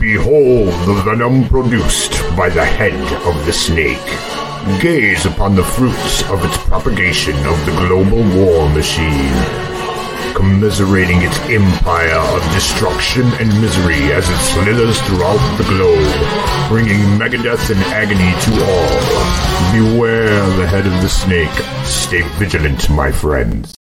Behold 0.00 0.72
the 0.88 1.02
venom 1.04 1.46
produced 1.46 2.12
by 2.34 2.48
the 2.48 2.64
head 2.64 2.94
of 3.26 3.44
the 3.44 3.52
snake. 3.52 3.98
Gaze 4.80 5.26
upon 5.26 5.54
the 5.54 5.62
fruits 5.62 6.22
of 6.30 6.42
its 6.42 6.56
propagation 6.64 7.36
of 7.46 7.66
the 7.66 7.72
global 7.72 8.24
war 8.34 8.66
machine, 8.70 9.36
commiserating 10.34 11.20
its 11.20 11.38
empire 11.50 12.24
of 12.34 12.42
destruction 12.54 13.26
and 13.40 13.48
misery 13.60 14.10
as 14.12 14.26
it 14.26 14.38
slithers 14.38 14.98
throughout 15.02 15.58
the 15.58 15.64
globe, 15.64 16.68
bringing 16.70 17.00
megadeath 17.20 17.68
and 17.68 17.80
agony 17.92 18.32
to 18.40 18.52
all. 18.64 19.92
Beware 19.92 20.48
the 20.56 20.66
head 20.66 20.86
of 20.86 21.02
the 21.02 21.10
snake. 21.10 21.50
Stay 21.84 22.22
vigilant, 22.38 22.88
my 22.88 23.12
friends. 23.12 23.74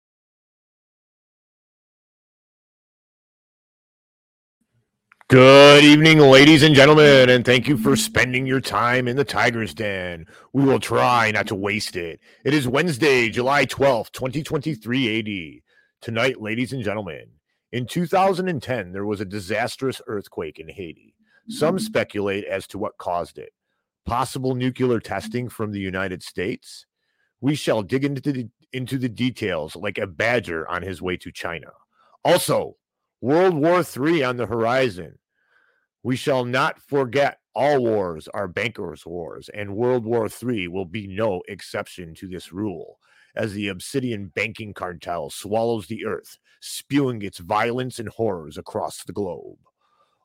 Good 5.29 5.83
evening, 5.83 6.21
ladies 6.21 6.63
and 6.63 6.73
gentlemen, 6.73 7.31
and 7.31 7.45
thank 7.45 7.67
you 7.67 7.77
for 7.77 7.97
spending 7.97 8.47
your 8.47 8.61
time 8.61 9.09
in 9.09 9.17
the 9.17 9.25
Tiger's 9.25 9.75
Den. 9.75 10.25
We 10.53 10.65
will 10.65 10.79
try 10.79 11.33
not 11.33 11.49
to 11.49 11.57
waste 11.57 11.97
it. 11.97 12.21
It 12.45 12.55
is 12.55 12.69
Wednesday, 12.69 13.29
July 13.29 13.67
12th, 13.67 14.13
2023 14.13 15.19
AD. 15.19 15.63
Tonight, 16.01 16.41
ladies 16.41 16.73
and 16.73 16.85
gentlemen, 16.85 17.27
in 17.73 17.87
2010, 17.87 18.93
there 18.93 19.05
was 19.05 19.21
a 19.21 19.25
disastrous 19.25 20.01
earthquake 20.07 20.61
in 20.61 20.69
Haiti. 20.69 21.17
Some 21.49 21.81
speculate 21.81 22.45
as 22.45 22.69
to 22.69 22.79
what 22.79 22.97
caused 22.97 23.37
it. 23.37 23.53
Possible 24.05 24.55
nuclear 24.55 25.01
testing 25.01 25.49
from 25.49 25.73
the 25.73 25.81
United 25.81 26.23
States? 26.23 26.87
We 27.41 27.57
shall 27.57 27.83
dig 27.83 28.05
into 28.05 28.31
the, 28.31 28.49
into 28.73 28.97
the 28.97 29.09
details 29.09 29.75
like 29.75 29.99
a 29.99 30.07
badger 30.07 30.69
on 30.69 30.83
his 30.83 31.03
way 31.03 31.17
to 31.17 31.33
China. 31.33 31.73
Also, 32.25 32.77
World 33.21 33.55
War 33.55 33.83
III 33.83 34.25
on 34.25 34.37
the 34.37 34.47
horizon. 34.47 35.19
We 36.03 36.17
shall 36.17 36.45
not 36.45 36.81
forget 36.81 37.39
all 37.55 37.83
wars 37.83 38.29
are 38.35 38.47
bankers' 38.47 39.07
wars, 39.07 39.49
and 39.49 39.75
World 39.77 40.05
War 40.05 40.29
III 40.29 40.69
will 40.69 40.85
be 40.85 41.07
no 41.07 41.43
exception 41.49 42.15
to 42.17 42.29
this 42.29 42.53
rule 42.53 42.99
as 43.35 43.53
the 43.53 43.69
obsidian 43.69 44.27
banking 44.35 44.75
cartel 44.75 45.31
swallows 45.31 45.87
the 45.87 46.05
earth, 46.07 46.39
spewing 46.61 47.23
its 47.23 47.39
violence 47.39 47.99
and 47.99 48.09
horrors 48.09 48.59
across 48.59 49.05
the 49.05 49.13
globe. 49.13 49.59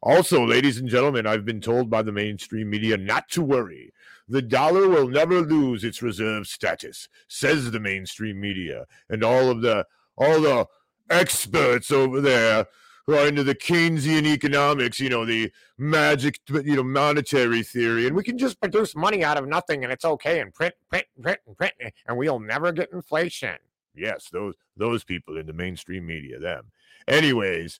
Also, 0.03 0.43
ladies 0.45 0.77
and 0.77 0.89
gentlemen, 0.89 1.27
I've 1.27 1.45
been 1.45 1.61
told 1.61 1.89
by 1.89 2.01
the 2.01 2.11
mainstream 2.11 2.69
media 2.69 2.97
not 2.97 3.29
to 3.29 3.41
worry. 3.43 3.93
The 4.27 4.41
dollar 4.41 4.87
will 4.87 5.07
never 5.07 5.41
lose 5.41 5.83
its 5.83 6.01
reserve 6.01 6.47
status, 6.47 7.07
says 7.27 7.69
the 7.69 7.79
mainstream 7.79 8.39
media, 8.39 8.85
and 9.09 9.23
all 9.23 9.49
of 9.49 9.61
the 9.61 9.85
all 10.17 10.41
the 10.41 10.65
experts 11.11 11.91
over 11.91 12.21
there 12.21 12.67
who 13.05 13.15
are 13.15 13.27
into 13.27 13.43
the 13.43 13.55
Keynesian 13.55 14.25
economics, 14.25 14.99
you 14.99 15.09
know, 15.09 15.25
the 15.25 15.51
magic, 15.77 16.39
you 16.49 16.75
know, 16.75 16.83
monetary 16.83 17.63
theory, 17.63 18.07
and 18.07 18.15
we 18.15 18.23
can 18.23 18.37
just 18.37 18.59
produce 18.59 18.95
money 18.95 19.23
out 19.23 19.37
of 19.37 19.47
nothing, 19.47 19.83
and 19.83 19.91
it's 19.91 20.05
okay, 20.05 20.39
and 20.39 20.53
print, 20.53 20.75
print, 20.89 21.05
print, 21.21 21.39
and 21.47 21.57
print, 21.57 21.73
and 22.07 22.17
we'll 22.17 22.39
never 22.39 22.71
get 22.71 22.91
inflation. 22.93 23.57
Yes, 23.95 24.29
those 24.31 24.55
those 24.77 25.03
people 25.03 25.37
in 25.37 25.47
the 25.47 25.53
mainstream 25.53 26.05
media, 26.05 26.39
them. 26.39 26.71
Anyways, 27.07 27.79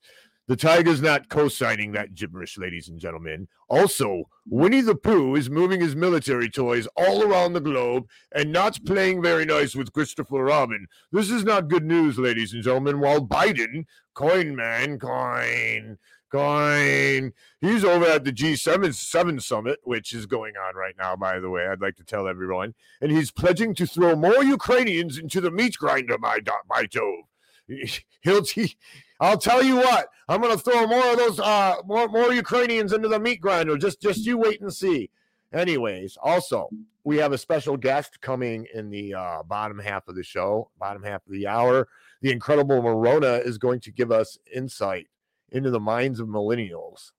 the 0.52 0.58
Tiger's 0.58 1.02
not 1.02 1.30
co 1.30 1.48
signing 1.48 1.94
that 1.94 2.14
gibberish, 2.14 2.58
ladies 2.58 2.90
and 2.90 3.00
gentlemen. 3.00 3.48
Also, 3.70 4.26
Winnie 4.46 4.82
the 4.82 4.96
Pooh 4.96 5.34
is 5.36 5.50
moving 5.50 5.80
his 5.80 5.96
military 5.96 6.50
toys 6.50 6.90
all 6.98 7.24
around 7.24 7.54
the 7.54 7.62
globe 7.62 8.10
and 8.36 8.52
not 8.52 8.78
playing 8.86 9.22
very 9.22 9.46
nice 9.46 9.76
with 9.76 9.94
Christopher 9.94 10.44
Robin. 10.44 10.88
This 11.10 11.32
is 11.32 11.46
not 11.46 11.70
good 11.70 11.86
news, 11.86 12.20
ladies 12.20 12.52
and 12.54 12.62
gentlemen. 12.62 13.00
While 13.00 13.26
Biden, 13.26 13.86
coin 14.14 14.54
man, 14.54 15.00
coin, 15.00 15.98
coin, 16.30 17.32
he's 17.62 17.86
over 17.86 18.04
at 18.08 18.26
the 18.26 18.34
G7 18.34 18.94
7 18.94 19.40
summit, 19.40 19.80
which 19.86 20.12
is 20.12 20.26
going 20.26 20.56
on 20.58 20.76
right 20.76 20.96
now, 21.00 21.16
by 21.16 21.40
the 21.40 21.50
way. 21.50 21.66
I'd 21.66 21.80
like 21.80 21.96
to 21.96 22.04
tell 22.04 22.28
everyone. 22.28 22.74
And 23.00 23.10
he's 23.10 23.32
pledging 23.32 23.74
to 23.76 23.88
throw 23.88 24.17
more 24.17 24.44
Ukrainians 24.44 25.17
into 25.17 25.40
the 25.40 25.50
meat 25.50 25.78
grinder, 25.78 26.17
my, 26.17 26.40
my 26.67 26.88
Jove. 26.88 27.23
He'll. 28.22 28.44
He, 28.44 28.76
I'll 29.21 29.37
tell 29.37 29.64
you 29.64 29.77
what, 29.77 30.08
I'm 30.27 30.42
going 30.42 30.58
to 30.58 30.61
throw 30.61 30.87
more 30.87 31.11
of 31.11 31.17
those, 31.17 31.39
uh, 31.39 31.76
more 31.86 32.08
more 32.08 32.33
Ukrainians 32.33 32.92
into 32.92 33.08
the 33.08 33.20
meat 33.20 33.39
grinder. 33.39 33.77
Just 33.77 34.02
just 34.02 34.26
you 34.26 34.37
wait 34.37 34.61
and 34.61 34.73
see. 34.73 35.11
Anyways, 35.54 36.17
also 36.21 36.70
we 37.04 37.17
have 37.17 37.31
a 37.31 37.37
special 37.37 37.77
guest 37.77 38.20
coming 38.21 38.67
in 38.73 38.89
the 38.89 39.14
uh, 39.14 39.43
bottom 39.43 39.77
half 39.80 40.08
of 40.08 40.15
the 40.15 40.23
show, 40.23 40.71
bottom 40.80 41.04
half 41.04 41.26
of 41.26 41.31
the 41.31 41.48
hour. 41.48 41.87
The 42.21 42.31
incredible 42.31 42.81
Morona 42.81 43.45
is 43.45 43.58
going 43.58 43.80
to 43.81 43.92
give 43.92 44.11
us 44.11 44.37
insight 44.54 45.08
into 45.52 45.70
the 45.70 45.80
minds 45.80 46.20
of 46.20 46.27
millennials. 46.27 47.11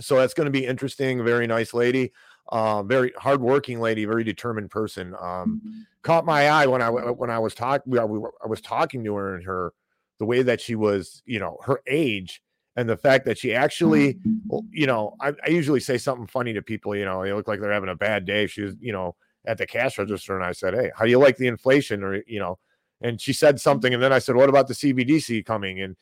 So 0.00 0.16
that's 0.16 0.34
going 0.34 0.46
to 0.46 0.50
be 0.50 0.66
interesting. 0.66 1.24
Very 1.24 1.46
nice 1.46 1.72
lady, 1.72 2.12
uh, 2.50 2.82
very 2.82 3.12
hardworking 3.16 3.80
lady, 3.80 4.04
very 4.04 4.24
determined 4.24 4.70
person. 4.70 5.14
Um, 5.14 5.62
mm-hmm. 5.64 5.80
Caught 6.02 6.26
my 6.26 6.48
eye 6.48 6.66
when 6.66 6.82
I 6.82 6.90
when 6.90 7.30
I 7.30 7.38
was 7.38 7.54
talking. 7.54 7.98
I 7.98 8.04
was 8.04 8.60
talking 8.60 9.02
to 9.04 9.14
her 9.14 9.34
and 9.34 9.44
her 9.44 9.72
the 10.18 10.26
way 10.26 10.42
that 10.42 10.60
she 10.60 10.74
was, 10.74 11.22
you 11.26 11.38
know, 11.38 11.58
her 11.64 11.80
age 11.86 12.42
and 12.76 12.88
the 12.88 12.96
fact 12.96 13.24
that 13.24 13.38
she 13.38 13.54
actually, 13.54 14.14
mm-hmm. 14.14 14.58
you 14.70 14.86
know, 14.86 15.14
I, 15.20 15.32
I, 15.44 15.48
usually 15.48 15.80
say 15.80 15.98
something 15.98 16.26
funny 16.26 16.52
to 16.52 16.62
people, 16.62 16.94
you 16.94 17.04
know, 17.04 17.22
they 17.22 17.32
look 17.32 17.48
like 17.48 17.60
they're 17.60 17.72
having 17.72 17.88
a 17.88 17.96
bad 17.96 18.26
day. 18.26 18.46
She 18.46 18.62
was, 18.62 18.74
you 18.80 18.92
know, 18.92 19.16
at 19.46 19.58
the 19.58 19.66
cash 19.66 19.98
register 19.98 20.36
and 20.36 20.44
I 20.44 20.52
said, 20.52 20.74
Hey, 20.74 20.90
how 20.94 21.04
do 21.04 21.10
you 21.10 21.18
like 21.18 21.36
the 21.36 21.46
inflation? 21.46 22.02
Or, 22.02 22.22
you 22.26 22.38
know, 22.38 22.58
and 23.00 23.20
she 23.20 23.32
said 23.32 23.60
something. 23.60 23.94
And 23.94 24.02
then 24.02 24.12
I 24.12 24.18
said, 24.18 24.36
What 24.36 24.48
about 24.48 24.68
the 24.68 24.74
CBDC 24.74 25.44
coming? 25.46 25.80
And, 25.80 25.96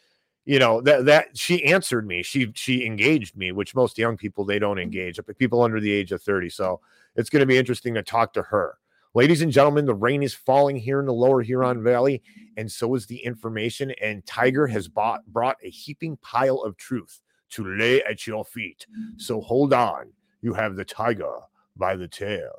you 0.45 0.59
know, 0.59 0.81
that, 0.83 1.07
that 1.07 1.39
she 1.39 1.65
answered 1.65 2.07
me. 2.07 2.23
She, 2.23 2.51
she 2.55 2.85
engaged 2.85 3.37
me, 3.37 3.53
which 3.53 3.75
most 3.75 3.97
young 3.97 4.17
people, 4.17 4.45
they 4.45 4.59
don't 4.59 4.77
mm-hmm. 4.77 4.83
engage, 4.83 5.21
people 5.39 5.63
under 5.63 5.81
the 5.81 5.93
age 5.93 6.13
of 6.13 6.23
30. 6.23 6.51
So 6.51 6.81
it's 7.17 7.31
going 7.31 7.41
to 7.41 7.47
be 7.47 7.57
interesting 7.57 7.95
to 7.95 8.03
talk 8.03 8.33
to 8.35 8.43
her. 8.43 8.79
Ladies 9.17 9.43
and 9.43 9.53
gentlemen, 9.53 9.87
the 9.87 9.95
rain 9.95 10.25
is 10.25 10.35
falling 10.35 10.75
here 10.75 10.99
in 10.99 11.07
the 11.07 11.13
lower 11.13 11.41
Huron 11.41 11.85
Valley, 11.85 12.21
and 12.57 12.71
so 12.71 12.97
is 12.97 13.07
the 13.07 13.19
information. 13.19 13.93
And 14.03 14.27
Tiger 14.27 14.67
has 14.67 14.89
bought, 14.89 15.25
brought 15.27 15.57
a 15.63 15.71
heaping 15.71 16.17
pile 16.17 16.61
of 16.63 16.77
truth 16.77 17.21
to 17.51 17.65
lay 17.65 18.03
at 18.03 18.27
your 18.27 18.45
feet. 18.45 18.85
So 19.17 19.41
hold 19.41 19.73
on. 19.73 20.07
You 20.43 20.53
have 20.55 20.75
the 20.75 20.85
tiger 20.85 21.33
by 21.77 21.95
the 21.95 22.09
tail. 22.09 22.51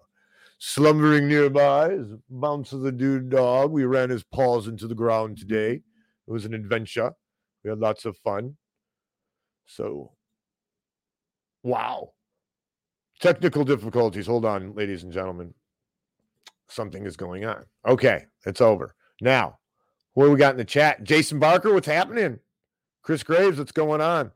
Slumbering 0.58 1.28
nearby 1.28 1.90
is 1.90 2.14
Bounce 2.30 2.72
of 2.72 2.82
the 2.82 2.92
Dude 2.92 3.30
Dog. 3.30 3.72
We 3.72 3.84
ran 3.84 4.10
his 4.10 4.24
paws 4.24 4.70
into 4.70 4.88
the 4.88 4.96
ground 4.96 5.38
today. 5.38 5.74
It 5.74 6.32
was 6.32 6.46
an 6.46 6.54
adventure. 6.54 7.12
We 7.66 7.70
had 7.70 7.80
lots 7.80 8.06
of 8.06 8.16
fun. 8.20 8.56
So, 9.66 10.14
wow. 11.64 12.14
Technical 13.20 13.66
difficulties. 13.66 14.28
Hold 14.28 14.46
on, 14.46 14.74
ladies 14.74 15.04
and 15.04 15.12
gentlemen 15.12 15.54
something 16.70 17.06
is 17.06 17.18
going 17.18 17.46
on. 17.46 17.66
Okay, 17.88 18.26
it's 18.46 18.62
over. 18.62 18.96
Now, 19.22 19.60
what 20.14 20.30
we 20.30 20.38
got 20.38 20.52
in 20.52 20.58
the 20.58 20.66
chat? 20.66 21.04
Jason 21.04 21.40
Barker, 21.40 21.74
what's 21.74 21.88
happening? 21.88 22.40
Chris 23.02 23.24
Graves, 23.24 23.58
what's 23.58 23.72
going 23.72 24.02
on? 24.02 24.32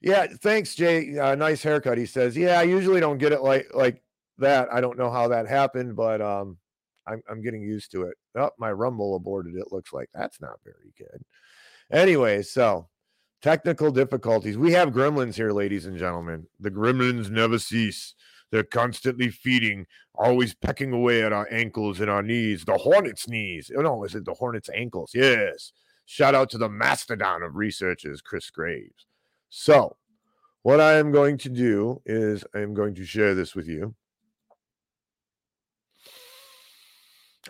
Yeah, 0.00 0.26
thanks, 0.42 0.74
Jay. 0.74 1.18
Uh, 1.18 1.34
nice 1.34 1.62
haircut. 1.62 1.96
He 1.96 2.06
says, 2.06 2.36
"Yeah, 2.36 2.60
I 2.60 2.64
usually 2.64 3.00
don't 3.00 3.18
get 3.18 3.32
it 3.32 3.42
like 3.42 3.68
like 3.74 4.02
that. 4.38 4.68
I 4.72 4.80
don't 4.80 4.98
know 4.98 5.10
how 5.10 5.28
that 5.28 5.48
happened, 5.48 5.96
but 5.96 6.20
um, 6.20 6.58
I'm 7.06 7.22
I'm 7.28 7.42
getting 7.42 7.62
used 7.62 7.90
to 7.92 8.02
it. 8.02 8.16
Oh, 8.36 8.50
my 8.58 8.70
Rumble 8.70 9.16
aborted. 9.16 9.54
It 9.56 9.72
looks 9.72 9.92
like 9.92 10.10
that's 10.12 10.40
not 10.40 10.60
very 10.62 10.92
good. 10.98 11.22
Anyway, 11.90 12.42
so 12.42 12.88
technical 13.42 13.90
difficulties. 13.90 14.58
We 14.58 14.72
have 14.72 14.90
gremlins 14.90 15.34
here, 15.34 15.52
ladies 15.52 15.86
and 15.86 15.98
gentlemen. 15.98 16.46
The 16.60 16.70
gremlins 16.70 17.30
never 17.30 17.58
cease. 17.58 18.14
They're 18.54 18.62
constantly 18.62 19.30
feeding, 19.30 19.84
always 20.14 20.54
pecking 20.54 20.92
away 20.92 21.24
at 21.24 21.32
our 21.32 21.48
ankles 21.50 21.98
and 21.98 22.08
our 22.08 22.22
knees. 22.22 22.64
The 22.64 22.78
hornet's 22.78 23.26
knees. 23.26 23.68
Oh, 23.76 23.80
no, 23.80 24.04
is 24.04 24.14
it 24.14 24.24
the 24.24 24.34
hornet's 24.34 24.70
ankles? 24.72 25.10
Yes. 25.12 25.72
Shout 26.06 26.36
out 26.36 26.50
to 26.50 26.58
the 26.58 26.68
mastodon 26.68 27.42
of 27.42 27.56
researchers, 27.56 28.20
Chris 28.20 28.50
Graves. 28.50 29.06
So, 29.50 29.96
what 30.62 30.78
I 30.78 30.98
am 30.98 31.10
going 31.10 31.36
to 31.38 31.48
do 31.48 32.00
is 32.06 32.44
I 32.54 32.60
am 32.60 32.74
going 32.74 32.94
to 32.94 33.04
share 33.04 33.34
this 33.34 33.56
with 33.56 33.66
you. 33.66 33.96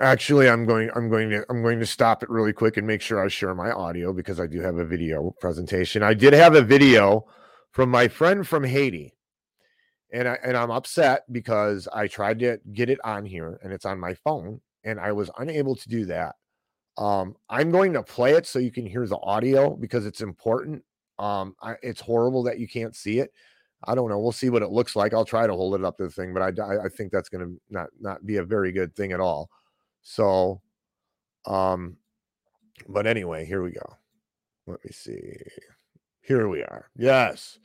Actually, 0.00 0.48
I'm 0.48 0.64
going 0.64 0.88
I'm 0.96 1.10
going 1.10 1.28
to 1.28 1.44
I'm 1.50 1.60
going 1.60 1.80
to 1.80 1.86
stop 1.86 2.22
it 2.22 2.30
really 2.30 2.54
quick 2.54 2.78
and 2.78 2.86
make 2.86 3.02
sure 3.02 3.22
I 3.22 3.28
share 3.28 3.54
my 3.54 3.72
audio 3.72 4.14
because 4.14 4.40
I 4.40 4.46
do 4.46 4.62
have 4.62 4.78
a 4.78 4.86
video 4.86 5.34
presentation. 5.38 6.02
I 6.02 6.14
did 6.14 6.32
have 6.32 6.54
a 6.54 6.62
video 6.62 7.26
from 7.72 7.90
my 7.90 8.08
friend 8.08 8.48
from 8.48 8.64
Haiti 8.64 9.12
and 10.14 10.28
I 10.28 10.38
and 10.44 10.56
I'm 10.56 10.70
upset 10.70 11.24
because 11.32 11.88
I 11.92 12.06
tried 12.06 12.38
to 12.38 12.58
get 12.72 12.88
it 12.88 13.00
on 13.04 13.26
here 13.26 13.58
and 13.62 13.72
it's 13.72 13.84
on 13.84 13.98
my 13.98 14.14
phone 14.14 14.60
and 14.84 15.00
I 15.00 15.12
was 15.12 15.30
unable 15.38 15.74
to 15.74 15.88
do 15.88 16.06
that. 16.06 16.36
Um, 16.96 17.34
I'm 17.50 17.72
going 17.72 17.92
to 17.94 18.02
play 18.02 18.34
it 18.34 18.46
so 18.46 18.60
you 18.60 18.70
can 18.70 18.86
hear 18.86 19.06
the 19.06 19.18
audio 19.18 19.74
because 19.74 20.06
it's 20.06 20.20
important. 20.20 20.84
Um, 21.18 21.56
I, 21.60 21.74
it's 21.82 22.00
horrible 22.00 22.44
that 22.44 22.60
you 22.60 22.68
can't 22.68 22.94
see 22.94 23.18
it. 23.18 23.32
I 23.86 23.96
don't 23.96 24.08
know. 24.08 24.20
We'll 24.20 24.32
see 24.32 24.50
what 24.50 24.62
it 24.62 24.70
looks 24.70 24.94
like. 24.94 25.12
I'll 25.12 25.24
try 25.24 25.46
to 25.46 25.52
hold 25.52 25.74
it 25.74 25.84
up 25.84 25.98
to 25.98 26.04
the 26.04 26.10
thing, 26.10 26.32
but 26.32 26.42
I 26.42 26.86
I 26.86 26.88
think 26.88 27.10
that's 27.12 27.28
going 27.28 27.44
to 27.44 27.60
not 27.68 27.88
not 28.00 28.24
be 28.24 28.36
a 28.36 28.44
very 28.44 28.72
good 28.72 28.94
thing 28.94 29.12
at 29.12 29.20
all. 29.20 29.50
So, 30.02 30.62
um, 31.44 31.96
but 32.88 33.06
anyway, 33.06 33.44
here 33.44 33.62
we 33.62 33.72
go. 33.72 33.96
Let 34.66 34.82
me 34.84 34.90
see. 34.92 35.36
Here 36.22 36.48
we 36.48 36.62
are. 36.62 36.88
Yes. 36.96 37.58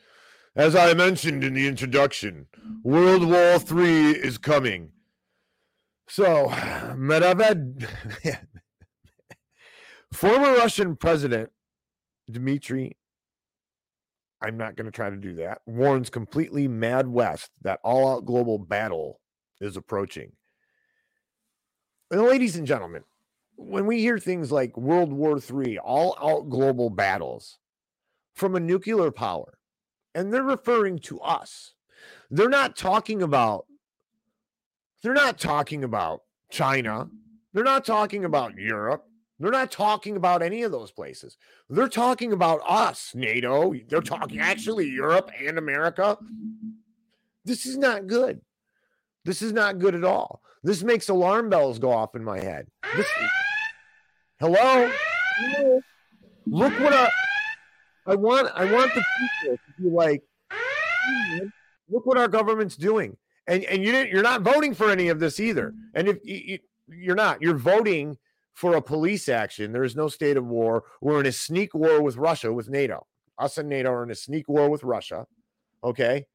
As 0.60 0.76
I 0.76 0.94
mentioned 0.94 1.42
in 1.46 1.54
the 1.54 1.70
introduction, 1.70 2.48
World 2.84 3.24
War 3.24 3.60
III 3.62 4.12
is 4.12 4.38
coming. 4.38 4.92
So, 6.10 6.48
Medvedev, 6.98 7.88
former 10.12 10.54
Russian 10.56 10.98
President 10.98 11.50
Dmitry, 12.30 12.98
I'm 14.42 14.58
not 14.58 14.76
going 14.76 14.86
to 14.86 14.92
try 14.92 15.10
to 15.10 15.16
do 15.16 15.34
that, 15.36 15.62
warns 15.66 16.10
completely 16.10 16.68
mad 16.68 17.08
West 17.08 17.52
that 17.62 17.80
all 17.82 18.18
out 18.18 18.26
global 18.26 18.60
battle 18.60 19.22
is 19.62 19.78
approaching. 19.78 20.34
And 22.12 22.24
ladies 22.24 22.58
and 22.58 22.68
gentlemen, 22.68 23.06
when 23.56 23.86
we 23.86 24.02
hear 24.02 24.20
things 24.20 24.52
like 24.52 24.76
World 24.76 25.14
War 25.14 25.40
III, 25.40 25.80
all 25.80 26.18
out 26.22 26.50
global 26.50 26.90
battles 26.90 27.60
from 28.36 28.56
a 28.56 28.60
nuclear 28.60 29.10
power, 29.10 29.59
and 30.20 30.34
they're 30.34 30.44
referring 30.44 31.00
to 31.00 31.22
us, 31.22 31.74
they're 32.30 32.50
not 32.50 32.76
talking 32.76 33.22
about 33.22 33.66
they're 35.02 35.14
not 35.14 35.40
talking 35.40 35.86
about 35.86 36.24
China. 36.52 37.08
They're 37.54 37.64
not 37.64 37.86
talking 37.86 38.26
about 38.26 38.58
Europe. 38.58 39.06
They're 39.40 39.50
not 39.50 39.72
talking 39.72 40.18
about 40.18 40.42
any 40.42 40.64
of 40.64 40.74
those 40.74 40.92
places. 40.92 41.38
They're 41.70 41.88
talking 41.88 42.34
about 42.34 42.60
us, 42.68 43.14
NATO. 43.16 43.74
They're 43.88 44.02
talking 44.02 44.42
actually 44.42 44.90
Europe 44.90 45.32
and 45.42 45.58
America. 45.58 46.18
This 47.46 47.66
is 47.66 47.78
not 47.78 48.08
good. 48.08 48.42
This 49.24 49.42
is 49.42 49.54
not 49.54 49.80
good 49.80 49.96
at 49.96 50.04
all. 50.04 50.42
This 50.64 50.84
makes 50.84 51.08
alarm 51.08 51.50
bells 51.50 51.80
go 51.80 51.94
off 51.94 52.14
in 52.14 52.26
my 52.26 52.40
head. 52.40 52.68
This, 52.94 53.08
hello? 54.42 54.92
Look 56.46 56.78
what 56.82 56.94
I 56.94 57.10
I 58.10 58.16
want 58.16 58.50
I 58.56 58.72
want 58.72 58.94
the 58.94 59.04
people 59.20 59.58
to 59.58 59.82
be 59.82 59.90
like 59.90 60.24
look 61.90 62.06
what 62.06 62.18
our 62.18 62.28
government's 62.28 62.76
doing 62.76 63.18
and 63.50 63.64
and 63.66 63.84
you 63.84 63.92
didn't, 63.92 64.12
you're 64.12 64.24
not 64.24 64.42
voting 64.42 64.74
for 64.74 64.90
any 64.90 65.10
of 65.10 65.20
this 65.20 65.40
either. 65.40 65.74
And 65.96 66.08
if 66.08 66.18
you, 66.24 66.60
you're 66.88 67.16
not, 67.16 67.42
you're 67.42 67.58
voting 67.58 68.18
for 68.54 68.76
a 68.76 68.82
police 68.82 69.28
action. 69.28 69.72
There 69.72 69.84
is 69.84 69.96
no 69.96 70.08
state 70.08 70.38
of 70.38 70.46
war. 70.46 70.84
We're 71.02 71.20
in 71.20 71.26
a 71.26 71.32
sneak 71.32 71.74
war 71.74 72.02
with 72.02 72.18
Russia, 72.18 72.54
with 72.54 72.70
NATO. 72.70 73.08
Us 73.38 73.58
and 73.58 73.70
NATO 73.70 73.90
are 73.90 74.04
in 74.04 74.12
a 74.12 74.16
sneak 74.16 74.48
war 74.48 74.70
with 74.70 74.84
Russia. 74.84 75.26
Okay. 75.84 76.26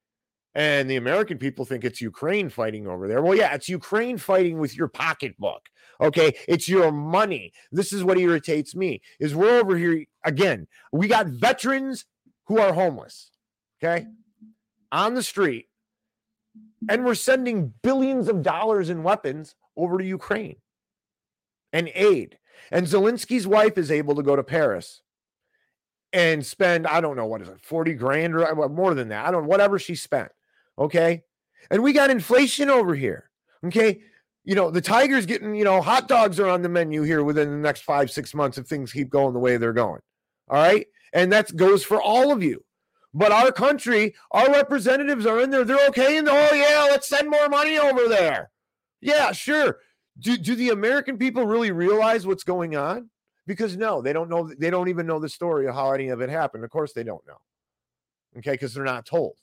And 0.55 0.88
the 0.88 0.97
American 0.97 1.38
people 1.38 1.65
think 1.65 1.85
it's 1.85 2.00
Ukraine 2.00 2.49
fighting 2.49 2.87
over 2.87 3.09
there. 3.09 3.20
Well, 3.20 3.35
yeah, 3.35 3.55
it's 3.55 3.69
Ukraine 3.69 4.19
fighting 4.19 4.59
with 4.59 4.77
your 4.77 4.88
pocketbook. 4.88 5.62
Okay. 6.00 6.37
It's 6.49 6.69
your 6.69 6.93
money. 6.93 7.52
This 7.73 7.93
is 7.93 8.05
what 8.05 8.19
irritates 8.19 8.75
me 8.75 9.02
is 9.20 9.35
we're 9.35 9.58
over 9.58 9.76
here 9.76 10.05
again. 10.25 10.67
We 10.93 11.08
got 11.08 11.26
veterans 11.26 12.05
who 12.46 12.58
are 12.58 12.73
homeless. 12.73 13.31
Okay. 13.82 14.06
On 14.93 15.14
the 15.14 15.23
street 15.23 15.69
and 16.88 17.05
we're 17.05 17.14
sending 17.14 17.73
billions 17.82 18.29
of 18.29 18.43
dollars 18.43 18.91
in 18.91 19.02
weapons 19.02 19.55
over 19.76 19.99
to 19.99 20.05
Ukraine 20.05 20.56
and 21.73 21.91
aid. 21.94 22.38
And 22.70 22.87
Zelensky's 22.87 23.46
wife 23.46 23.79
is 23.79 23.91
able 23.91 24.14
to 24.14 24.23
go 24.23 24.37
to 24.37 24.44
Paris 24.44 25.02
and 26.12 26.44
spend, 26.44 26.87
I 26.87 27.00
don't 27.00 27.17
know, 27.17 27.26
what 27.26 27.43
is 27.43 27.49
it, 27.49 27.61
40 27.62 27.94
grand 27.94 28.35
or 28.35 28.64
uh, 28.64 28.69
more 28.69 28.94
than 28.94 29.08
that. 29.08 29.26
I 29.26 29.31
don't 29.31 29.43
know, 29.43 29.49
whatever 29.49 29.79
she 29.79 29.94
spent. 29.94 30.31
Okay. 30.79 31.25
And 31.70 31.82
we 31.82 31.93
got 31.93 32.11
inflation 32.11 32.70
over 32.70 32.94
here. 32.94 33.31
Okay. 33.67 34.02
You 34.44 34.55
know, 34.55 34.70
the 34.70 34.81
Tigers 34.81 35.26
getting, 35.26 35.55
you 35.55 35.64
know, 35.64 35.81
hot 35.81 36.06
dogs 36.06 36.38
are 36.38 36.49
on 36.49 36.62
the 36.62 36.69
menu 36.69 37.02
here 37.02 37.25
within 37.25 37.50
the 37.50 37.56
next 37.56 37.82
five, 37.82 38.11
six 38.11 38.35
months 38.35 38.58
if 38.58 38.67
things 38.67 38.93
keep 38.93 39.08
going 39.08 39.32
the 39.32 39.41
way 39.41 39.56
they're 39.56 39.73
going. 39.73 40.00
All 40.49 40.62
right. 40.62 40.87
And 41.12 41.32
that 41.32 41.55
goes 41.56 41.82
for 41.82 42.00
all 42.00 42.31
of 42.31 42.43
you. 42.43 42.64
But 43.14 43.32
our 43.32 43.52
country, 43.52 44.14
our 44.32 44.50
representatives 44.50 45.25
are 45.25 45.41
in 45.41 45.50
there. 45.50 45.64
They're 45.64 45.87
okay. 45.88 46.19
And 46.19 46.29
oh, 46.29 46.52
yeah, 46.52 46.88
let's 46.91 47.08
send 47.08 47.31
more 47.31 47.49
money 47.49 47.79
over 47.79 48.08
there. 48.08 48.50
Yeah, 49.00 49.32
sure. 49.32 49.79
Do, 50.19 50.37
do 50.37 50.55
the 50.55 50.70
American 50.70 51.17
people 51.17 51.46
really 51.46 51.70
realize 51.70 52.26
what's 52.26 52.44
going 52.44 52.76
on? 52.76 53.11
Because 53.46 53.76
no, 53.76 54.02
they 54.02 54.12
don't 54.12 54.29
know. 54.29 54.50
They 54.58 54.70
don't 54.70 54.88
even 54.88 55.06
know 55.06 55.20
the 55.20 55.29
story 55.29 55.67
of 55.67 55.75
how 55.75 55.93
any 55.93 56.08
of 56.08 56.20
it 56.20 56.31
happened. 56.31 56.64
Of 56.64 56.70
course, 56.70 56.93
they 56.93 57.05
don't 57.05 57.26
know. 57.26 57.38
Okay, 58.38 58.52
because 58.52 58.75
they're 58.75 58.85
not 58.85 59.06
told. 59.06 59.35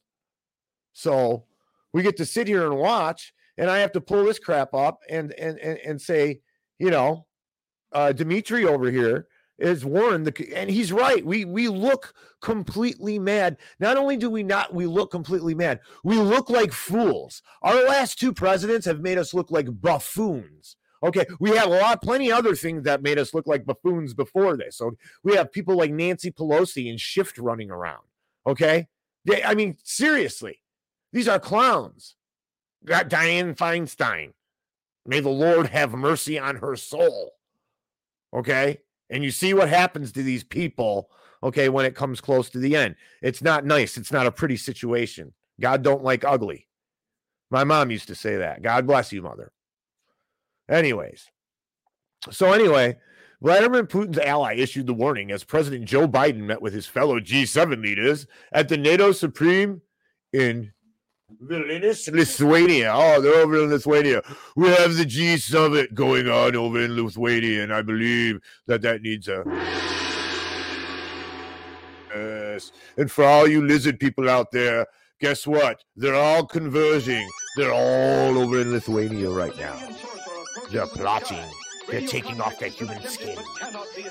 So 0.94 1.46
we 1.94 2.02
get 2.02 2.18
to 2.18 2.26
sit 2.26 2.48
here 2.48 2.66
and 2.66 2.78
watch, 2.78 3.34
and 3.58 3.70
I 3.70 3.80
have 3.80 3.92
to 3.94 4.02
pull 4.02 4.26
this 4.26 4.40
crap 4.40 4.74
up 4.74 5.00
and 5.10 5.32
and 5.34 5.58
and, 5.60 5.78
and 5.80 6.02
say, 6.02 6.42
you 6.80 6.92
know, 6.92 7.26
uh, 7.92 8.12
Dimitri 8.12 8.66
over 8.66 8.90
here 8.90 9.28
is 9.60 9.86
warned 9.86 10.26
the 10.26 10.54
and 10.56 10.70
he's 10.70 10.92
right. 10.92 11.26
We 11.26 11.46
we 11.46 11.68
look 11.68 12.14
completely 12.42 13.20
mad. 13.20 13.58
Not 13.80 13.98
only 13.98 14.18
do 14.18 14.30
we 14.30 14.44
not 14.44 14.74
we 14.74 14.88
look 14.88 15.12
completely 15.12 15.54
mad 15.54 15.80
we 16.04 16.18
look 16.18 16.50
like 16.50 16.72
fools. 16.72 17.42
Our 17.62 17.88
last 17.88 18.20
two 18.20 18.34
presidents 18.34 18.86
have 18.86 19.02
made 19.02 19.18
us 19.18 19.34
look 19.34 19.52
like 19.52 19.68
buffoons. 19.82 20.78
Okay 21.04 21.26
we 21.40 21.52
have 21.52 21.68
a 21.68 21.80
lot 21.80 22.02
plenty 22.02 22.32
other 22.32 22.56
things 22.56 22.84
that 22.84 23.04
made 23.04 23.20
us 23.20 23.34
look 23.34 23.48
like 23.48 23.66
buffoons 23.66 24.14
before 24.14 24.58
this. 24.58 24.78
So 24.78 24.98
we 25.24 25.36
have 25.36 25.52
people 25.52 25.76
like 25.76 25.92
nancy 25.92 26.32
pelosi 26.32 26.90
and 26.90 27.00
Schiff 27.00 27.34
running 27.38 27.70
around. 27.70 28.04
Okay? 28.48 28.88
They, 29.26 29.44
i 29.44 29.54
mean 29.54 29.78
seriously. 29.84 30.60
These 31.14 31.28
are 31.28 31.40
clowns 31.40 32.16
got 32.86 33.10
dianne 33.10 33.56
feinstein 33.56 34.34
may 35.06 35.20
the 35.20 35.30
lord 35.30 35.68
have 35.68 35.94
mercy 35.94 36.38
on 36.38 36.56
her 36.58 36.76
soul 36.76 37.32
okay 38.34 38.80
and 39.12 39.24
you 39.24 39.30
see 39.30 39.54
what 39.54 39.70
happens 39.70 40.14
to 40.14 40.24
these 40.24 40.44
people, 40.44 41.10
okay, 41.44 41.70
when 41.70 41.86
it 41.86 41.96
comes 41.96 42.22
close 42.22 42.50
to 42.50 42.60
the 42.60 42.76
end. 42.76 42.96
It's 43.22 43.42
not 43.42 43.66
nice. 43.66 43.98
It's 43.98 44.12
not 44.12 44.26
a 44.26 44.32
pretty 44.32 44.56
situation. 44.56 45.34
God 45.60 45.84
don't 45.84 46.04
like 46.04 46.24
ugly. 46.24 46.68
My 47.52 47.66
mom 47.66 47.92
used 47.92 48.08
to 48.08 48.16
say 48.16 48.38
that. 48.38 48.62
God 48.62 48.88
bless 48.88 49.12
you, 49.12 49.22
mother. 49.22 49.52
Anyways, 50.70 51.30
so 52.32 52.54
anyway, 52.54 52.98
Vladimir 53.42 53.84
Putin's 53.84 54.18
ally 54.18 54.54
issued 54.54 54.88
the 54.88 54.94
warning 54.94 55.32
as 55.32 55.44
President 55.44 55.84
Joe 55.84 56.08
Biden 56.08 56.44
met 56.44 56.62
with 56.62 56.74
his 56.74 56.88
fellow 56.88 57.20
G7 57.20 57.84
leaders 57.84 58.26
at 58.54 58.70
the 58.70 58.78
NATO 58.78 59.12
Supreme 59.12 59.82
in 60.32 60.72
Vilnius, 61.44 62.12
Lithuania. 62.12 62.92
Oh, 62.94 63.22
they're 63.22 63.36
over 63.36 63.64
in 63.64 63.70
Lithuania. 63.70 64.22
We 64.56 64.70
have 64.70 64.96
the 64.96 65.06
G 65.06 65.38
summit 65.38 65.94
going 65.94 66.28
on 66.28 66.56
over 66.56 66.82
in 66.82 66.96
Lithuania, 66.96 67.64
and 67.64 67.74
I 67.74 67.82
believe 67.82 68.40
that 68.68 68.82
that 68.82 69.02
needs 69.02 69.28
a. 69.28 69.44
Yes. 72.14 72.72
And 72.98 73.10
for 73.12 73.24
all 73.24 73.48
you 73.48 73.66
lizard 73.66 74.00
people 74.00 74.30
out 74.30 74.52
there, 74.52 74.86
guess 75.20 75.48
what? 75.48 75.84
They're 75.96 76.16
all 76.16 76.46
converging. 76.46 77.28
They're 77.56 77.74
all 77.74 78.38
over 78.38 78.60
in 78.60 78.72
Lithuania 78.72 79.30
right 79.30 79.56
now. 79.58 79.80
They're 80.72 80.88
plotting 80.88 81.46
they're 81.92 82.08
taking 82.08 82.42
off 82.42 82.58
their 82.58 82.70
human 82.70 83.02
skin, 83.04 83.38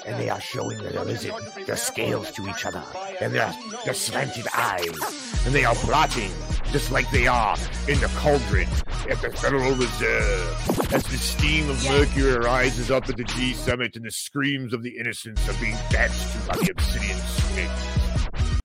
and 0.06 0.20
they 0.20 0.28
are 0.28 0.40
showing 0.40 0.78
their 0.78 1.02
lizard, 1.02 1.34
their 1.66 1.76
scales 1.76 2.30
to 2.32 2.48
each 2.48 2.66
other, 2.66 2.82
and 3.20 3.34
their, 3.34 3.52
their 3.84 3.94
slanted 3.94 4.46
eyes, 4.54 5.42
and 5.46 5.54
they 5.54 5.64
are 5.64 5.74
plotting 5.74 6.30
just 6.72 6.92
like 6.92 7.10
they 7.10 7.26
are 7.26 7.56
in 7.88 7.98
the 8.00 8.10
cauldron 8.16 8.68
at 9.10 9.20
the 9.20 9.30
Federal 9.30 9.72
Reserve. 9.72 10.92
As 10.92 11.02
the 11.04 11.16
steam 11.16 11.68
of 11.68 11.82
mercury 11.84 12.38
rises 12.38 12.90
up 12.90 13.08
at 13.08 13.16
the 13.16 13.24
G 13.24 13.54
summit, 13.54 13.96
and 13.96 14.04
the 14.04 14.10
screams 14.10 14.72
of 14.72 14.82
the 14.82 14.96
innocents 14.96 15.48
are 15.48 15.60
being 15.60 15.76
danced 15.90 16.32
to 16.32 16.48
by 16.48 16.56
the 16.56 16.70
obsidian 16.70 17.18
snakes. 17.18 18.60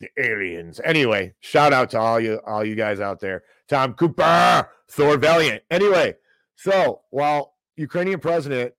The 0.00 0.08
aliens. 0.18 0.80
Anyway, 0.84 1.34
shout 1.40 1.72
out 1.72 1.90
to 1.90 1.98
all 1.98 2.20
you 2.20 2.40
all 2.46 2.64
you 2.64 2.74
guys 2.74 3.00
out 3.00 3.20
there. 3.20 3.42
Tom 3.68 3.94
Cooper, 3.94 4.68
Thor 4.88 5.16
Valiant. 5.16 5.62
Anyway, 5.70 6.16
so 6.56 7.02
while 7.10 7.54
Ukrainian 7.78 8.18
president, 8.18 8.74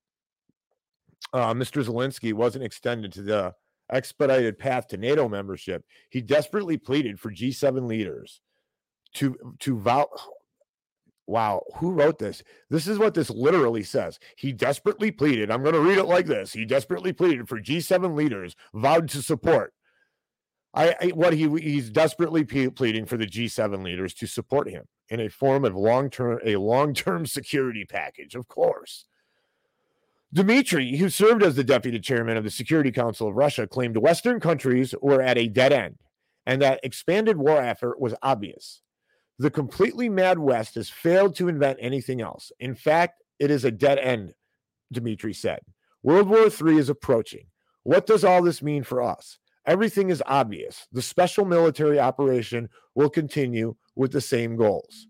uh, 1.33 1.53
Mr. 1.53 1.83
Zelensky, 1.83 2.33
wasn't 2.33 2.65
extended 2.65 3.13
to 3.13 3.21
the 3.21 3.55
expedited 3.91 4.59
path 4.59 4.87
to 4.89 4.97
NATO 4.97 5.27
membership. 5.29 5.83
He 6.09 6.21
desperately 6.21 6.77
pleaded 6.77 7.19
for 7.19 7.31
G7 7.31 7.87
leaders 7.87 8.41
to 9.15 9.35
to 9.59 9.79
vow. 9.79 10.09
Wow, 11.27 11.63
who 11.75 11.91
wrote 11.91 12.19
this? 12.19 12.43
This 12.69 12.87
is 12.87 12.97
what 12.97 13.13
this 13.13 13.29
literally 13.29 13.83
says. 13.83 14.19
He 14.35 14.51
desperately 14.51 15.11
pleaded. 15.11 15.51
I'm 15.51 15.61
going 15.61 15.75
to 15.75 15.79
read 15.79 15.99
it 15.99 16.05
like 16.05 16.25
this. 16.25 16.51
He 16.51 16.65
desperately 16.65 17.13
pleaded 17.13 17.47
for 17.47 17.61
G7 17.61 18.15
leaders 18.15 18.55
vowed 18.73 19.09
to 19.09 19.21
support. 19.21 19.73
I, 20.73 20.95
I 21.01 21.07
what 21.09 21.33
he 21.33 21.47
he's 21.59 21.89
desperately 21.89 22.43
pleading 22.43 23.05
for 23.05 23.15
the 23.15 23.27
G7 23.27 23.83
leaders 23.83 24.13
to 24.15 24.27
support 24.27 24.69
him 24.69 24.85
in 25.09 25.19
a 25.19 25.29
form 25.29 25.65
of 25.65 25.75
long-term 25.75 26.39
a 26.45 26.55
long-term 26.57 27.25
security 27.25 27.85
package, 27.85 28.35
of 28.35 28.47
course. 28.47 29.05
Dmitry, 30.31 30.97
who 30.97 31.09
served 31.09 31.41
as 31.41 31.55
the 31.55 31.63
deputy 31.63 31.99
chairman 31.99 32.37
of 32.37 32.43
the 32.43 32.51
Security 32.51 32.91
Council 32.91 33.27
of 33.27 33.35
Russia, 33.35 33.65
claimed 33.65 33.97
Western 33.97 34.39
countries 34.39 34.93
were 35.01 35.23
at 35.23 35.39
a 35.39 35.47
dead 35.47 35.73
end 35.73 35.97
and 36.49 36.63
that 36.63 36.79
expanded 36.81 37.37
war 37.37 37.61
effort 37.61 37.99
was 37.99 38.15
obvious. 38.23 38.81
The 39.37 39.51
completely 39.51 40.09
mad 40.09 40.39
West 40.39 40.73
has 40.73 40.89
failed 40.89 41.35
to 41.35 41.47
invent 41.47 41.77
anything 41.79 42.21
else. 42.21 42.51
In 42.59 42.73
fact, 42.73 43.21
it 43.37 43.51
is 43.51 43.65
a 43.65 43.71
dead 43.71 43.99
end, 43.99 44.33
Dmitry 44.91 45.35
said. 45.35 45.59
World 46.01 46.27
War 46.27 46.47
III 46.47 46.79
is 46.79 46.89
approaching. 46.89 47.45
What 47.83 48.07
does 48.07 48.23
all 48.23 48.41
this 48.41 48.63
mean 48.63 48.81
for 48.81 48.99
us? 48.99 49.37
Everything 49.67 50.09
is 50.09 50.23
obvious. 50.25 50.87
The 50.91 51.03
special 51.03 51.45
military 51.45 51.99
operation 51.99 52.69
will 52.95 53.11
continue 53.11 53.75
with 53.99 54.13
the 54.13 54.21
same 54.21 54.55
goals. 54.55 55.07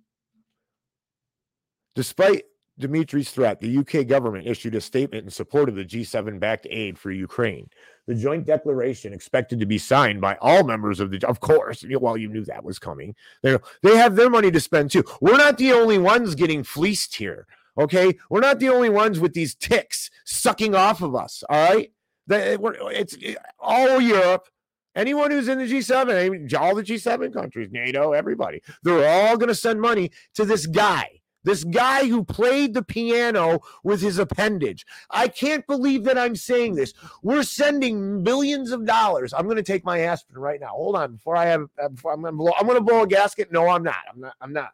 Despite 1.96 2.46
Dmitri's 2.82 3.30
threat, 3.30 3.62
the 3.62 3.78
UK 3.78 4.08
government 4.08 4.48
issued 4.48 4.74
a 4.74 4.82
statement 4.82 5.26
in 5.26 5.30
support 5.30 5.70
of 5.70 5.76
the 5.76 5.86
G7 5.86 6.40
backed 6.40 6.66
aid 6.68 6.98
for 6.98 7.12
Ukraine. 7.12 7.70
The 8.08 8.16
joint 8.16 8.48
declaration, 8.48 9.14
expected 9.14 9.60
to 9.60 9.68
be 9.68 9.78
signed 9.78 10.22
by 10.22 10.38
all 10.42 10.64
members 10.64 11.00
of 11.00 11.12
the, 11.12 11.24
of 11.28 11.40
course, 11.40 11.86
well, 12.02 12.18
you 12.18 12.30
knew 12.30 12.44
that 12.46 12.64
was 12.64 12.80
coming. 12.80 13.16
They 13.44 13.60
they 13.84 13.96
have 13.96 14.16
their 14.16 14.30
money 14.30 14.50
to 14.50 14.60
spend 14.60 14.90
too. 14.90 15.04
We're 15.22 15.38
not 15.38 15.60
the 15.60 15.72
only 15.74 16.00
ones 16.00 16.34
getting 16.34 16.64
fleeced 16.64 17.16
here. 17.16 17.46
Okay, 17.78 18.18
we're 18.32 18.40
not 18.40 18.60
the 18.60 18.70
only 18.70 18.90
ones 18.90 19.20
with 19.20 19.34
these 19.34 19.54
ticks 19.54 20.10
sucking 20.26 20.74
off 20.74 21.04
of 21.04 21.16
us. 21.16 21.44
All 21.48 21.70
right, 21.70 21.92
it's 22.28 23.18
all 23.60 24.02
Europe. 24.02 24.48
Anyone 24.96 25.32
who's 25.32 25.48
in 25.48 25.60
the 25.60 25.66
G7, 25.66 26.54
all 26.60 26.76
the 26.76 26.84
G7 26.84 27.32
countries, 27.34 27.70
NATO, 27.72 28.14
everybody, 28.14 28.62
they're 28.84 29.08
all 29.08 29.38
going 29.38 29.50
to 29.50 29.56
send 29.56 29.80
money 29.80 30.12
to 30.34 30.46
this 30.46 30.66
guy 30.66 31.20
this 31.44 31.64
guy 31.64 32.08
who 32.08 32.24
played 32.24 32.74
the 32.74 32.84
piano 32.84 33.62
with 33.84 34.02
his 34.02 34.20
appendage. 34.20 34.86
I 35.10 35.28
can't 35.28 35.66
believe 35.68 36.04
that 36.04 36.18
I'm 36.18 36.36
saying 36.36 36.76
this. 36.76 36.94
We're 37.24 37.44
sending 37.44 38.24
millions 38.24 38.72
of 38.72 38.86
dollars. 38.86 39.34
I'm 39.34 39.46
going 39.46 39.58
to 39.58 39.64
take 39.64 39.86
my 39.86 40.02
aspirin 40.02 40.42
right 40.42 40.60
now. 40.60 40.70
Hold 40.70 40.96
on, 40.96 41.14
before 41.14 41.36
I 41.36 41.46
have, 41.46 41.70
before 41.94 42.14
I'm 42.14 42.22
going 42.22 42.34
to 42.34 42.38
blow, 42.38 42.52
I'm 42.60 42.66
going 42.68 42.78
to 42.78 42.84
blow 42.84 43.04
a 43.04 43.08
gasket. 43.08 43.52
No, 43.52 43.70
I'm 43.70 43.84
not. 43.84 43.96
I'm 44.12 44.20
not. 44.20 44.34
I'm 44.42 44.54
not. 44.54 44.72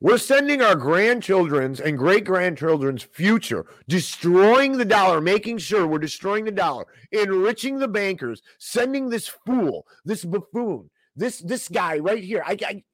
We're 0.00 0.18
sending 0.18 0.62
our 0.62 0.76
grandchildren's 0.76 1.80
and 1.80 1.98
great 1.98 2.24
grandchildren's 2.24 3.02
future, 3.02 3.66
destroying 3.88 4.78
the 4.78 4.84
dollar, 4.84 5.20
making 5.20 5.58
sure 5.58 5.88
we're 5.88 5.98
destroying 5.98 6.44
the 6.44 6.52
dollar, 6.52 6.86
enriching 7.10 7.80
the 7.80 7.88
bankers, 7.88 8.40
sending 8.58 9.08
this 9.08 9.26
fool, 9.26 9.86
this 10.04 10.24
buffoon, 10.24 10.90
this 11.16 11.40
this 11.40 11.68
guy 11.68 11.98
right 11.98 12.22
here, 12.22 12.44
I, 12.46 12.56
I 12.64 12.84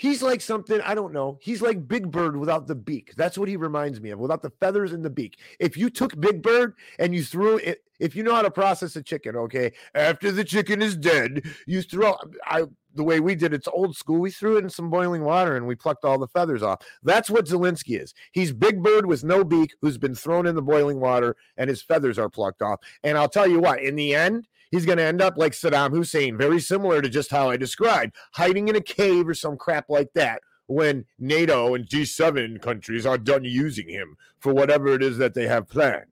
he's 0.00 0.22
like 0.22 0.40
something 0.40 0.80
I 0.80 0.94
don't 0.94 1.12
know. 1.12 1.38
He's 1.42 1.60
like 1.60 1.86
Big 1.86 2.10
Bird 2.10 2.34
without 2.34 2.66
the 2.66 2.74
beak. 2.74 3.12
That's 3.16 3.36
what 3.36 3.50
he 3.50 3.56
reminds 3.56 4.00
me 4.00 4.10
of, 4.10 4.18
without 4.18 4.40
the 4.40 4.50
feathers 4.58 4.92
and 4.92 5.04
the 5.04 5.10
beak. 5.10 5.38
If 5.58 5.76
you 5.76 5.90
took 5.90 6.18
Big 6.18 6.42
Bird 6.42 6.74
and 6.98 7.14
you 7.14 7.22
threw 7.22 7.58
it, 7.58 7.84
if 7.98 8.16
you 8.16 8.22
know 8.22 8.34
how 8.34 8.40
to 8.40 8.50
process 8.50 8.96
a 8.96 9.02
chicken, 9.02 9.36
okay, 9.36 9.72
after 9.94 10.32
the 10.32 10.42
chicken 10.42 10.80
is 10.80 10.96
dead, 10.96 11.42
you 11.66 11.82
throw. 11.82 12.16
I 12.46 12.64
the 12.94 13.04
way 13.04 13.20
we 13.20 13.34
did 13.34 13.52
it's 13.52 13.68
old 13.68 13.94
school. 13.94 14.18
We 14.18 14.30
threw 14.30 14.56
it 14.56 14.64
in 14.64 14.70
some 14.70 14.88
boiling 14.88 15.22
water 15.22 15.54
and 15.54 15.66
we 15.66 15.74
plucked 15.74 16.04
all 16.04 16.18
the 16.18 16.26
feathers 16.28 16.62
off. 16.62 16.80
That's 17.02 17.28
what 17.28 17.44
Zelensky 17.44 18.00
is. 18.00 18.14
He's 18.32 18.52
Big 18.52 18.82
Bird 18.82 19.04
with 19.04 19.22
no 19.22 19.44
beak 19.44 19.74
who's 19.82 19.98
been 19.98 20.14
thrown 20.14 20.46
in 20.46 20.54
the 20.54 20.62
boiling 20.62 20.98
water 20.98 21.36
and 21.58 21.68
his 21.68 21.82
feathers 21.82 22.18
are 22.18 22.30
plucked 22.30 22.62
off. 22.62 22.80
And 23.04 23.16
I'll 23.18 23.28
tell 23.28 23.46
you 23.46 23.60
what, 23.60 23.80
in 23.80 23.96
the 23.96 24.14
end, 24.14 24.48
he's 24.70 24.86
going 24.86 24.98
to 24.98 25.04
end 25.04 25.20
up 25.20 25.34
like 25.36 25.52
Saddam 25.52 25.90
Hussein, 25.90 26.36
very 26.36 26.60
similar 26.60 27.02
to 27.02 27.08
just 27.08 27.30
how 27.30 27.50
I 27.50 27.56
described, 27.56 28.14
hiding 28.34 28.68
in 28.68 28.76
a 28.76 28.80
cave 28.80 29.28
or 29.28 29.34
some 29.34 29.56
crap 29.56 29.88
like 29.88 30.12
that 30.14 30.42
when 30.66 31.04
NATO 31.18 31.74
and 31.74 31.86
G7 31.86 32.62
countries 32.62 33.04
are 33.04 33.18
done 33.18 33.44
using 33.44 33.88
him 33.88 34.16
for 34.38 34.54
whatever 34.54 34.88
it 34.88 35.02
is 35.02 35.18
that 35.18 35.34
they 35.34 35.48
have 35.48 35.68
planned. 35.68 36.04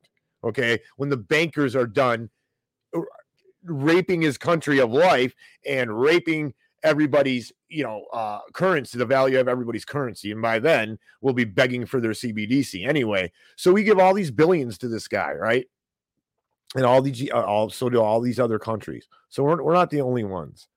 Okay. 0.45 0.81
When 0.97 1.09
the 1.09 1.17
bankers 1.17 1.77
are 1.77 1.87
done 1.87 2.31
uh, 2.95 3.01
raping 3.65 4.23
his 4.23 4.39
country 4.39 4.81
of 4.81 4.91
life 4.91 5.35
and 5.67 6.01
raping 6.01 6.55
everybody's 6.85 7.53
you 7.69 7.83
know 7.83 8.05
uh 8.13 8.39
currency 8.53 8.97
the 8.97 9.05
value 9.05 9.41
of 9.41 9.49
everybody's 9.49 9.85
currency 9.85 10.31
and 10.31 10.41
by 10.41 10.61
then 10.61 10.97
we'll 11.21 11.35
be 11.35 11.45
begging 11.45 11.85
for 11.85 12.01
their 12.01 12.13
cbdc 12.13 12.87
anyway 12.87 13.31
so 13.57 13.73
we 13.73 13.83
give 13.83 13.99
all 13.99 14.15
these 14.15 14.31
billions 14.31 14.79
to 14.79 14.87
this 14.87 15.09
guy 15.09 15.33
right 15.33 15.67
and 16.75 16.85
all 16.85 17.03
these 17.03 17.31
uh, 17.31 17.43
also 17.43 17.89
do 17.89 18.01
all 18.01 18.21
these 18.21 18.39
other 18.39 18.59
countries. 18.59 19.07
So 19.29 19.43
we're, 19.43 19.63
we're 19.63 19.75
not 19.75 19.91
the 19.91 20.01
only 20.01 20.25
ones. 20.25 20.69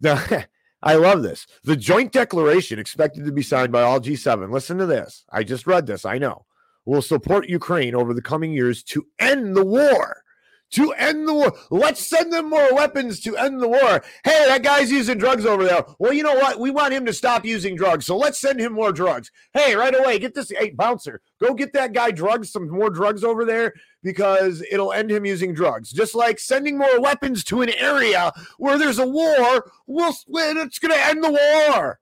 Now, 0.00 0.22
I 0.82 0.94
love 0.94 1.22
this. 1.22 1.46
The 1.64 1.76
joint 1.76 2.12
declaration 2.12 2.78
expected 2.78 3.26
to 3.26 3.32
be 3.32 3.42
signed 3.42 3.70
by 3.70 3.82
all 3.82 4.00
G7. 4.00 4.50
Listen 4.50 4.78
to 4.78 4.86
this. 4.86 5.24
I 5.30 5.44
just 5.44 5.66
read 5.66 5.86
this. 5.86 6.06
I 6.06 6.18
know. 6.18 6.46
Will 6.86 7.02
support 7.02 7.50
Ukraine 7.50 7.94
over 7.94 8.14
the 8.14 8.22
coming 8.22 8.52
years 8.52 8.82
to 8.84 9.06
end 9.18 9.54
the 9.54 9.64
war 9.64 10.24
to 10.70 10.92
end 10.92 11.26
the 11.26 11.34
war. 11.34 11.52
Let's 11.70 12.06
send 12.06 12.32
them 12.32 12.48
more 12.48 12.74
weapons 12.74 13.20
to 13.20 13.36
end 13.36 13.60
the 13.60 13.68
war. 13.68 14.02
Hey, 14.24 14.44
that 14.46 14.62
guy's 14.62 14.90
using 14.90 15.18
drugs 15.18 15.44
over 15.44 15.64
there. 15.64 15.84
Well, 15.98 16.12
you 16.12 16.22
know 16.22 16.34
what? 16.34 16.60
We 16.60 16.70
want 16.70 16.94
him 16.94 17.04
to 17.06 17.12
stop 17.12 17.44
using 17.44 17.76
drugs. 17.76 18.06
So 18.06 18.16
let's 18.16 18.38
send 18.38 18.60
him 18.60 18.72
more 18.72 18.92
drugs. 18.92 19.30
Hey, 19.52 19.74
right 19.74 19.98
away, 19.98 20.18
get 20.18 20.34
this. 20.34 20.50
Hey, 20.50 20.70
bouncer, 20.70 21.20
go 21.40 21.54
get 21.54 21.72
that 21.72 21.92
guy 21.92 22.10
drugs, 22.10 22.50
some 22.50 22.68
more 22.68 22.90
drugs 22.90 23.24
over 23.24 23.44
there 23.44 23.74
because 24.02 24.62
it'll 24.70 24.92
end 24.92 25.10
him 25.10 25.26
using 25.26 25.54
drugs. 25.54 25.90
Just 25.90 26.14
like 26.14 26.38
sending 26.38 26.78
more 26.78 27.00
weapons 27.00 27.44
to 27.44 27.62
an 27.62 27.70
area 27.70 28.32
where 28.58 28.78
there's 28.78 28.98
a 28.98 29.06
war, 29.06 29.70
we'll, 29.86 30.14
it's 30.28 30.78
going 30.78 30.94
to 30.94 31.06
end 31.06 31.22
the 31.22 31.30
war. 31.30 31.98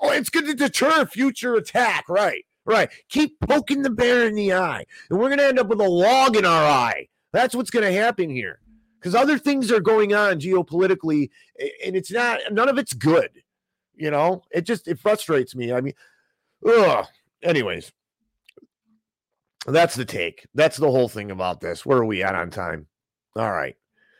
Oh, 0.00 0.10
it's 0.10 0.30
going 0.30 0.46
to 0.46 0.54
deter 0.54 1.06
future 1.06 1.54
attack. 1.54 2.08
Right. 2.08 2.44
Right. 2.64 2.90
Keep 3.08 3.40
poking 3.40 3.82
the 3.82 3.90
bear 3.90 4.26
in 4.26 4.36
the 4.36 4.52
eye. 4.52 4.84
And 5.10 5.18
we're 5.18 5.28
going 5.28 5.38
to 5.38 5.46
end 5.46 5.58
up 5.58 5.66
with 5.66 5.80
a 5.80 5.88
log 5.88 6.36
in 6.36 6.44
our 6.44 6.64
eye 6.64 7.08
that's 7.32 7.54
what's 7.54 7.70
going 7.70 7.84
to 7.84 7.98
happen 7.98 8.30
here 8.30 8.60
because 8.98 9.14
other 9.14 9.38
things 9.38 9.72
are 9.72 9.80
going 9.80 10.14
on 10.14 10.38
geopolitically, 10.38 11.30
and 11.84 11.96
it's 11.96 12.12
not 12.12 12.40
none 12.52 12.68
of 12.68 12.78
it's 12.78 12.92
good. 12.92 13.30
You 13.94 14.10
know, 14.10 14.42
it 14.50 14.62
just 14.62 14.88
it 14.88 14.98
frustrates 14.98 15.54
me. 15.54 15.72
I 15.72 15.80
mean, 15.80 15.94
ugh. 16.66 17.06
Anyways, 17.42 17.92
that's 19.66 19.94
the 19.94 20.04
take. 20.04 20.46
That's 20.54 20.76
the 20.76 20.90
whole 20.90 21.08
thing 21.08 21.30
about 21.30 21.60
this. 21.60 21.84
Where 21.84 21.98
are 21.98 22.04
we 22.04 22.22
at 22.22 22.34
on 22.34 22.50
time? 22.50 22.86
All 23.34 23.50
right. 23.50 23.76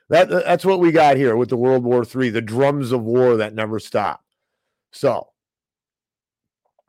That 0.08 0.28
that's 0.28 0.64
what 0.64 0.80
we 0.80 0.92
got 0.92 1.16
here 1.16 1.36
with 1.36 1.48
the 1.48 1.56
World 1.56 1.84
War 1.84 2.04
III, 2.04 2.30
the 2.30 2.42
drums 2.42 2.92
of 2.92 3.02
war 3.02 3.36
that 3.36 3.54
never 3.54 3.78
stop. 3.78 4.22
So, 4.90 5.28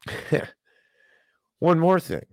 one 1.60 1.80
more 1.80 2.00
thing. 2.00 2.26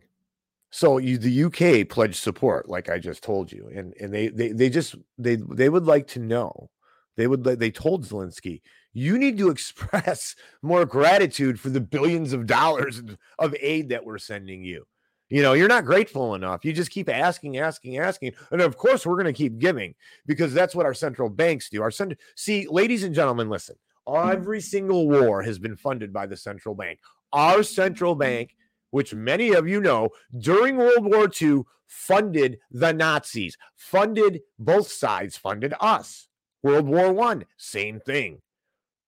So 0.71 0.99
you, 0.99 1.19
the 1.19 1.45
UK 1.45 1.89
pledged 1.89 2.17
support, 2.17 2.69
like 2.69 2.89
I 2.89 2.99
just 2.99 3.25
told 3.25 3.51
you, 3.51 3.69
and 3.75 3.93
and 4.01 4.15
they 4.15 4.29
they 4.29 4.53
they 4.53 4.71
just 4.71 4.95
they 5.19 5.37
they 5.37 5.69
would 5.69 5.87
like 5.87 6.07
to 6.09 6.21
know. 6.21 6.71
They 7.17 7.27
would 7.27 7.43
they 7.43 7.71
told 7.71 8.07
Zelensky, 8.07 8.63
you 8.93 9.19
need 9.19 9.37
to 9.39 9.51
express 9.51 10.37
more 10.63 10.85
gratitude 10.85 11.59
for 11.59 11.71
the 11.71 11.81
billions 11.81 12.33
of 12.33 12.47
dollars 12.47 13.03
of 13.39 13.55
aid 13.61 13.89
that 13.89 14.05
we're 14.05 14.19
sending 14.19 14.65
you. 14.65 14.87
You 15.29 15.43
know, 15.43 15.53
you're 15.53 15.69
not 15.69 15.85
grateful 15.85 16.35
enough. 16.35 16.65
You 16.65 16.73
just 16.73 16.91
keep 16.91 17.09
asking, 17.09 17.59
asking, 17.59 17.99
asking, 17.99 18.33
and 18.51 18.61
of 18.61 18.77
course 18.77 19.07
we're 19.07 19.15
going 19.15 19.27
to 19.27 19.33
keep 19.33 19.59
giving 19.59 19.95
because 20.27 20.53
that's 20.53 20.75
what 20.75 20.87
our 20.87 20.95
central 20.95 21.29
banks 21.29 21.69
do. 21.71 21.83
Our 21.83 21.93
center, 21.93 22.17
see, 22.35 22.67
ladies 22.69 23.05
and 23.05 23.15
gentlemen, 23.15 23.49
listen. 23.49 23.77
Mm-hmm. 24.09 24.33
Every 24.33 24.61
single 24.61 25.09
war 25.09 25.43
has 25.43 25.59
been 25.59 25.77
funded 25.77 26.13
by 26.13 26.27
the 26.27 26.37
central 26.37 26.75
bank. 26.75 26.99
Our 27.33 27.63
central 27.63 28.15
mm-hmm. 28.15 28.21
bank 28.21 28.57
which 28.91 29.15
many 29.15 29.53
of 29.53 29.69
you 29.69 29.81
know, 29.81 30.11
during 30.39 30.77
World 30.77 31.05
War 31.05 31.29
II 31.41 31.63
funded 31.87 32.59
the 32.71 32.93
Nazis, 32.93 33.57
funded 33.77 34.41
both 34.59 34.91
sides, 34.91 35.37
funded 35.37 35.75
us. 35.81 36.29
World 36.63 36.87
War 36.87 37.13
One, 37.13 37.45
same 37.57 38.01
thing. 38.01 38.43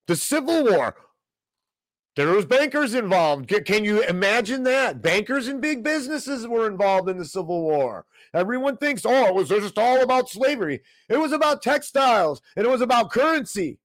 The 0.06 0.16
Civil 0.16 0.64
War, 0.64 0.96
there 2.14 2.28
was 2.28 2.44
bankers 2.44 2.92
involved. 2.92 3.48
Can 3.64 3.84
you 3.84 4.02
imagine 4.02 4.64
that? 4.64 5.00
Bankers 5.00 5.48
and 5.48 5.62
big 5.62 5.82
businesses 5.82 6.46
were 6.46 6.66
involved 6.66 7.08
in 7.08 7.16
the 7.16 7.24
Civil 7.24 7.62
War. 7.62 8.04
Everyone 8.34 8.76
thinks, 8.76 9.06
oh, 9.06 9.26
it 9.26 9.34
was 9.34 9.48
just 9.48 9.78
all 9.78 10.02
about 10.02 10.28
slavery. 10.28 10.82
It 11.08 11.16
was 11.16 11.32
about 11.32 11.62
textiles 11.62 12.42
and 12.54 12.66
it 12.66 12.70
was 12.70 12.82
about 12.82 13.10
currency. 13.10 13.78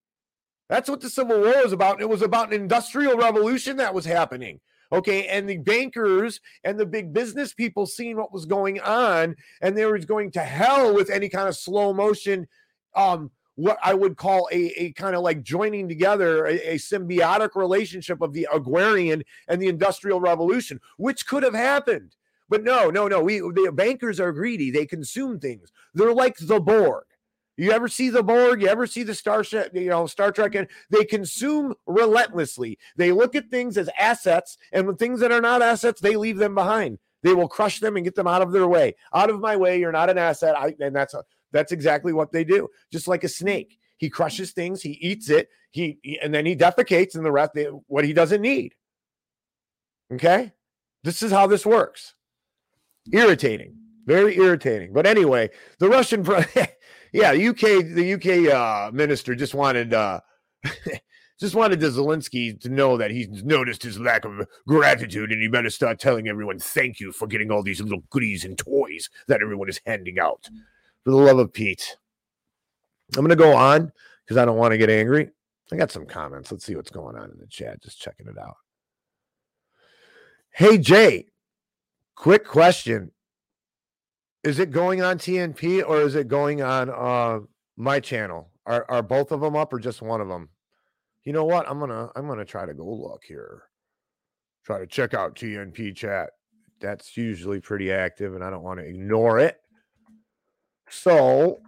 That's 0.68 0.90
what 0.90 1.00
the 1.00 1.10
Civil 1.10 1.40
War 1.40 1.64
was 1.64 1.72
about. 1.72 2.02
It 2.02 2.10
was 2.10 2.22
about 2.22 2.48
an 2.48 2.60
industrial 2.60 3.16
revolution 3.16 3.78
that 3.78 3.94
was 3.94 4.06
happening. 4.06 4.60
Okay. 4.92 5.28
And 5.28 5.50
the 5.50 5.58
bankers 5.58 6.40
and 6.64 6.80
the 6.80 6.86
big 6.86 7.14
business 7.14 7.54
people 7.54 7.86
seeing 7.86 8.18
what 8.18 8.34
was 8.34 8.46
going 8.46 8.80
on, 8.80 9.36
and 9.62 9.78
they 9.78 9.86
were 9.86 9.98
going 10.00 10.32
to 10.32 10.42
hell 10.42 10.94
with 10.94 11.10
any 11.10 11.30
kind 11.30 11.48
of 11.48 11.56
slow 11.56 11.94
motion, 11.94 12.48
um, 12.96 13.32
what 13.56 13.80
I 13.84 13.96
would 13.96 14.18
call 14.18 14.48
a, 14.52 14.68
a 14.80 14.92
kind 14.94 15.16
of 15.16 15.24
like 15.24 15.42
joining 15.42 15.90
together 15.90 16.46
a, 16.46 16.74
a 16.74 16.76
symbiotic 16.76 17.56
relationship 17.56 18.22
of 18.22 18.32
the 18.32 18.48
agrarian 18.54 19.24
and 19.48 19.60
the 19.60 19.68
industrial 19.68 20.22
revolution, 20.22 20.80
which 20.98 21.26
could 21.26 21.42
have 21.44 21.56
happened. 21.56 22.16
But 22.50 22.64
no, 22.64 22.90
no, 22.90 23.08
no. 23.08 23.22
We 23.22 23.40
the 23.40 23.72
bankers 23.74 24.20
are 24.20 24.32
greedy. 24.32 24.72
They 24.72 24.86
consume 24.86 25.40
things. 25.40 25.72
They're 25.94 26.14
like 26.14 26.38
the 26.38 26.60
Borg. 26.60 27.04
You 27.58 27.72
ever 27.72 27.88
see 27.88 28.10
the 28.10 28.22
Borg? 28.22 28.62
You 28.62 28.68
ever 28.68 28.86
see 28.86 29.02
the 29.02 29.16
Starship, 29.16 29.72
you 29.74 29.90
know, 29.90 30.06
Star 30.06 30.32
Trek? 30.32 30.54
And 30.54 30.68
they 30.92 31.04
consume 31.04 31.74
relentlessly. 31.88 32.78
They 32.96 33.12
look 33.12 33.36
at 33.36 33.50
things 33.50 33.78
as 33.78 33.90
assets, 34.00 34.58
and 34.72 34.86
when 34.86 34.96
things 34.96 35.20
that 35.22 35.32
are 35.32 35.42
not 35.42 35.64
assets, 35.64 36.00
they 36.00 36.16
leave 36.16 36.38
them 36.38 36.54
behind. 36.54 37.00
They 37.24 37.34
will 37.34 37.48
crush 37.48 37.80
them 37.80 37.96
and 37.96 38.06
get 38.06 38.16
them 38.16 38.28
out 38.28 38.44
of 38.44 38.52
their 38.52 38.68
way. 38.68 38.96
Out 39.14 39.32
of 39.32 39.40
my 39.40 39.56
way, 39.56 39.80
you're 39.80 39.92
not 39.92 40.10
an 40.10 40.20
asset. 40.20 40.56
I, 40.56 40.76
and 40.80 40.96
that's 40.96 41.16
that's 41.52 41.72
exactly 41.72 42.14
what 42.14 42.32
they 42.32 42.44
do. 42.44 42.68
Just 42.92 43.08
like 43.08 43.24
a 43.24 43.30
snake, 43.30 43.80
he 43.98 44.10
crushes 44.10 44.52
things, 44.52 44.82
he 44.82 44.92
eats 44.92 45.30
it, 45.30 45.50
he, 45.72 45.98
he 46.04 46.20
and 46.20 46.34
then 46.34 46.46
he 46.46 46.56
defecates, 46.56 47.16
and 47.16 47.26
the 47.26 47.32
rest 47.32 47.54
they, 47.56 47.66
what 47.88 48.06
he 48.06 48.14
doesn't 48.14 48.42
need. 48.42 48.76
Okay, 50.14 50.54
this 51.04 51.24
is 51.24 51.32
how 51.32 51.48
this 51.48 51.66
works. 51.66 52.14
Irritating, 53.12 53.76
very 54.06 54.38
irritating. 54.38 54.94
But 54.94 55.08
anyway, 55.08 55.50
the 55.80 55.90
Russian, 55.90 56.24
yeah, 57.14 57.34
the 57.34 57.48
UK, 57.48 57.60
the 57.94 58.14
UK 58.14 58.54
uh, 58.54 58.92
minister 58.92 59.36
just 59.36 59.54
wanted, 59.54 59.94
uh, 59.94 60.20
just 61.40 61.56
wanted 61.56 61.80
the 61.80 61.88
Zelensky 61.88 62.60
to 62.62 62.70
know 62.70 62.98
that 62.98 63.12
he's 63.12 63.44
noticed 63.44 63.84
his 63.84 64.00
lack 64.00 64.26
of 64.26 64.48
gratitude, 64.68 65.32
and 65.32 65.42
he 65.42 65.48
better 65.48 65.70
start 65.70 66.00
telling 66.00 66.28
everyone 66.28 66.60
thank 66.60 67.00
you 67.00 67.12
for 67.12 67.28
getting 67.28 67.52
all 67.52 67.64
these 67.64 67.82
little 67.82 68.04
goodies 68.10 68.46
and 68.46 68.58
toys 68.58 69.10
that 69.28 69.42
everyone 69.42 69.70
is 69.70 69.82
handing 69.86 70.20
out. 70.20 70.50
For 71.04 71.12
the 71.12 71.18
love 71.18 71.40
of 71.40 71.54
Pete, 71.54 71.98
I'm 73.16 73.22
going 73.22 73.30
to 73.30 73.36
go 73.36 73.56
on 73.56 73.92
because 74.26 74.38
I 74.38 74.46
don't 74.46 74.58
want 74.58 74.72
to 74.72 74.78
get 74.78 74.90
angry. 74.90 75.30
I 75.72 75.76
got 75.76 75.92
some 75.92 76.06
comments. 76.06 76.52
Let's 76.52 76.66
see 76.66 76.76
what's 76.76 76.92
going 76.92 77.18
on 77.18 77.30
in 77.32 77.38
the 77.40 77.48
chat. 77.48 77.82
Just 77.82 78.00
checking 78.00 78.28
it 78.28 78.38
out. 78.38 78.58
Hey, 80.52 80.78
Jay, 80.78 81.28
quick 82.16 82.46
question. 82.46 83.12
Is 84.48 84.60
it 84.60 84.72
going 84.72 85.02
on 85.02 85.18
TNP 85.18 85.84
or 85.86 86.00
is 86.00 86.16
it 86.16 86.30
going 86.30 86.62
on 86.62 86.90
uh, 86.90 87.40
my 87.76 88.00
channel? 88.00 88.50
Are, 88.66 88.86
are 88.88 89.04
both 89.04 89.34
of 89.34 89.42
them 89.42 89.58
up 89.58 89.74
or 89.74 89.80
just 89.80 90.02
one 90.02 90.22
of 90.22 90.30
them? 90.30 90.48
You 91.26 91.34
know 91.34 91.44
what? 91.44 91.70
I'm 91.70 91.82
gonna 91.82 92.10
I'm 92.16 92.28
gonna 92.30 92.46
try 92.46 92.66
to 92.66 92.74
go 92.74 92.90
look 92.90 93.24
here. 93.28 93.64
Try 94.64 94.80
to 94.80 94.88
check 94.88 95.14
out 95.14 95.36
TNP 95.36 95.94
chat. 95.98 96.30
That's 96.80 97.18
usually 97.18 97.60
pretty 97.60 97.92
active, 97.92 98.36
and 98.36 98.44
I 98.44 98.50
don't 98.50 98.64
want 98.64 98.80
to 98.80 98.86
ignore 98.86 99.38
it. 99.38 99.58
So 100.90 101.60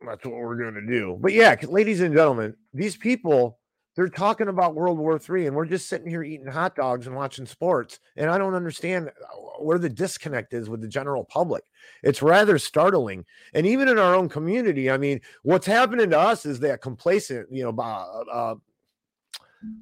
that's 0.00 0.24
what 0.24 0.36
we're 0.36 0.72
to 0.72 0.86
do. 0.86 1.18
But 1.20 1.34
yeah, 1.34 1.56
ladies 1.62 2.00
and 2.00 2.14
gentlemen, 2.14 2.56
these 2.72 2.96
people, 2.96 3.58
they're 3.94 4.08
talking 4.08 4.48
about 4.48 4.74
World 4.74 4.98
War 4.98 5.18
Three, 5.18 5.46
and 5.46 5.54
we're 5.54 5.66
just 5.66 5.88
sitting 5.88 6.08
here 6.08 6.22
eating 6.22 6.46
hot 6.46 6.74
dogs 6.74 7.06
and 7.06 7.14
watching 7.14 7.46
sports. 7.46 8.00
And 8.16 8.30
I 8.30 8.38
don't 8.38 8.54
understand 8.54 9.08
uh, 9.08 9.36
where 9.62 9.78
the 9.78 9.88
disconnect 9.88 10.54
is 10.54 10.68
with 10.68 10.80
the 10.80 10.88
general 10.88 11.24
public. 11.24 11.64
It's 12.02 12.22
rather 12.22 12.58
startling. 12.58 13.24
And 13.54 13.66
even 13.66 13.88
in 13.88 13.98
our 13.98 14.14
own 14.14 14.28
community, 14.28 14.90
I 14.90 14.96
mean, 14.96 15.20
what's 15.42 15.66
happening 15.66 16.10
to 16.10 16.18
us 16.18 16.46
is 16.46 16.60
that 16.60 16.80
complacent, 16.80 17.48
you 17.50 17.64
know, 17.64 17.82
uh, 17.82 18.24
uh, 18.32 18.54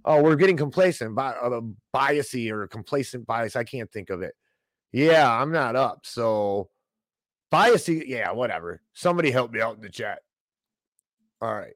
oh, 0.04 0.22
we're 0.22 0.36
getting 0.36 0.56
complacent, 0.56 1.14
by, 1.14 1.30
uh, 1.30 1.60
biasy 1.94 2.50
or 2.50 2.66
complacent 2.66 3.26
bias. 3.26 3.56
I 3.56 3.64
can't 3.64 3.90
think 3.90 4.10
of 4.10 4.22
it. 4.22 4.34
Yeah, 4.92 5.30
I'm 5.30 5.52
not 5.52 5.76
up. 5.76 6.00
So 6.04 6.68
Biasy, 7.52 8.04
yeah, 8.06 8.30
whatever. 8.30 8.80
Somebody 8.92 9.30
help 9.30 9.50
me 9.50 9.60
out 9.60 9.76
in 9.76 9.82
the 9.82 9.88
chat. 9.88 10.20
All 11.42 11.52
right. 11.52 11.74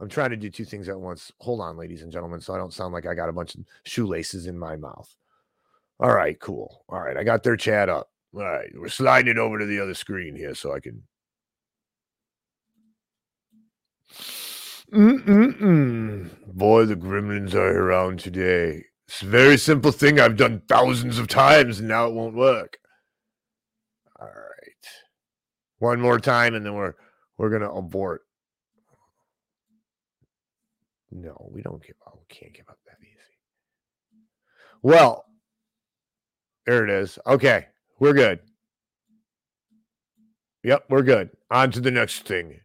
I'm 0.00 0.08
trying 0.08 0.30
to 0.30 0.36
do 0.36 0.50
two 0.50 0.64
things 0.64 0.88
at 0.88 0.98
once. 0.98 1.30
Hold 1.40 1.60
on, 1.60 1.76
ladies 1.76 2.02
and 2.02 2.12
gentlemen, 2.12 2.40
so 2.40 2.54
I 2.54 2.58
don't 2.58 2.72
sound 2.72 2.92
like 2.92 3.06
I 3.06 3.14
got 3.14 3.28
a 3.28 3.32
bunch 3.32 3.54
of 3.54 3.62
shoelaces 3.84 4.46
in 4.46 4.58
my 4.58 4.76
mouth. 4.76 5.14
All 6.00 6.12
right, 6.12 6.38
cool. 6.40 6.84
All 6.88 7.00
right, 7.00 7.16
I 7.16 7.24
got 7.24 7.42
their 7.42 7.56
chat 7.56 7.88
up. 7.88 8.10
All 8.34 8.42
right, 8.42 8.70
we're 8.74 8.88
sliding 8.88 9.30
it 9.30 9.38
over 9.38 9.58
to 9.58 9.66
the 9.66 9.80
other 9.80 9.94
screen 9.94 10.34
here 10.36 10.54
so 10.54 10.74
I 10.74 10.80
can. 10.80 11.04
Mm-mm-mm. 14.92 16.30
Boy, 16.46 16.84
the 16.86 16.96
gremlins 16.96 17.54
are 17.54 17.82
around 17.82 18.20
today. 18.20 18.84
It's 19.08 19.22
a 19.22 19.26
very 19.26 19.56
simple 19.58 19.92
thing 19.92 20.20
I've 20.20 20.36
done 20.36 20.62
thousands 20.68 21.18
of 21.18 21.28
times 21.28 21.78
and 21.78 21.88
now 21.88 22.06
it 22.06 22.14
won't 22.14 22.34
work. 22.34 22.78
All 24.20 24.26
right. 24.26 24.86
One 25.78 26.00
more 26.00 26.20
time 26.20 26.54
and 26.54 26.64
then 26.64 26.74
we're 26.74 26.94
we're 27.38 27.50
gonna 27.50 27.70
abort. 27.70 28.23
No, 31.14 31.48
we 31.52 31.62
don't 31.62 31.82
give 31.82 31.96
up. 32.04 32.18
We 32.18 32.34
can't 32.34 32.52
give 32.52 32.68
up 32.68 32.78
that 32.86 32.96
easy. 33.00 33.14
Well, 34.82 35.24
there 36.66 36.84
it 36.84 36.90
is. 36.90 37.18
Okay, 37.26 37.66
we're 38.00 38.12
good. 38.12 38.40
Yep, 40.64 40.86
we're 40.88 41.02
good. 41.02 41.30
On 41.50 41.70
to 41.70 41.80
the 41.80 41.90
next 41.90 42.26
thing. 42.26 42.60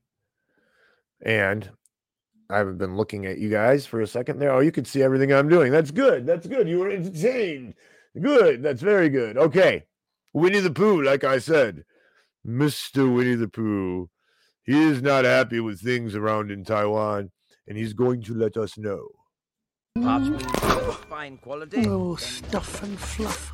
And 1.21 1.69
I've 2.49 2.77
been 2.77 2.97
looking 2.97 3.25
at 3.25 3.37
you 3.37 3.49
guys 3.49 3.85
for 3.85 4.01
a 4.01 4.07
second 4.07 4.39
there. 4.39 4.51
Oh, 4.51 4.61
you 4.61 4.71
can 4.71 4.85
see 4.85 5.03
everything 5.03 5.31
I'm 5.31 5.49
doing. 5.49 5.71
That's 5.71 5.91
good. 5.91 6.25
That's 6.25 6.47
good. 6.47 6.67
You 6.67 6.79
were 6.79 6.89
entertained. 6.89 7.75
Good. 8.19 8.63
That's 8.63 8.81
very 8.81 9.09
good. 9.09 9.37
Okay. 9.37 9.83
Winnie 10.33 10.59
the 10.59 10.71
Pooh, 10.71 11.03
like 11.03 11.23
I 11.23 11.37
said. 11.37 11.83
Mr. 12.47 13.13
Winnie 13.13 13.35
the 13.35 13.47
Pooh. 13.47 14.09
He 14.63 14.81
is 14.81 15.01
not 15.01 15.25
happy 15.25 15.59
with 15.59 15.81
things 15.81 16.15
around 16.15 16.51
in 16.51 16.63
Taiwan, 16.63 17.31
and 17.69 17.77
he's 17.77 17.93
going 17.93 18.21
to 18.23 18.33
let 18.33 18.57
us 18.57 18.77
know. 18.77 19.07
fine 21.07 21.37
quality. 21.37 21.85
Oh, 21.87 22.15
stuff 22.15 22.83
and 22.83 22.99
fluff. 22.99 23.53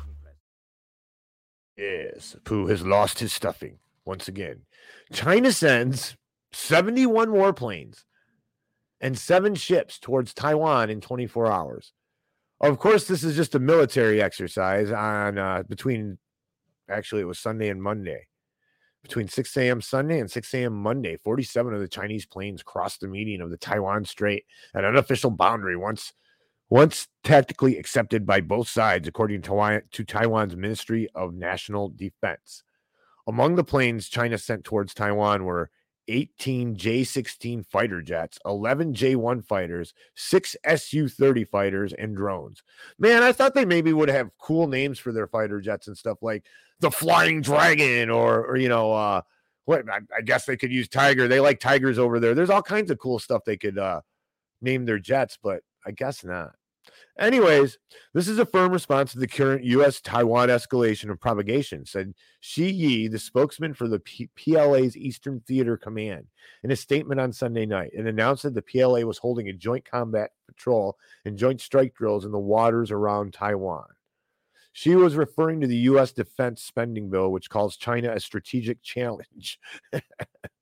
Yes, 1.76 2.34
Pooh 2.44 2.66
has 2.66 2.84
lost 2.84 3.18
his 3.18 3.32
stuffing 3.32 3.78
once 4.06 4.26
again. 4.26 4.62
China 5.12 5.52
sends 5.52 6.16
71 6.52 7.28
warplanes 7.28 8.04
and 9.00 9.18
seven 9.18 9.54
ships 9.54 9.98
towards 9.98 10.32
Taiwan 10.32 10.88
in 10.88 11.02
24 11.02 11.52
hours. 11.52 11.92
Of 12.60 12.78
course, 12.78 13.06
this 13.06 13.22
is 13.22 13.36
just 13.36 13.54
a 13.54 13.58
military 13.58 14.22
exercise 14.22 14.90
on 14.90 15.36
uh, 15.36 15.62
between 15.68 16.16
actually 16.88 17.20
it 17.20 17.26
was 17.26 17.38
Sunday 17.38 17.68
and 17.68 17.82
Monday. 17.82 18.26
Between 19.06 19.28
6 19.28 19.56
a.m. 19.58 19.80
Sunday 19.80 20.18
and 20.18 20.28
6 20.28 20.54
a.m. 20.54 20.72
Monday, 20.72 21.16
47 21.16 21.72
of 21.72 21.78
the 21.78 21.86
Chinese 21.86 22.26
planes 22.26 22.64
crossed 22.64 23.00
the 23.00 23.06
median 23.06 23.40
of 23.40 23.50
the 23.50 23.56
Taiwan 23.56 24.04
Strait, 24.04 24.44
an 24.74 24.84
unofficial 24.84 25.30
boundary 25.30 25.76
once 25.76 26.12
once 26.70 27.06
tactically 27.22 27.78
accepted 27.78 28.26
by 28.26 28.40
both 28.40 28.68
sides, 28.68 29.06
according 29.06 29.42
to, 29.42 29.80
to 29.92 30.04
Taiwan's 30.04 30.56
Ministry 30.56 31.08
of 31.14 31.34
National 31.34 31.88
Defense. 31.88 32.64
Among 33.28 33.54
the 33.54 33.62
planes 33.62 34.08
China 34.08 34.38
sent 34.38 34.64
towards 34.64 34.92
Taiwan 34.92 35.44
were 35.44 35.70
18 36.08 36.76
J 36.76 37.04
16 37.04 37.64
fighter 37.64 38.02
jets, 38.02 38.38
11 38.44 38.94
J 38.94 39.16
1 39.16 39.42
fighters, 39.42 39.94
six 40.14 40.56
Su 40.76 41.08
30 41.08 41.44
fighters, 41.44 41.92
and 41.92 42.16
drones. 42.16 42.62
Man, 42.98 43.22
I 43.22 43.32
thought 43.32 43.54
they 43.54 43.64
maybe 43.64 43.92
would 43.92 44.08
have 44.08 44.30
cool 44.38 44.66
names 44.66 44.98
for 44.98 45.12
their 45.12 45.26
fighter 45.26 45.60
jets 45.60 45.88
and 45.88 45.96
stuff 45.96 46.18
like 46.22 46.44
the 46.80 46.90
Flying 46.90 47.40
Dragon, 47.40 48.10
or, 48.10 48.44
or 48.44 48.56
you 48.56 48.68
know, 48.68 48.92
uh, 48.92 49.22
what 49.64 49.88
I, 49.90 50.00
I, 50.16 50.20
guess 50.22 50.46
they 50.46 50.56
could 50.56 50.72
use 50.72 50.88
Tiger. 50.88 51.26
They 51.28 51.40
like 51.40 51.58
tigers 51.58 51.98
over 51.98 52.20
there. 52.20 52.34
There's 52.34 52.50
all 52.50 52.62
kinds 52.62 52.90
of 52.90 52.98
cool 52.98 53.18
stuff 53.18 53.42
they 53.44 53.56
could 53.56 53.78
uh, 53.78 54.02
name 54.60 54.84
their 54.84 54.98
jets, 54.98 55.38
but 55.42 55.62
I 55.84 55.90
guess 55.90 56.24
not. 56.24 56.52
Anyways, 57.18 57.78
this 58.12 58.28
is 58.28 58.38
a 58.38 58.44
firm 58.44 58.72
response 58.72 59.12
to 59.12 59.18
the 59.18 59.26
current 59.26 59.64
U.S. 59.64 60.02
Taiwan 60.02 60.50
escalation 60.50 61.10
of 61.10 61.18
propagation, 61.18 61.86
said 61.86 62.12
Shi 62.40 62.70
Yi, 62.70 63.08
the 63.08 63.18
spokesman 63.18 63.72
for 63.72 63.88
the 63.88 64.00
P- 64.00 64.28
PLA's 64.36 64.98
Eastern 64.98 65.40
Theater 65.40 65.78
Command, 65.78 66.26
in 66.62 66.70
a 66.70 66.76
statement 66.76 67.18
on 67.18 67.32
Sunday 67.32 67.64
night, 67.64 67.92
and 67.96 68.06
announced 68.06 68.42
that 68.42 68.54
the 68.54 68.60
PLA 68.60 69.00
was 69.00 69.16
holding 69.16 69.48
a 69.48 69.54
joint 69.54 69.86
combat 69.90 70.32
patrol 70.46 70.98
and 71.24 71.38
joint 71.38 71.62
strike 71.62 71.94
drills 71.94 72.26
in 72.26 72.32
the 72.32 72.38
waters 72.38 72.90
around 72.90 73.32
Taiwan. 73.32 73.86
She 74.72 74.94
was 74.94 75.16
referring 75.16 75.62
to 75.62 75.66
the 75.66 75.76
U.S. 75.76 76.12
defense 76.12 76.62
spending 76.62 77.08
bill, 77.08 77.32
which 77.32 77.48
calls 77.48 77.78
China 77.78 78.12
a 78.12 78.20
strategic 78.20 78.82
challenge. 78.82 79.58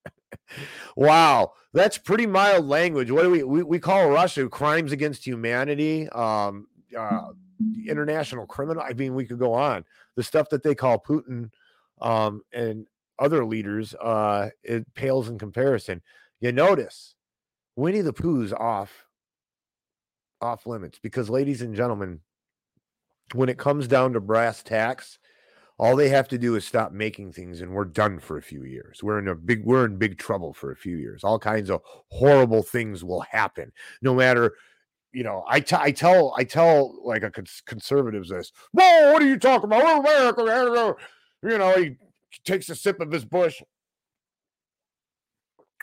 wow, 0.97 1.53
that's 1.73 1.99
pretty 1.99 2.27
mild 2.27 2.67
language. 2.67 3.11
What 3.11 3.23
do 3.23 3.31
we 3.31 3.43
we, 3.43 3.63
we 3.63 3.79
call 3.79 4.11
Russia 4.11 4.49
crimes 4.49 4.93
against 4.93 5.27
humanity, 5.27 6.09
um, 6.11 6.67
uh, 6.97 7.29
international 7.89 8.47
criminal? 8.47 8.83
I 8.83 8.93
mean, 8.93 9.15
we 9.15 9.27
could 9.27 9.39
go 9.39 9.53
on. 9.53 9.85
The 10.17 10.23
stuff 10.23 10.49
that 10.51 10.63
they 10.63 10.75
call 10.75 10.99
Putin 10.99 11.51
um, 12.01 12.43
and 12.53 12.87
other 13.19 13.45
leaders, 13.45 13.95
uh, 13.95 14.51
it 14.63 14.93
pales 14.95 15.29
in 15.29 15.39
comparison. 15.39 16.03
You 16.41 16.53
notice 16.53 17.15
Winnie 17.77 18.01
the 18.01 18.13
Pooh's 18.13 18.53
off 18.53 19.05
off 20.41 20.67
limits 20.67 20.99
because, 21.03 21.31
ladies 21.31 21.63
and 21.63 21.75
gentlemen, 21.75 22.21
when 23.33 23.49
it 23.49 23.59
comes 23.59 23.89
down 23.89 24.13
to 24.13 24.21
brass 24.21 24.63
tacks, 24.63 25.19
all 25.79 25.97
they 25.97 26.09
have 26.09 26.29
to 26.29 26.39
do 26.39 26.55
is 26.55 26.65
stop 26.65 26.93
making 26.93 27.33
things 27.33 27.61
and 27.61 27.73
we're 27.73 27.85
done 27.85 28.19
for 28.19 28.37
a 28.39 28.43
few 28.43 28.65
years. 28.65 29.03
We're 29.03 29.19
in 29.19 29.29
a 29.29 29.35
big 29.35 29.65
we're 29.65 29.87
in 29.87 29.97
big 29.97 30.19
trouble 30.19 30.53
for 30.53 30.71
a 30.71 30.77
few 30.77 30.97
years. 30.97 31.25
All 31.25 31.39
kinds 31.39 31.71
of 31.71 31.83
horrible 32.11 32.63
things 32.63 33.03
will 33.05 33.23
happen. 33.23 33.73
No 34.03 34.15
matter 34.15 34.55
you 35.13 35.23
know, 35.23 35.45
I, 35.47 35.61
t- 35.61 35.77
I 35.79 35.93
tell 35.93 36.35
I 36.37 36.43
tell 36.43 37.01
like 37.05 37.23
a 37.23 37.31
cons- 37.31 37.63
conservatives 37.67 38.31
this. 38.31 38.53
Whoa, 38.73 39.13
what 39.13 39.23
are 39.23 39.29
you 39.29 39.39
talking 39.39 39.71
about? 39.71 40.01
America. 40.01 40.97
You 41.43 41.59
know, 41.59 41.75
he 41.77 41.97
takes 42.45 42.69
a 42.69 42.75
sip 42.75 43.01
of 43.01 43.13
his 43.13 43.25
Busch. 43.25 43.63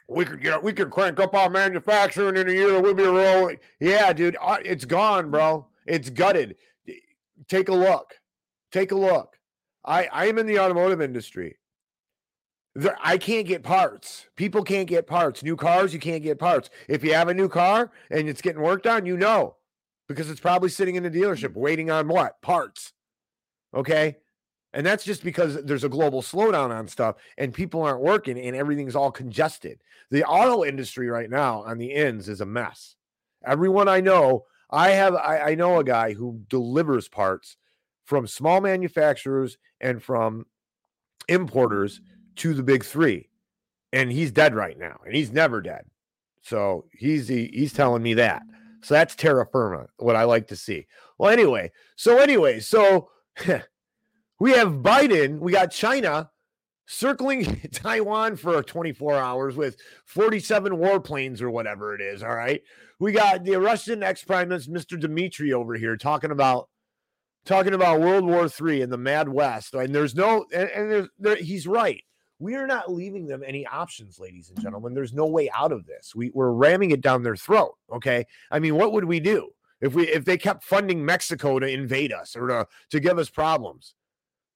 We 0.09 0.25
could 0.25 0.41
get 0.41 0.61
we 0.61 0.73
could 0.73 0.89
crank 0.89 1.19
up 1.21 1.33
our 1.33 1.49
manufacturing 1.49 2.35
in 2.35 2.49
a 2.49 2.51
year. 2.51 2.81
We'll 2.81 2.93
be 2.93 3.03
rolling. 3.03 3.59
Yeah, 3.79 4.11
dude, 4.11 4.35
uh, 4.41 4.57
it's 4.65 4.83
gone, 4.83 5.31
bro. 5.31 5.67
It's 5.85 6.09
gutted 6.09 6.55
take 7.47 7.69
a 7.69 7.73
look. 7.73 8.13
Take 8.71 8.91
a 8.91 8.95
look. 8.95 9.35
I 9.85 10.05
I 10.11 10.25
am 10.27 10.37
in 10.37 10.45
the 10.45 10.59
automotive 10.59 11.01
industry. 11.01 11.57
There, 12.73 12.97
I 13.03 13.17
can't 13.17 13.47
get 13.47 13.63
parts. 13.63 14.27
People 14.35 14.63
can't 14.63 14.87
get 14.87 15.07
parts. 15.07 15.43
New 15.43 15.57
cars, 15.57 15.93
you 15.93 15.99
can't 15.99 16.23
get 16.23 16.39
parts. 16.39 16.69
If 16.87 17.03
you 17.03 17.13
have 17.13 17.27
a 17.27 17.33
new 17.33 17.49
car 17.49 17.91
and 18.09 18.29
it's 18.29 18.41
getting 18.41 18.61
worked 18.61 18.87
on, 18.87 19.05
you 19.05 19.17
know, 19.17 19.57
because 20.07 20.29
it's 20.29 20.39
probably 20.39 20.69
sitting 20.69 20.95
in 20.95 21.03
the 21.03 21.09
dealership 21.09 21.53
waiting 21.53 21.91
on 21.91 22.07
what? 22.07 22.41
Parts. 22.41 22.93
Okay. 23.73 24.17
And 24.73 24.85
that's 24.85 25.03
just 25.03 25.21
because 25.21 25.61
there's 25.65 25.83
a 25.83 25.89
global 25.89 26.21
slowdown 26.21 26.69
on 26.69 26.87
stuff 26.87 27.17
and 27.37 27.53
people 27.53 27.81
aren't 27.81 28.01
working 28.01 28.39
and 28.39 28.55
everything's 28.55 28.95
all 28.95 29.11
congested. 29.11 29.81
The 30.11 30.23
auto 30.23 30.63
industry 30.63 31.09
right 31.09 31.29
now 31.29 31.63
on 31.63 31.77
the 31.77 31.93
ends 31.93 32.29
is 32.29 32.39
a 32.39 32.45
mess. 32.45 32.95
Everyone 33.45 33.89
I 33.89 33.99
know, 33.99 34.45
I 34.69 34.91
have 34.91 35.15
I, 35.15 35.39
I 35.39 35.55
know 35.55 35.79
a 35.79 35.83
guy 35.83 36.13
who 36.13 36.41
delivers 36.47 37.09
parts 37.09 37.57
from 38.11 38.27
small 38.27 38.59
manufacturers 38.59 39.57
and 39.79 40.03
from 40.03 40.45
importers 41.29 42.01
to 42.35 42.53
the 42.53 42.61
big 42.61 42.83
three. 42.83 43.29
And 43.93 44.11
he's 44.11 44.33
dead 44.33 44.53
right 44.53 44.77
now. 44.77 44.99
And 45.05 45.15
he's 45.15 45.31
never 45.31 45.61
dead. 45.61 45.85
So 46.41 46.83
he's 46.91 47.29
he's 47.29 47.71
telling 47.71 48.03
me 48.03 48.15
that. 48.15 48.41
So 48.81 48.95
that's 48.95 49.15
terra 49.15 49.47
firma, 49.49 49.87
what 49.95 50.17
I 50.17 50.25
like 50.25 50.47
to 50.47 50.57
see. 50.57 50.87
Well, 51.17 51.31
anyway, 51.31 51.71
so 51.95 52.17
anyway, 52.17 52.59
so 52.59 53.11
we 54.39 54.51
have 54.51 54.73
Biden, 54.73 55.39
we 55.39 55.53
got 55.53 55.71
China 55.71 56.31
circling 56.87 57.61
Taiwan 57.71 58.35
for 58.35 58.61
24 58.61 59.15
hours 59.19 59.55
with 59.55 59.77
47 60.03 60.73
warplanes 60.73 61.41
or 61.41 61.49
whatever 61.49 61.95
it 61.95 62.01
is. 62.01 62.23
All 62.23 62.35
right. 62.35 62.61
We 62.99 63.13
got 63.13 63.45
the 63.45 63.55
Russian 63.55 64.03
ex 64.03 64.21
prime 64.21 64.49
minister. 64.49 64.97
Dmitry, 64.97 65.53
over 65.53 65.75
here 65.75 65.95
talking 65.95 66.31
about 66.31 66.67
talking 67.45 67.73
about 67.73 67.99
World 67.99 68.25
War 68.25 68.47
III 68.47 68.81
and 68.81 68.91
the 68.91 68.97
Mad 68.97 69.29
West. 69.29 69.73
And 69.73 69.93
there's 69.93 70.15
no, 70.15 70.45
and, 70.53 70.69
and 70.69 70.91
there's, 70.91 71.09
there, 71.19 71.35
he's 71.35 71.67
right. 71.67 72.03
We 72.39 72.55
are 72.55 72.65
not 72.65 72.91
leaving 72.91 73.27
them 73.27 73.43
any 73.45 73.67
options, 73.67 74.19
ladies 74.19 74.49
and 74.49 74.59
gentlemen. 74.59 74.93
There's 74.93 75.13
no 75.13 75.27
way 75.27 75.49
out 75.55 75.71
of 75.71 75.85
this. 75.85 76.15
We, 76.15 76.31
we're 76.33 76.51
ramming 76.51 76.91
it 76.91 77.01
down 77.01 77.21
their 77.21 77.35
throat. 77.35 77.75
Okay. 77.93 78.25
I 78.49 78.59
mean, 78.59 78.75
what 78.75 78.93
would 78.93 79.05
we 79.05 79.19
do 79.19 79.49
if 79.79 79.93
we 79.93 80.07
if 80.07 80.25
they 80.25 80.37
kept 80.37 80.63
funding 80.63 81.05
Mexico 81.05 81.59
to 81.59 81.67
invade 81.67 82.11
us 82.11 82.35
or 82.35 82.47
to, 82.47 82.67
to 82.89 82.99
give 82.99 83.19
us 83.19 83.29
problems? 83.29 83.93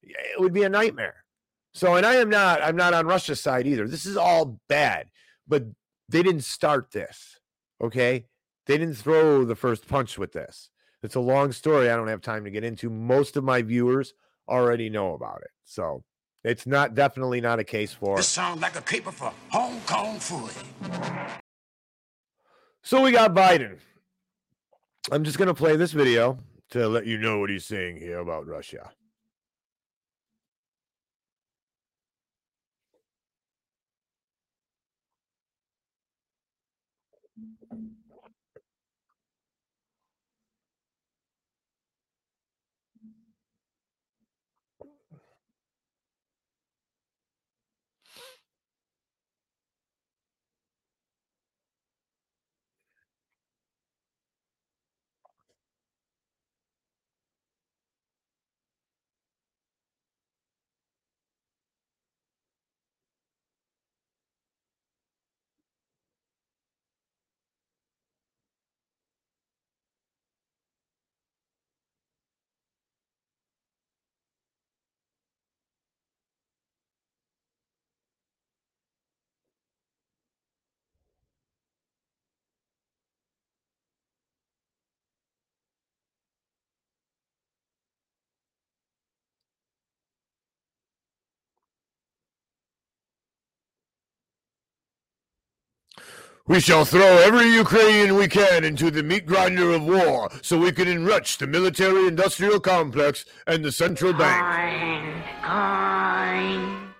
It 0.01 0.39
would 0.39 0.53
be 0.53 0.63
a 0.63 0.69
nightmare. 0.69 1.25
So, 1.73 1.95
and 1.95 2.05
I 2.05 2.15
am 2.15 2.29
not, 2.29 2.63
I'm 2.63 2.75
not 2.75 2.93
on 2.93 3.05
Russia's 3.05 3.41
side 3.41 3.67
either. 3.67 3.87
This 3.87 4.05
is 4.05 4.17
all 4.17 4.59
bad, 4.69 5.09
but 5.47 5.63
they 6.09 6.23
didn't 6.23 6.45
start 6.45 6.91
this. 6.91 7.37
Okay. 7.81 8.25
They 8.65 8.77
didn't 8.77 8.95
throw 8.95 9.43
the 9.45 9.55
first 9.55 9.87
punch 9.87 10.17
with 10.17 10.31
this. 10.31 10.69
It's 11.05 11.15
a 11.15 11.19
long 11.19 11.51
story. 11.51 11.89
I 11.89 11.95
don't 11.95 12.07
have 12.07 12.21
time 12.21 12.43
to 12.43 12.51
get 12.51 12.63
into. 12.63 12.89
Most 12.89 13.37
of 13.37 13.43
my 13.43 13.61
viewers 13.61 14.13
already 14.49 14.89
know 14.89 15.13
about 15.13 15.41
it. 15.41 15.51
So 15.63 16.03
it's 16.43 16.65
not 16.67 16.95
definitely 16.95 17.41
not 17.41 17.59
a 17.59 17.63
case 17.63 17.93
for. 17.93 18.17
This 18.17 18.27
sounds 18.27 18.61
like 18.61 18.75
a 18.75 18.81
caper 18.81 19.11
for 19.11 19.31
Hong 19.49 19.79
Kong 19.81 20.17
Phooey. 20.17 21.39
So 22.81 23.01
we 23.01 23.11
got 23.11 23.33
Biden. 23.33 23.77
I'm 25.11 25.23
just 25.23 25.37
going 25.37 25.47
to 25.47 25.53
play 25.53 25.75
this 25.75 25.91
video 25.91 26.39
to 26.71 26.87
let 26.87 27.05
you 27.05 27.17
know 27.17 27.39
what 27.39 27.49
he's 27.49 27.65
saying 27.65 27.97
here 27.97 28.19
about 28.19 28.47
Russia. 28.47 28.91
We 96.47 96.59
shall 96.59 96.85
throw 96.85 97.01
every 97.01 97.49
Ukrainian 97.49 98.15
we 98.15 98.27
can 98.27 98.63
into 98.63 98.91
the 98.91 99.01
meat 99.01 99.25
grinder 99.25 99.71
of 99.71 99.83
war 99.83 100.29
so 100.43 100.59
we 100.59 100.71
can 100.71 100.87
enrich 100.87 101.39
the 101.39 101.47
military 101.47 102.07
industrial 102.07 102.59
complex 102.59 103.25
and 103.47 103.65
the 103.65 103.71
central 103.71 104.13
bank. 104.13 104.43
Coin, 104.45 105.23
coin. 105.41 106.93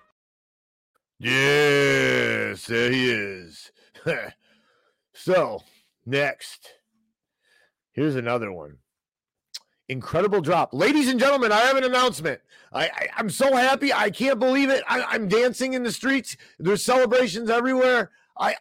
Yes, 1.20 2.66
there 2.66 2.92
he 2.92 3.12
is. 3.12 3.72
so, 5.14 5.62
next. 6.08 6.74
Here's 7.92 8.16
another 8.16 8.52
one. 8.52 8.78
Incredible 9.88 10.42
drop. 10.42 10.74
Ladies 10.74 11.08
and 11.08 11.20
gentlemen, 11.20 11.52
I 11.52 11.60
have 11.60 11.78
an 11.78 11.84
announcement. 11.84 12.42
I, 12.74 12.86
I, 12.86 13.20
am 13.20 13.30
so 13.30 13.56
happy. 13.56 13.94
I 13.94 14.10
can't 14.10 14.40
believe 14.40 14.72
it. 14.72 14.84
I, 14.88 15.04
I'm 15.04 15.28
dancing 15.28 15.74
in 15.74 15.84
the 15.84 15.92
streets. 15.92 16.36
There's 16.58 16.84
celebrations 16.84 17.52
everywhere. 17.52 18.10
I, 18.38 18.56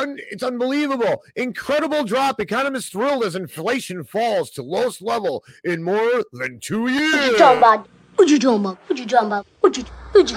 Un- 0.00 0.18
it's 0.30 0.42
unbelievable. 0.42 1.22
Incredible 1.36 2.04
drop. 2.04 2.40
Economists 2.40 2.88
thrilled 2.88 3.24
as 3.24 3.36
inflation 3.36 4.02
falls 4.04 4.50
to 4.50 4.62
lowest 4.62 5.02
level 5.02 5.44
in 5.64 5.82
more 5.82 6.24
than 6.32 6.58
two 6.60 6.88
years. 6.88 7.12
What 7.12 7.32
you 7.32 7.38
talking 7.38 7.58
about? 7.58 7.88
What 8.16 8.28
you 8.28 8.38
talking 8.38 8.60
about? 8.60 8.78
What 8.88 8.98
you 8.98 9.06
talking 9.06 9.26
about? 9.26 9.46
What 9.60 9.76
you 9.76 9.84
what 10.12 10.30
you, 10.30 10.36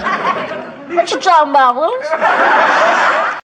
what 0.96 1.10
you 1.10 1.20
talking 1.20 1.50
about, 1.50 1.76
Willis? 1.76 3.40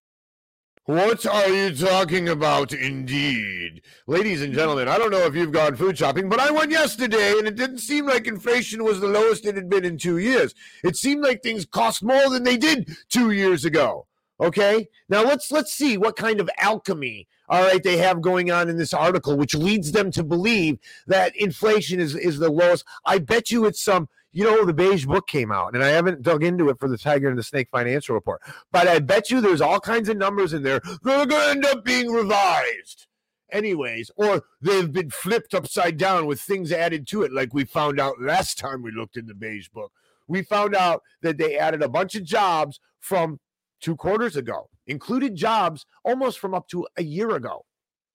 What 0.87 1.24
are 1.26 1.48
you 1.48 1.74
talking 1.74 2.28
about, 2.30 2.72
indeed? 2.72 3.83
Ladies 4.09 4.42
and 4.42 4.52
gentlemen, 4.52 4.88
I 4.88 4.98
don't 4.98 5.12
know 5.12 5.24
if 5.24 5.37
you've 5.37 5.52
gone 5.52 5.76
food 5.76 5.96
shopping, 5.96 6.28
but 6.28 6.40
I 6.40 6.50
went 6.50 6.72
yesterday 6.72 7.35
and 7.38 7.46
it 7.46 7.54
didn't 7.54 7.78
seem 7.78 8.06
like 8.06 8.26
inflation 8.26 8.83
was 8.83 8.98
the 8.98 9.06
lowest 9.06 9.46
it 9.46 9.54
had 9.54 9.70
been 9.70 9.85
in 9.85 9.98
two 9.98 10.18
years. 10.18 10.52
It 10.83 10.96
seemed 10.96 11.22
like 11.22 11.42
things 11.42 11.64
cost 11.64 12.02
more 12.02 12.28
than 12.28 12.42
they 12.42 12.56
did 12.56 12.90
two 13.09 13.30
years 13.30 13.64
ago. 13.64 14.06
Okay. 14.40 14.88
Now 15.09 15.22
let's 15.22 15.53
let's 15.53 15.72
see 15.72 15.96
what 15.98 16.16
kind 16.16 16.40
of 16.40 16.48
alchemy, 16.59 17.29
all 17.48 17.62
right, 17.62 17.83
they 17.83 17.98
have 17.98 18.22
going 18.22 18.50
on 18.50 18.68
in 18.68 18.79
this 18.79 18.94
article, 18.94 19.37
which 19.37 19.55
leads 19.55 19.92
them 19.92 20.11
to 20.12 20.24
believe 20.24 20.79
that 21.07 21.37
inflation 21.37 22.00
is 22.00 22.16
is 22.16 22.38
the 22.38 22.50
lowest. 22.50 22.85
I 23.05 23.18
bet 23.18 23.50
you 23.50 23.66
it's 23.66 23.83
some. 23.83 24.09
You 24.33 24.44
know, 24.44 24.64
the 24.64 24.72
beige 24.72 25.07
book 25.07 25.26
came 25.26 25.50
out, 25.50 25.74
and 25.74 25.83
I 25.83 25.88
haven't 25.88 26.22
dug 26.22 26.44
into 26.44 26.68
it 26.68 26.79
for 26.79 26.88
the 26.88 26.96
Tiger 26.96 27.29
and 27.29 27.37
the 27.37 27.42
Snake 27.42 27.66
financial 27.72 28.14
report, 28.14 28.40
but 28.70 28.87
I 28.87 29.00
bet 29.00 29.29
you 29.29 29.40
there's 29.40 29.61
all 29.61 29.81
kinds 29.81 30.09
of 30.09 30.16
numbers 30.16 30.53
in 30.53 30.62
there 30.62 30.81
that 31.03 31.20
are 31.20 31.26
going 31.26 31.42
to 31.42 31.50
end 31.50 31.64
up 31.64 31.85
being 31.85 32.12
revised 32.12 33.09
anyways, 33.50 34.11
or 34.14 34.44
they've 34.61 34.92
been 34.92 35.11
flipped 35.11 35.53
upside 35.53 35.96
down 35.96 36.26
with 36.26 36.40
things 36.40 36.70
added 36.70 37.09
to 37.09 37.22
it, 37.22 37.33
like 37.33 37.53
we 37.53 37.64
found 37.64 37.98
out 37.98 38.20
last 38.20 38.57
time 38.57 38.83
we 38.83 38.92
looked 38.92 39.16
in 39.16 39.26
the 39.26 39.35
beige 39.35 39.68
book. 39.68 39.90
We 40.29 40.42
found 40.42 40.76
out 40.76 41.03
that 41.22 41.38
they 41.38 41.59
added 41.59 41.83
a 41.83 41.88
bunch 41.88 42.14
of 42.14 42.22
jobs 42.22 42.79
from 43.00 43.40
two 43.80 43.96
quarters 43.96 44.36
ago, 44.36 44.68
included 44.86 45.34
jobs 45.34 45.86
almost 46.04 46.38
from 46.38 46.54
up 46.54 46.68
to 46.68 46.86
a 46.96 47.02
year 47.02 47.30
ago. 47.30 47.64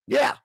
Yeah. 0.08 0.36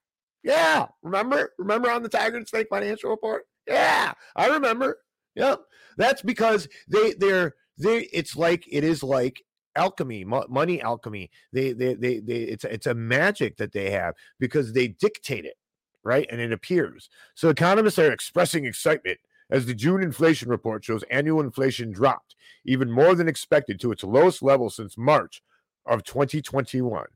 Yeah. 0.43 0.87
Remember? 1.03 1.53
Remember 1.59 1.91
on 1.91 2.03
the 2.03 2.09
Tiger 2.09 2.37
and 2.37 2.49
Snake 2.49 2.69
financial 2.71 3.11
report? 3.11 3.45
Yeah. 3.67 4.13
I 4.37 4.49
remember. 4.49 4.99
Yep. 5.37 5.61
That's 5.97 6.23
because 6.23 6.69
they 6.89 7.15
they're 7.15 7.55
they 7.79 8.09
it's 8.13 8.37
like 8.37 8.65
it 8.71 8.85
is 8.85 9.03
like 9.03 9.43
alchemy 9.77 10.25
money 10.25 10.83
alchemy 10.83 11.31
they, 11.53 11.73
they 11.73 11.95
they 11.95 12.19
they 12.19 12.41
it's 12.41 12.65
it's 12.65 12.87
a 12.87 12.95
magic 12.95 13.57
that 13.57 13.73
they 13.73 13.91
have 13.91 14.15
because 14.41 14.73
they 14.73 14.89
dictate 14.89 15.45
it 15.45 15.55
right 16.03 16.27
and 16.31 16.41
it 16.41 16.53
appears 16.53 17.09
so 17.37 17.49
economists 17.49 17.99
are 17.99 18.11
expressing 18.13 18.65
excitement 18.65 19.19
as 19.51 19.67
the 19.67 19.75
June 19.75 20.03
inflation 20.03 20.49
report 20.49 20.85
shows 20.85 21.03
annual 21.11 21.41
inflation 21.41 21.93
dropped 21.93 22.37
even 22.65 22.91
more 22.91 23.15
than 23.15 23.29
expected 23.29 23.81
to 23.81 23.93
its 23.93 24.05
lowest 24.05 24.43
level 24.43 24.71
since 24.71 24.99
March 24.99 25.43
of 25.87 26.05
2021. 26.05 27.07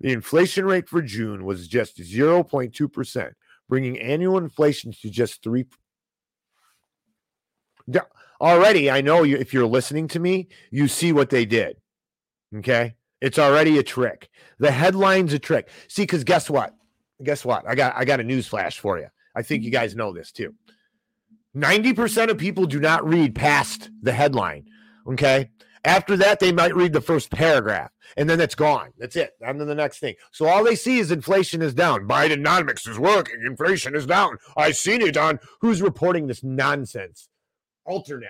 The 0.00 0.12
inflation 0.12 0.64
rate 0.64 0.88
for 0.88 1.02
June 1.02 1.44
was 1.44 1.68
just 1.68 1.98
0.2%, 1.98 3.32
bringing 3.68 3.98
annual 3.98 4.38
inflation 4.38 4.92
to 4.92 5.10
just 5.10 5.42
3 5.42 5.66
Already, 8.40 8.90
I 8.90 9.00
know 9.00 9.22
you 9.22 9.36
if 9.36 9.54
you're 9.54 9.66
listening 9.66 10.08
to 10.08 10.18
me, 10.18 10.48
you 10.70 10.88
see 10.88 11.12
what 11.12 11.30
they 11.30 11.44
did. 11.44 11.76
Okay? 12.56 12.96
It's 13.20 13.38
already 13.38 13.78
a 13.78 13.84
trick. 13.84 14.28
The 14.58 14.70
headline's 14.70 15.32
a 15.32 15.38
trick. 15.38 15.68
See 15.86 16.06
cuz 16.06 16.24
guess 16.24 16.50
what? 16.50 16.74
Guess 17.22 17.44
what? 17.44 17.64
I 17.68 17.76
got 17.76 17.94
I 17.94 18.04
got 18.04 18.18
a 18.18 18.24
news 18.24 18.48
flash 18.48 18.80
for 18.80 18.98
you. 18.98 19.06
I 19.36 19.42
think 19.42 19.62
you 19.62 19.70
mm-hmm. 19.70 19.80
guys 19.80 19.94
know 19.94 20.12
this 20.12 20.32
too. 20.32 20.54
90% 21.56 22.30
of 22.30 22.38
people 22.38 22.66
do 22.66 22.80
not 22.80 23.06
read 23.06 23.34
past 23.34 23.90
the 24.00 24.12
headline. 24.12 24.64
Okay. 25.06 25.50
After 25.84 26.16
that, 26.16 26.38
they 26.38 26.52
might 26.52 26.76
read 26.76 26.92
the 26.92 27.00
first 27.00 27.30
paragraph 27.30 27.90
and 28.16 28.30
then 28.30 28.40
it's 28.40 28.54
gone. 28.54 28.92
That's 28.98 29.16
it. 29.16 29.32
On 29.44 29.58
to 29.58 29.64
the 29.64 29.74
next 29.74 29.98
thing. 29.98 30.14
So 30.30 30.46
all 30.46 30.64
they 30.64 30.76
see 30.76 30.98
is 30.98 31.10
inflation 31.10 31.60
is 31.60 31.74
down. 31.74 32.06
Bidenomics 32.06 32.88
is 32.88 32.98
working. 32.98 33.42
Inflation 33.44 33.94
is 33.94 34.06
down. 34.06 34.38
I've 34.56 34.76
seen 34.76 35.02
it 35.02 35.16
on 35.16 35.40
who's 35.60 35.82
reporting 35.82 36.26
this 36.26 36.44
nonsense. 36.44 37.28
Alternate. 37.84 38.28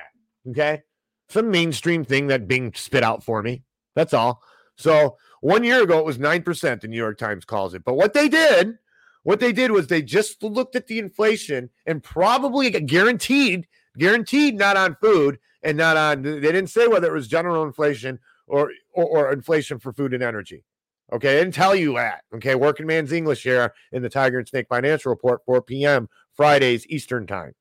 Okay. 0.48 0.82
Some 1.28 1.50
mainstream 1.50 2.04
thing 2.04 2.28
that 2.28 2.48
Bing 2.48 2.72
spit 2.74 3.02
out 3.02 3.22
for 3.22 3.42
me. 3.42 3.62
That's 3.94 4.14
all. 4.14 4.42
So 4.76 5.16
one 5.40 5.64
year 5.64 5.82
ago, 5.82 5.98
it 5.98 6.04
was 6.04 6.18
9%, 6.18 6.80
the 6.80 6.88
New 6.88 6.96
York 6.96 7.18
Times 7.18 7.44
calls 7.44 7.74
it. 7.74 7.85
But 7.85 7.94
what 7.94 8.14
they 8.14 8.28
did, 8.28 8.78
what 9.22 9.40
they 9.40 9.52
did 9.52 9.70
was 9.70 9.87
they 9.87 10.02
just 10.02 10.42
looked 10.42 10.76
at 10.76 10.87
the 10.87 10.98
inflation 10.98 11.70
and 11.87 12.02
probably 12.02 12.70
guaranteed, 12.70 13.66
guaranteed 13.96 14.56
not 14.56 14.76
on 14.76 14.96
food, 15.00 15.38
and 15.62 15.78
not 15.78 15.96
on. 15.96 16.22
They 16.22 16.40
didn't 16.40 16.68
say 16.68 16.88
whether 16.88 17.08
it 17.08 17.14
was 17.14 17.28
general 17.28 17.62
inflation 17.62 18.18
or, 18.46 18.70
or, 18.92 19.04
or 19.04 19.32
inflation 19.32 19.78
for 19.78 19.92
food 19.92 20.12
and 20.12 20.22
energy. 20.22 20.64
Okay, 21.12 21.37
I 21.37 21.38
didn't 21.40 21.54
tell 21.54 21.74
you 21.74 21.94
that. 21.94 22.22
Okay, 22.35 22.54
working 22.54 22.87
man's 22.87 23.12
English 23.12 23.42
here 23.42 23.74
in 23.92 24.02
the 24.02 24.08
Tiger 24.08 24.38
and 24.38 24.48
Snake 24.48 24.66
Financial 24.68 25.11
Report, 25.11 25.42
4 25.44 25.62
p.m. 25.62 26.08
Fridays 26.35 26.87
Eastern 26.88 27.26
Time. 27.26 27.52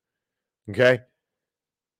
Okay, 0.70 1.00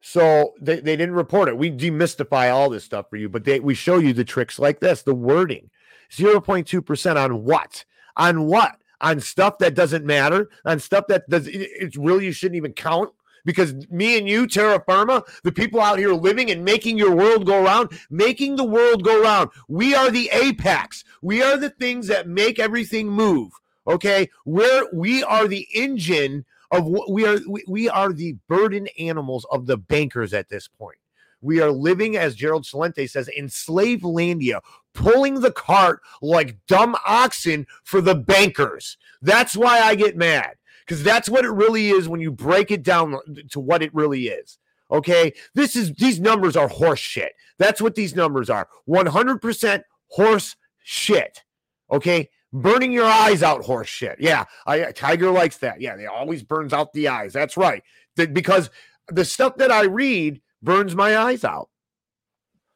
so 0.00 0.54
they, 0.60 0.80
they 0.80 0.96
didn't 0.96 1.14
report 1.14 1.48
it. 1.48 1.56
We 1.56 1.70
demystify 1.70 2.52
all 2.52 2.68
this 2.68 2.84
stuff 2.84 3.06
for 3.08 3.16
you, 3.16 3.28
but 3.28 3.44
they, 3.44 3.60
we 3.60 3.74
show 3.74 3.98
you 3.98 4.12
the 4.12 4.24
tricks 4.24 4.58
like 4.58 4.80
this, 4.80 5.02
the 5.02 5.14
wording, 5.14 5.70
0.2% 6.10 7.16
on 7.16 7.44
what? 7.44 7.84
On 8.16 8.46
what? 8.46 8.81
On 9.02 9.20
stuff 9.20 9.58
that 9.58 9.74
doesn't 9.74 10.04
matter, 10.04 10.48
on 10.64 10.78
stuff 10.78 11.06
that 11.08 11.28
does 11.28 11.48
it's 11.48 11.96
really 11.96 12.26
you 12.26 12.32
shouldn't 12.32 12.56
even 12.56 12.72
count 12.72 13.12
because 13.44 13.74
me 13.90 14.18
and 14.18 14.28
you, 14.28 14.46
terra 14.46 14.82
firma, 14.86 15.24
the 15.42 15.52
people 15.52 15.80
out 15.80 15.98
here 15.98 16.12
living 16.12 16.50
and 16.50 16.64
making 16.64 16.98
your 16.98 17.14
world 17.14 17.46
go 17.46 17.64
around, 17.64 17.90
making 18.10 18.56
the 18.56 18.64
world 18.64 19.02
go 19.02 19.22
around, 19.22 19.50
we 19.68 19.94
are 19.94 20.10
the 20.10 20.30
apex. 20.32 21.04
We 21.20 21.42
are 21.42 21.56
the 21.56 21.70
things 21.70 22.06
that 22.08 22.28
make 22.28 22.58
everything 22.58 23.08
move. 23.08 23.52
Okay, 23.86 24.30
we're 24.44 24.88
we 24.92 25.24
are 25.24 25.48
the 25.48 25.66
engine 25.74 26.44
of 26.70 26.86
what 26.86 27.10
we 27.10 27.26
are. 27.26 27.38
We, 27.48 27.64
we 27.66 27.88
are 27.88 28.12
the 28.12 28.36
burden 28.48 28.86
animals 28.98 29.44
of 29.50 29.66
the 29.66 29.76
bankers 29.76 30.32
at 30.32 30.48
this 30.48 30.68
point. 30.68 30.98
We 31.40 31.60
are 31.60 31.72
living, 31.72 32.16
as 32.16 32.36
Gerald 32.36 32.62
Celente 32.62 33.10
says, 33.10 33.26
in 33.26 33.48
slave 33.48 34.02
landia, 34.02 34.60
pulling 34.94 35.40
the 35.40 35.52
cart 35.52 36.00
like 36.20 36.58
dumb 36.66 36.96
oxen 37.06 37.66
for 37.84 38.00
the 38.00 38.14
bankers. 38.14 38.96
That's 39.20 39.56
why 39.56 39.80
I 39.80 39.94
get 39.94 40.16
mad 40.16 40.56
because 40.84 41.02
that's 41.02 41.28
what 41.28 41.44
it 41.44 41.50
really 41.50 41.88
is 41.88 42.08
when 42.08 42.20
you 42.20 42.30
break 42.30 42.70
it 42.70 42.82
down 42.82 43.16
to 43.50 43.60
what 43.60 43.82
it 43.82 43.94
really 43.94 44.28
is. 44.28 44.58
Okay, 44.90 45.32
this 45.54 45.74
is 45.74 45.92
these 45.94 46.20
numbers 46.20 46.54
are 46.56 46.68
horse 46.68 46.98
shit. 46.98 47.32
That's 47.58 47.80
what 47.80 47.94
these 47.94 48.14
numbers 48.14 48.50
are 48.50 48.68
100% 48.88 49.82
horse 50.08 50.56
shit. 50.82 51.42
Okay, 51.90 52.28
burning 52.52 52.92
your 52.92 53.06
eyes 53.06 53.42
out 53.42 53.64
horse 53.64 53.88
shit. 53.88 54.16
Yeah, 54.20 54.44
I, 54.66 54.92
Tiger 54.92 55.30
likes 55.30 55.56
that. 55.58 55.80
Yeah, 55.80 55.96
they 55.96 56.06
always 56.06 56.42
burns 56.42 56.72
out 56.72 56.92
the 56.92 57.08
eyes. 57.08 57.32
That's 57.32 57.56
right. 57.56 57.82
because 58.16 58.68
the 59.08 59.24
stuff 59.24 59.56
that 59.56 59.70
I 59.72 59.84
read 59.84 60.42
burns 60.62 60.94
my 60.94 61.16
eyes 61.16 61.44
out. 61.44 61.70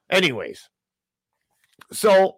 Anyways, 0.09 0.69
so 1.91 2.37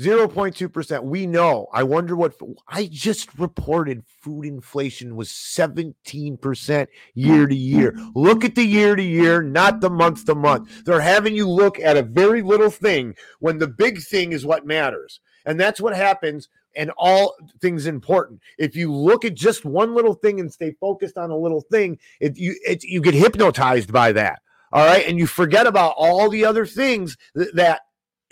0.2%. 0.00 1.04
We 1.04 1.26
know. 1.26 1.68
I 1.72 1.82
wonder 1.82 2.16
what 2.16 2.34
I 2.66 2.88
just 2.90 3.38
reported 3.38 4.02
food 4.20 4.46
inflation 4.46 5.16
was 5.16 5.28
17% 5.28 6.86
year 7.14 7.46
to 7.46 7.54
year. 7.54 7.94
Look 8.14 8.44
at 8.44 8.54
the 8.54 8.64
year 8.64 8.96
to 8.96 9.02
year, 9.02 9.42
not 9.42 9.80
the 9.80 9.90
month 9.90 10.26
to 10.26 10.34
month. 10.34 10.84
They're 10.84 11.00
having 11.00 11.36
you 11.36 11.48
look 11.48 11.78
at 11.78 11.96
a 11.96 12.02
very 12.02 12.42
little 12.42 12.70
thing 12.70 13.14
when 13.38 13.58
the 13.58 13.68
big 13.68 14.02
thing 14.02 14.32
is 14.32 14.46
what 14.46 14.66
matters. 14.66 15.20
And 15.44 15.60
that's 15.60 15.80
what 15.80 15.94
happens 15.94 16.48
and 16.74 16.90
all 16.96 17.36
things 17.60 17.86
important. 17.86 18.40
If 18.58 18.74
you 18.74 18.92
look 18.92 19.24
at 19.24 19.34
just 19.34 19.64
one 19.64 19.94
little 19.94 20.14
thing 20.14 20.40
and 20.40 20.52
stay 20.52 20.74
focused 20.80 21.18
on 21.18 21.30
a 21.30 21.36
little 21.36 21.60
thing, 21.60 21.98
it, 22.20 22.36
you 22.36 22.56
it, 22.66 22.82
you 22.82 23.00
get 23.00 23.14
hypnotized 23.14 23.92
by 23.92 24.12
that. 24.12 24.40
All 24.72 24.86
right, 24.86 25.06
and 25.06 25.18
you 25.18 25.26
forget 25.26 25.66
about 25.66 25.94
all 25.98 26.30
the 26.30 26.46
other 26.46 26.64
things 26.64 27.18
that 27.34 27.82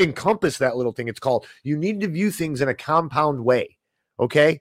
encompass 0.00 0.58
that 0.58 0.76
little 0.76 0.92
thing. 0.92 1.08
It's 1.08 1.20
called 1.20 1.46
you 1.62 1.76
need 1.76 2.00
to 2.00 2.08
view 2.08 2.30
things 2.30 2.60
in 2.60 2.68
a 2.68 2.74
compound 2.74 3.44
way. 3.44 3.78
Okay. 4.18 4.60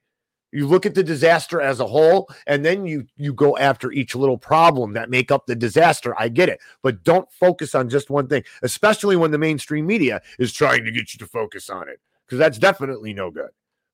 You 0.51 0.65
look 0.65 0.87
at 0.87 0.95
the 0.95 1.03
disaster 1.03 1.61
as 1.61 1.79
a 1.79 1.85
whole, 1.85 2.27
and 2.47 2.65
then 2.65 2.85
you 2.85 3.05
you 3.17 3.33
go 3.33 3.55
after 3.57 3.91
each 3.91 4.15
little 4.15 4.37
problem 4.37 4.93
that 4.93 5.09
make 5.09 5.31
up 5.31 5.45
the 5.45 5.55
disaster. 5.55 6.15
I 6.17 6.29
get 6.29 6.49
it, 6.49 6.59
but 6.81 7.03
don't 7.03 7.31
focus 7.31 7.75
on 7.75 7.87
just 7.87 8.09
one 8.09 8.27
thing, 8.27 8.43
especially 8.63 9.15
when 9.15 9.29
the 9.29 9.37
mainstream 9.37 9.85
media 9.85 10.21
is 10.39 10.51
trying 10.51 10.85
to 10.85 10.91
get 10.91 11.13
you 11.13 11.19
to 11.19 11.27
focus 11.27 11.69
on 11.69 11.87
it, 11.87 11.99
because 12.25 12.39
that's 12.39 12.57
definitely 12.57 13.13
no 13.13 13.29
good. 13.29 13.49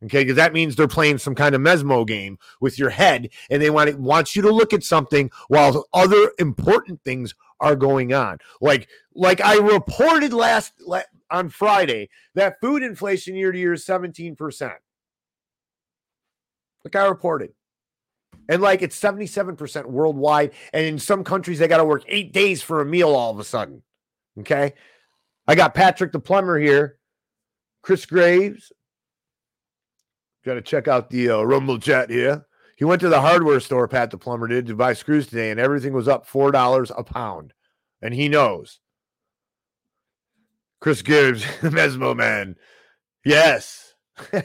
Okay, 0.06 0.24
because 0.24 0.38
that 0.38 0.54
means 0.54 0.76
they're 0.76 0.88
playing 0.88 1.18
some 1.18 1.36
kind 1.36 1.56
of 1.56 1.62
mesmo 1.62 2.06
game 2.06 2.38
with 2.62 2.80
your 2.80 2.90
head, 2.90 3.30
and 3.50 3.62
they 3.62 3.70
want 3.70 3.90
to, 3.90 3.98
want 3.98 4.34
you 4.34 4.42
to 4.42 4.52
look 4.52 4.72
at 4.72 4.84
something 4.84 5.32
while 5.50 5.86
other 5.94 6.32
important 6.40 7.02
things 7.04 7.36
are 7.60 7.76
going 7.76 8.14
on. 8.14 8.38
Like 8.62 8.88
like 9.14 9.42
I 9.42 9.58
reported 9.58 10.32
last 10.32 10.74
on 11.32 11.50
Friday 11.50 12.10
that 12.36 12.60
food 12.62 12.84
inflation 12.84 13.36
year 13.36 13.52
to 13.52 13.58
year 13.58 13.74
is 13.74 13.86
17%. 13.86 14.74
Like 16.84 16.96
I 16.96 17.06
reported. 17.08 17.52
And 18.48 18.62
like 18.62 18.82
it's 18.82 19.00
77% 19.00 19.86
worldwide. 19.86 20.52
And 20.72 20.86
in 20.86 21.00
some 21.00 21.24
countries, 21.24 21.60
they 21.60 21.68
got 21.68 21.78
to 21.78 21.86
work 21.86 22.04
eight 22.08 22.32
days 22.32 22.62
for 22.62 22.82
a 22.82 22.86
meal 22.86 23.10
all 23.10 23.32
of 23.32 23.40
a 23.40 23.44
sudden. 23.44 23.82
Okay. 24.40 24.74
I 25.48 25.56
got 25.56 25.74
Patrick 25.74 26.12
the 26.12 26.20
plumber 26.20 26.60
here, 26.60 26.98
Chris 27.82 28.06
Graves. 28.06 28.72
Got 30.44 30.56
to 30.56 30.62
check 30.62 30.88
out 30.88 31.10
the 31.10 31.30
uh, 31.32 31.42
Rumble 31.42 31.80
chat 31.80 32.10
here. 32.10 32.46
He 32.76 32.86
went 32.86 33.00
to 33.02 33.10
the 33.10 33.22
hardware 33.22 33.60
store, 33.60 33.88
Pat 33.88 34.12
the 34.12 34.18
plumber 34.18 34.48
did, 34.48 34.68
to 34.68 34.76
buy 34.76 34.94
screws 34.94 35.28
today, 35.28 35.50
and 35.50 35.60
everything 35.60 35.94
was 35.94 36.08
up 36.08 36.28
$4 36.28 36.92
a 36.96 37.04
pound. 37.04 37.54
And 38.02 38.14
he 38.14 38.28
knows. 38.28 38.80
Chris 40.86 41.02
Gibbs, 41.02 41.44
the 41.64 41.72
Mesmo 41.72 42.16
Man. 42.16 42.56
Yes. 43.26 43.96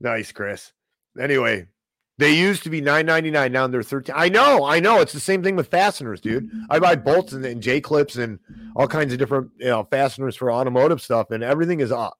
nice, 0.00 0.32
Chris. 0.32 0.72
Anyway, 1.20 1.66
they 2.16 2.32
used 2.32 2.62
to 2.62 2.70
be 2.70 2.80
nine 2.80 3.04
ninety 3.04 3.30
nine. 3.30 3.52
Now 3.52 3.66
they're 3.66 3.82
thirteen. 3.82 4.14
I 4.16 4.30
know, 4.30 4.64
I 4.64 4.80
know. 4.80 5.02
It's 5.02 5.12
the 5.12 5.20
same 5.20 5.42
thing 5.42 5.54
with 5.54 5.68
fasteners, 5.68 6.22
dude. 6.22 6.50
I 6.70 6.78
buy 6.78 6.96
bolts 6.96 7.34
and, 7.34 7.44
and 7.44 7.62
J 7.62 7.82
clips 7.82 8.16
and 8.16 8.38
all 8.74 8.88
kinds 8.88 9.12
of 9.12 9.18
different 9.18 9.50
you 9.58 9.66
know 9.66 9.86
fasteners 9.90 10.34
for 10.34 10.50
automotive 10.50 11.02
stuff, 11.02 11.30
and 11.30 11.44
everything 11.44 11.80
is 11.80 11.92
up. 11.92 12.18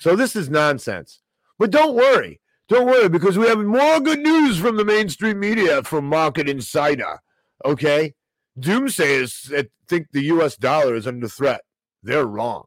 So 0.00 0.16
this 0.16 0.34
is 0.34 0.50
nonsense. 0.50 1.20
But 1.60 1.70
don't 1.70 1.94
worry, 1.94 2.40
don't 2.68 2.86
worry, 2.86 3.08
because 3.08 3.38
we 3.38 3.46
have 3.46 3.60
more 3.60 4.00
good 4.00 4.18
news 4.18 4.58
from 4.58 4.78
the 4.78 4.84
mainstream 4.84 5.38
media 5.38 5.84
from 5.84 6.06
Market 6.06 6.48
Insider. 6.48 7.20
Okay, 7.64 8.16
doomsayers 8.58 9.68
think 9.88 10.08
the 10.12 10.24
U.S. 10.24 10.56
dollar 10.56 10.94
is 10.94 11.06
under 11.06 11.28
threat. 11.28 11.62
They're 12.02 12.26
wrong. 12.26 12.64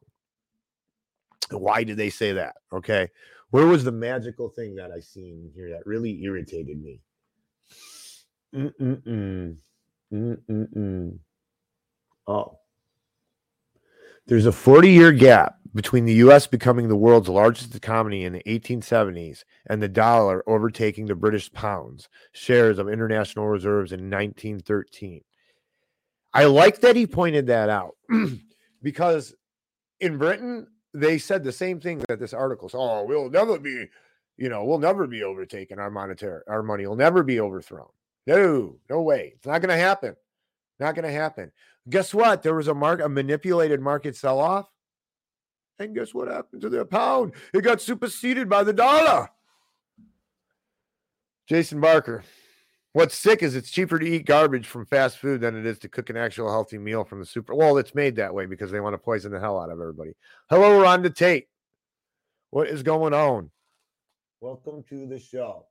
Why 1.50 1.84
did 1.84 1.96
they 1.96 2.10
say 2.10 2.32
that? 2.32 2.56
Okay. 2.72 3.08
Where 3.50 3.66
was 3.66 3.84
the 3.84 3.92
magical 3.92 4.48
thing 4.48 4.74
that 4.76 4.90
I 4.90 5.00
seen 5.00 5.50
here 5.54 5.70
that 5.70 5.86
really 5.86 6.22
irritated 6.22 6.82
me? 6.82 7.00
Mm-mm-mm. 8.54 9.56
Mm-mm-mm. 10.12 11.18
Oh. 12.26 12.58
There's 14.26 14.46
a 14.46 14.52
40 14.52 14.90
year 14.90 15.12
gap 15.12 15.56
between 15.74 16.04
the 16.04 16.14
US 16.14 16.46
becoming 16.46 16.88
the 16.88 16.96
world's 16.96 17.28
largest 17.28 17.74
economy 17.74 18.24
in 18.24 18.32
the 18.32 18.42
1870s 18.46 19.44
and 19.66 19.82
the 19.82 19.88
dollar 19.88 20.42
overtaking 20.46 21.06
the 21.06 21.14
British 21.14 21.52
pounds 21.52 22.08
shares 22.32 22.78
of 22.78 22.88
international 22.88 23.48
reserves 23.48 23.92
in 23.92 24.10
1913. 24.10 25.22
I 26.34 26.44
like 26.44 26.80
that 26.80 26.96
he 26.96 27.06
pointed 27.06 27.46
that 27.48 27.68
out 27.68 27.96
because 28.82 29.34
in 30.00 30.18
Britain 30.18 30.66
they 30.94 31.18
said 31.18 31.44
the 31.44 31.52
same 31.52 31.80
thing 31.80 32.02
that 32.08 32.18
this 32.18 32.34
article 32.34 32.68
says. 32.68 32.78
Oh, 32.80 33.04
we'll 33.04 33.30
never 33.30 33.58
be, 33.58 33.86
you 34.36 34.48
know, 34.48 34.64
we'll 34.64 34.78
never 34.78 35.06
be 35.06 35.22
overtaken. 35.22 35.78
Our 35.78 35.90
monetary, 35.90 36.42
our 36.46 36.62
money 36.62 36.86
will 36.86 36.96
never 36.96 37.22
be 37.22 37.40
overthrown. 37.40 37.88
No, 38.26 38.76
no 38.88 39.02
way. 39.02 39.32
It's 39.36 39.46
not 39.46 39.60
going 39.60 39.76
to 39.76 39.82
happen. 39.82 40.16
Not 40.78 40.94
going 40.94 41.04
to 41.06 41.12
happen. 41.12 41.50
Guess 41.88 42.14
what? 42.14 42.42
There 42.42 42.54
was 42.54 42.68
a 42.68 42.74
mark, 42.74 43.00
a 43.00 43.08
manipulated 43.08 43.80
market 43.80 44.16
sell 44.16 44.38
off. 44.38 44.68
And 45.78 45.94
guess 45.94 46.14
what 46.14 46.28
happened 46.28 46.62
to 46.62 46.68
the 46.68 46.84
pound? 46.84 47.32
It 47.52 47.62
got 47.62 47.80
superseded 47.80 48.48
by 48.48 48.62
the 48.62 48.72
dollar. 48.72 49.30
Jason 51.46 51.80
Barker. 51.80 52.22
What's 52.94 53.16
sick 53.16 53.42
is 53.42 53.56
it's 53.56 53.70
cheaper 53.70 53.98
to 53.98 54.06
eat 54.06 54.26
garbage 54.26 54.66
from 54.66 54.84
fast 54.84 55.16
food 55.16 55.40
than 55.40 55.56
it 55.56 55.64
is 55.64 55.78
to 55.78 55.88
cook 55.88 56.10
an 56.10 56.18
actual 56.18 56.50
healthy 56.50 56.76
meal 56.76 57.04
from 57.04 57.20
the 57.20 57.26
super. 57.26 57.54
Well, 57.54 57.78
it's 57.78 57.94
made 57.94 58.16
that 58.16 58.34
way 58.34 58.44
because 58.44 58.70
they 58.70 58.80
want 58.80 58.92
to 58.92 58.98
poison 58.98 59.32
the 59.32 59.40
hell 59.40 59.58
out 59.58 59.70
of 59.70 59.80
everybody. 59.80 60.12
Hello, 60.50 60.82
Rhonda 60.82 61.14
Tate. 61.14 61.48
What 62.50 62.68
is 62.68 62.82
going 62.82 63.14
on? 63.14 63.50
Welcome 64.40 64.82
to 64.90 65.06
the 65.06 65.18
show. 65.18 65.64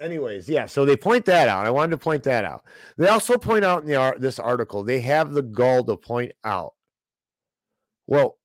anyways, 0.00 0.48
yeah. 0.48 0.66
So 0.66 0.84
they 0.84 0.96
point 0.96 1.24
that 1.24 1.48
out. 1.48 1.66
I 1.66 1.70
wanted 1.70 1.92
to 1.92 1.98
point 1.98 2.22
that 2.24 2.44
out. 2.44 2.64
They 2.96 3.08
also 3.08 3.38
point 3.38 3.64
out 3.64 3.82
in 3.82 3.88
the 3.88 3.96
art 3.96 4.20
this 4.20 4.38
article. 4.38 4.84
They 4.84 5.00
have 5.00 5.32
the 5.32 5.42
gall 5.42 5.82
to 5.84 5.96
point 5.96 6.32
out. 6.44 6.74
Well, 8.06 8.38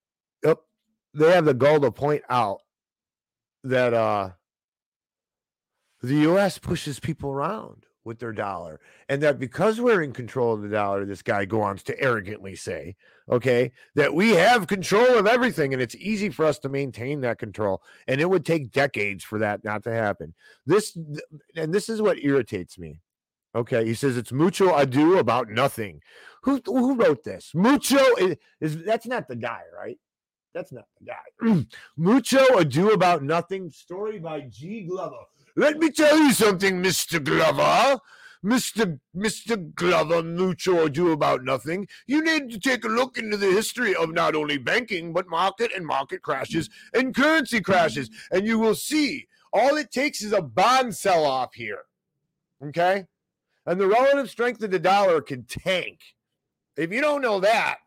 they 1.13 1.31
have 1.31 1.45
the 1.45 1.53
gall 1.53 1.79
to 1.81 1.91
point 1.91 2.23
out 2.29 2.61
that 3.63 3.93
uh 3.93 4.31
the 6.01 6.15
U.S. 6.15 6.57
pushes 6.57 6.99
people 6.99 7.29
around 7.29 7.85
with 8.05 8.19
their 8.19 8.33
dollar, 8.33 8.79
and 9.09 9.21
that 9.23 9.39
because 9.39 9.79
we're 9.79 10.01
in 10.01 10.11
control 10.11 10.53
of 10.53 10.61
the 10.61 10.69
dollar, 10.69 11.05
this 11.05 11.21
guy 11.21 11.45
goes 11.45 11.63
on 11.63 11.77
to 11.77 11.99
arrogantly 12.01 12.55
say, 12.55 12.95
okay, 13.29 13.71
that 13.95 14.13
we 14.13 14.31
have 14.31 14.67
control 14.67 15.17
of 15.17 15.27
everything, 15.27 15.73
and 15.73 15.81
it's 15.81 15.95
easy 15.95 16.29
for 16.29 16.45
us 16.45 16.59
to 16.59 16.69
maintain 16.69 17.21
that 17.21 17.39
control, 17.39 17.81
and 18.07 18.19
it 18.19 18.29
would 18.29 18.45
take 18.45 18.71
decades 18.71 19.23
for 19.23 19.39
that 19.39 19.63
not 19.63 19.83
to 19.83 19.91
happen. 19.91 20.33
This, 20.65 20.97
and 21.55 21.73
this 21.73 21.89
is 21.89 22.01
what 22.01 22.23
irritates 22.23 22.77
me. 22.77 22.99
Okay, 23.55 23.85
he 23.85 23.93
says 23.93 24.17
it's 24.17 24.31
mucho 24.31 24.75
ado 24.75 25.19
about 25.19 25.49
nothing. 25.49 26.01
Who 26.41 26.59
who 26.65 26.95
wrote 26.95 27.23
this? 27.23 27.51
Mucho 27.53 28.03
is, 28.17 28.35
is 28.59 28.83
that's 28.83 29.05
not 29.05 29.27
the 29.27 29.35
guy, 29.35 29.61
right? 29.77 29.99
That's 30.55 30.71
not 30.71 30.85
the 30.99 31.05
guy. 31.05 31.65
mucho 31.97 32.43
ado 32.57 32.91
about 32.91 33.23
nothing. 33.23 33.71
Story 33.71 34.17
by 34.17 34.41
G. 34.41 34.83
Glover. 34.83 35.25
Let 35.55 35.77
me 35.77 35.91
tell 35.91 36.17
you 36.17 36.33
something, 36.33 36.81
Mr. 36.81 37.23
Glover. 37.23 37.99
Mr. 38.43 38.99
Mr. 39.15 39.73
Glover, 39.73 40.21
mucho 40.21 40.85
ado 40.85 41.13
about 41.13 41.43
nothing. 41.43 41.87
You 42.07 42.21
need 42.21 42.49
to 42.51 42.59
take 42.59 42.83
a 42.83 42.89
look 42.89 43.17
into 43.17 43.37
the 43.37 43.51
history 43.51 43.95
of 43.95 44.11
not 44.11 44.35
only 44.35 44.57
banking, 44.57 45.13
but 45.13 45.29
market 45.29 45.71
and 45.73 45.85
market 45.85 46.21
crashes 46.21 46.69
and 46.93 47.15
currency 47.15 47.61
crashes. 47.61 48.09
And 48.31 48.45
you 48.45 48.59
will 48.59 48.75
see 48.75 49.27
all 49.53 49.77
it 49.77 49.91
takes 49.91 50.21
is 50.21 50.33
a 50.33 50.41
bond 50.41 50.95
sell 50.95 51.23
off 51.23 51.53
here. 51.53 51.83
Okay? 52.61 53.05
And 53.65 53.79
the 53.79 53.87
relative 53.87 54.29
strength 54.29 54.61
of 54.61 54.71
the 54.71 54.79
dollar 54.79 55.21
can 55.21 55.43
tank. 55.43 55.99
If 56.75 56.91
you 56.91 56.99
don't 56.99 57.21
know 57.21 57.39
that, 57.39 57.77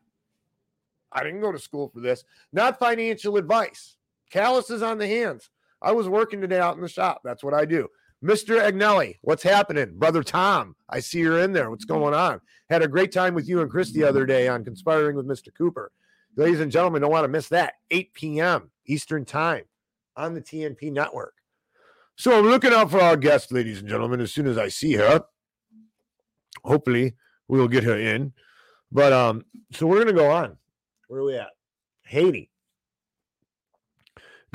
I 1.13 1.23
didn't 1.23 1.41
go 1.41 1.53
to 1.53 1.59
school 1.59 1.89
for 1.89 2.01
this. 2.01 2.25
Not 2.53 2.79
financial 2.79 3.37
advice. 3.37 3.97
Calluses 4.31 4.83
on 4.83 4.97
the 4.97 5.07
hands. 5.07 5.51
I 5.83 5.93
was 5.93 6.09
working 6.09 6.41
today 6.41 6.59
out 6.59 6.77
in 6.77 6.83
the 6.83 6.89
shop. 6.89 7.21
That's 7.25 7.45
what 7.45 7.55
I 7.55 7.65
do. 7.65 7.89
Mr. 8.25 8.61
Agnelli, 8.61 9.17
what's 9.23 9.43
happening? 9.43 9.99
Brother 9.99 10.23
Tom, 10.23 10.75
I 10.89 11.01
see 11.01 11.19
you're 11.19 11.43
in 11.43 11.53
there. 11.53 11.71
What's 11.71 11.85
going 11.85 12.15
on? 12.15 12.41
Had 12.71 12.83
a 12.83 12.89
great 12.89 13.13
time 13.13 13.35
with 13.35 13.49
you 13.49 13.61
and 13.61 13.71
Chris 13.71 13.93
the 13.93 14.05
other 14.05 14.25
day 14.25 14.49
on 14.49 14.65
Conspiring 14.65 15.17
with 15.17 15.29
Mr. 15.29 15.49
Cooper. 15.57 15.93
Ladies 16.35 16.61
and 16.61 16.73
gentlemen, 16.73 17.03
don't 17.03 17.11
want 17.11 17.25
to 17.25 17.29
miss 17.29 17.49
that. 17.49 17.75
8 17.91 18.13
p.m. 18.15 18.71
Eastern 18.87 19.25
Time 19.25 19.65
on 20.17 20.35
the 20.35 20.41
TNP 20.41 20.93
network. 20.93 21.35
So 22.17 22.39
I'm 22.39 22.47
looking 22.47 22.73
out 22.73 22.91
for 22.91 23.01
our 23.01 23.17
guest, 23.17 23.53
ladies 23.53 23.81
and 23.81 23.89
gentlemen, 23.89 24.21
as 24.21 24.33
soon 24.33 24.47
as 24.47 24.57
I 24.57 24.69
see 24.69 24.95
her. 24.95 25.23
Hopefully, 26.65 27.15
we'll 27.49 27.69
get 27.69 27.85
her 27.85 27.99
in. 27.99 28.33
But 28.91 29.13
um, 29.13 29.45
so 29.73 29.87
we're 29.87 29.99
gonna 29.99 30.15
go 30.15 30.31
on. 30.31 30.57
Where 31.09 31.21
are 31.21 31.25
we 31.25 31.37
at? 31.37 31.51
Haiti. 32.03 32.51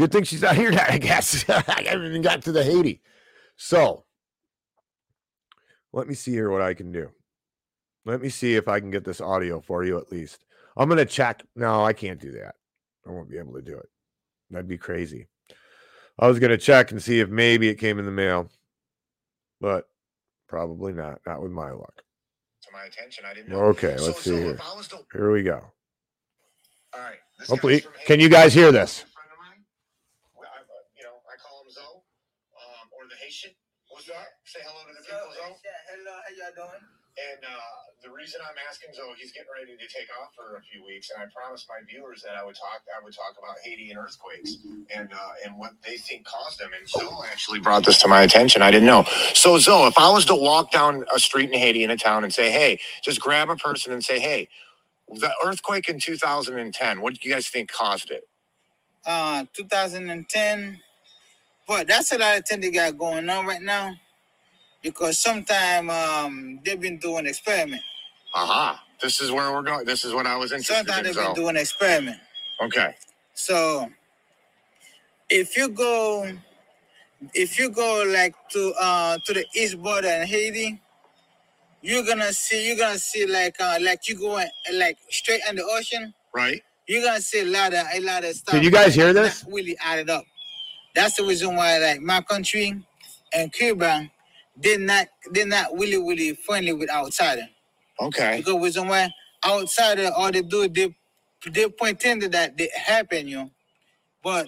Good 0.01 0.11
thing 0.11 0.23
she's 0.23 0.41
not 0.41 0.55
here, 0.61 0.71
I 0.89 0.97
guess. 0.97 1.45
I 1.49 1.83
haven't 1.85 2.07
even 2.07 2.23
got 2.23 2.41
to 2.43 2.51
the 2.51 2.63
Haiti. 2.63 3.01
So 3.55 4.05
let 5.93 6.07
me 6.07 6.15
see 6.15 6.31
here 6.31 6.49
what 6.49 6.63
I 6.63 6.73
can 6.73 6.91
do. 6.91 7.11
Let 8.03 8.19
me 8.19 8.29
see 8.29 8.55
if 8.55 8.67
I 8.67 8.79
can 8.79 8.89
get 8.89 9.03
this 9.05 9.21
audio 9.21 9.61
for 9.61 9.83
you 9.83 9.99
at 9.99 10.11
least. 10.11 10.43
I'm 10.75 10.89
going 10.89 10.97
to 10.97 11.05
check. 11.05 11.43
No, 11.55 11.85
I 11.85 11.93
can't 11.93 12.19
do 12.19 12.31
that. 12.31 12.55
I 13.05 13.11
won't 13.11 13.29
be 13.29 13.37
able 13.37 13.53
to 13.53 13.61
do 13.61 13.77
it. 13.77 13.89
That'd 14.49 14.67
be 14.67 14.79
crazy. 14.79 15.27
I 16.17 16.27
was 16.27 16.39
going 16.39 16.49
to 16.49 16.57
check 16.57 16.89
and 16.89 16.99
see 16.99 17.19
if 17.19 17.29
maybe 17.29 17.69
it 17.69 17.75
came 17.75 17.99
in 17.99 18.05
the 18.05 18.11
mail, 18.11 18.49
but 19.59 19.87
probably 20.47 20.93
not. 20.93 21.19
Not 21.27 21.43
with 21.43 21.51
my 21.51 21.69
luck. 21.69 22.01
To 22.63 22.69
my 22.73 22.85
attention, 22.85 23.23
I 23.29 23.35
didn't 23.35 23.49
know. 23.49 23.65
Okay, 23.77 23.95
let's 23.99 24.23
see 24.23 24.31
so 24.31 24.35
here. 24.35 24.55
to- 24.55 25.05
Here 25.13 25.31
we 25.31 25.43
go. 25.43 25.61
All 26.93 26.99
right. 27.01 27.17
Hopefully, 27.47 27.83
can 28.07 28.19
you 28.19 28.29
guys 28.29 28.51
hear 28.53 28.71
this? 28.71 29.01
A 29.01 29.05
friend 29.13 29.29
of 29.31 29.39
mine. 29.39 29.63
Well, 30.37 30.49
I, 30.51 30.59
uh, 30.61 30.83
you 30.97 31.03
know, 31.03 31.15
I 31.25 31.35
call 31.41 31.63
him 31.63 31.71
Zoe, 31.71 31.83
um, 31.85 32.85
or 32.93 33.07
the 33.09 33.15
Haitian. 33.23 33.51
What's 33.89 34.09
up? 34.09 34.27
Say 34.45 34.59
hello 34.61 34.83
to 34.85 34.93
the 34.93 35.03
people, 35.03 35.31
Zoe. 35.35 35.57
How? 36.57 36.71
And 37.17 37.43
uh, 37.45 37.59
the 38.03 38.11
reason 38.11 38.41
I'm 38.43 38.55
asking 38.69 38.91
Zoe, 38.95 39.13
he's 39.19 39.31
getting 39.33 39.49
ready 39.53 39.73
to 39.77 39.87
take 39.93 40.07
off 40.21 40.31
for 40.35 40.57
a 40.57 40.61
few 40.61 40.85
weeks, 40.85 41.11
and 41.11 41.21
I 41.23 41.27
promised 41.35 41.67
my 41.69 41.79
viewers 41.89 42.23
that 42.23 42.35
I 42.35 42.45
would 42.45 42.55
talk. 42.55 42.81
I 42.89 43.03
would 43.03 43.13
talk 43.13 43.35
about 43.39 43.57
Haiti 43.63 43.91
and 43.91 43.99
earthquakes 43.99 44.57
and 44.95 45.09
uh, 45.13 45.33
and 45.45 45.57
what 45.59 45.73
they 45.85 45.97
think 45.97 46.25
caused 46.25 46.59
them. 46.59 46.71
And 46.77 46.87
Zoe 46.89 47.09
actually 47.31 47.59
brought 47.59 47.85
this 47.85 47.99
to 48.03 48.09
my 48.09 48.23
attention. 48.23 48.61
I 48.63 48.71
didn't 48.71 48.87
know. 48.87 49.03
So 49.35 49.59
Zoe, 49.59 49.87
if 49.87 49.97
I 49.99 50.09
was 50.11 50.25
to 50.27 50.35
walk 50.35 50.71
down 50.71 51.05
a 51.15 51.19
street 51.19 51.51
in 51.51 51.59
Haiti 51.59 51.83
in 51.83 51.91
a 51.91 51.97
town 51.97 52.23
and 52.23 52.33
say, 52.33 52.51
"Hey," 52.51 52.79
just 53.03 53.21
grab 53.21 53.49
a 53.49 53.57
person 53.57 53.93
and 53.93 54.03
say, 54.03 54.19
"Hey." 54.19 54.49
The 55.09 55.31
earthquake 55.45 55.89
in 55.89 55.99
2010, 55.99 57.01
what 57.01 57.13
do 57.13 57.19
you 57.27 57.33
guys 57.35 57.47
think 57.47 57.71
caused 57.71 58.11
it? 58.11 58.23
Uh, 59.05 59.45
2010. 59.53 60.79
But 61.67 61.87
that's 61.87 62.11
a 62.13 62.17
lot 62.19 62.39
of 62.39 62.45
things 62.47 62.61
they 62.61 62.71
got 62.71 62.97
going 62.97 63.29
on 63.29 63.45
right 63.45 63.61
now. 63.61 63.93
Because 64.81 65.19
sometime 65.19 65.89
um 65.89 66.59
they've 66.63 66.79
been 66.79 66.97
doing 66.97 67.27
experiment. 67.27 67.81
Aha. 68.35 68.83
This 69.01 69.21
is 69.21 69.31
where 69.31 69.51
we're 69.51 69.63
going. 69.63 69.85
This 69.85 70.05
is 70.05 70.13
what 70.13 70.27
I 70.27 70.35
was 70.37 70.51
interested 70.51 70.75
Sometimes 70.75 71.07
in. 71.09 71.13
Sometimes 71.13 71.15
they've 71.15 71.35
been 71.35 71.43
doing 71.43 71.57
experiment. 71.57 72.17
okay. 72.61 72.95
So 73.33 73.89
if 75.29 75.57
you 75.57 75.69
go 75.69 76.31
if 77.33 77.59
you 77.59 77.69
go 77.69 78.03
like 78.07 78.35
to 78.51 78.73
uh 78.79 79.17
to 79.25 79.33
the 79.33 79.45
east 79.55 79.81
border 79.81 80.07
in 80.09 80.27
Haiti, 80.27 80.81
you're 81.81 82.05
gonna 82.05 82.33
see 82.33 82.67
you're 82.67 82.77
gonna 82.77 82.99
see 82.99 83.25
like 83.25 83.55
uh 83.61 83.77
like 83.81 84.07
you 84.09 84.17
going 84.17 84.47
like 84.73 84.97
straight 85.09 85.41
in 85.49 85.55
the 85.57 85.63
ocean, 85.63 86.13
Right. 86.33 86.61
you're 86.87 87.03
gonna 87.03 87.21
see 87.21 87.41
a 87.41 87.45
lot 87.45 87.73
of 87.73 87.85
a 87.93 87.99
lot 88.01 88.23
of 88.25 88.35
stuff. 88.35 88.55
Did 88.55 88.63
you 88.63 88.71
guys 88.71 88.95
hear 88.95 89.13
not 89.13 89.23
this? 89.23 89.45
Really 89.47 89.77
added 89.83 90.09
up. 90.09 90.25
That's 90.95 91.15
the 91.17 91.23
reason 91.25 91.55
why 91.55 91.77
like 91.79 92.01
my 92.01 92.21
country 92.21 92.83
and 93.33 93.53
Cuba 93.53 94.09
did 94.59 94.81
not 94.81 95.07
did 95.31 95.47
not 95.47 95.73
really 95.73 95.97
really 95.97 96.35
friendly 96.35 96.73
with 96.73 96.89
outsider. 96.91 97.47
Okay. 98.01 98.37
Because 98.37 98.61
reason 98.61 98.87
why 98.87 99.09
outsider 99.45 100.11
all 100.15 100.31
they 100.31 100.41
do 100.41 100.67
they 100.67 100.95
they 101.51 101.69
pretend 101.69 102.23
that 102.23 102.57
they 102.57 102.69
happen 102.75 103.27
you, 103.27 103.49
but 104.23 104.47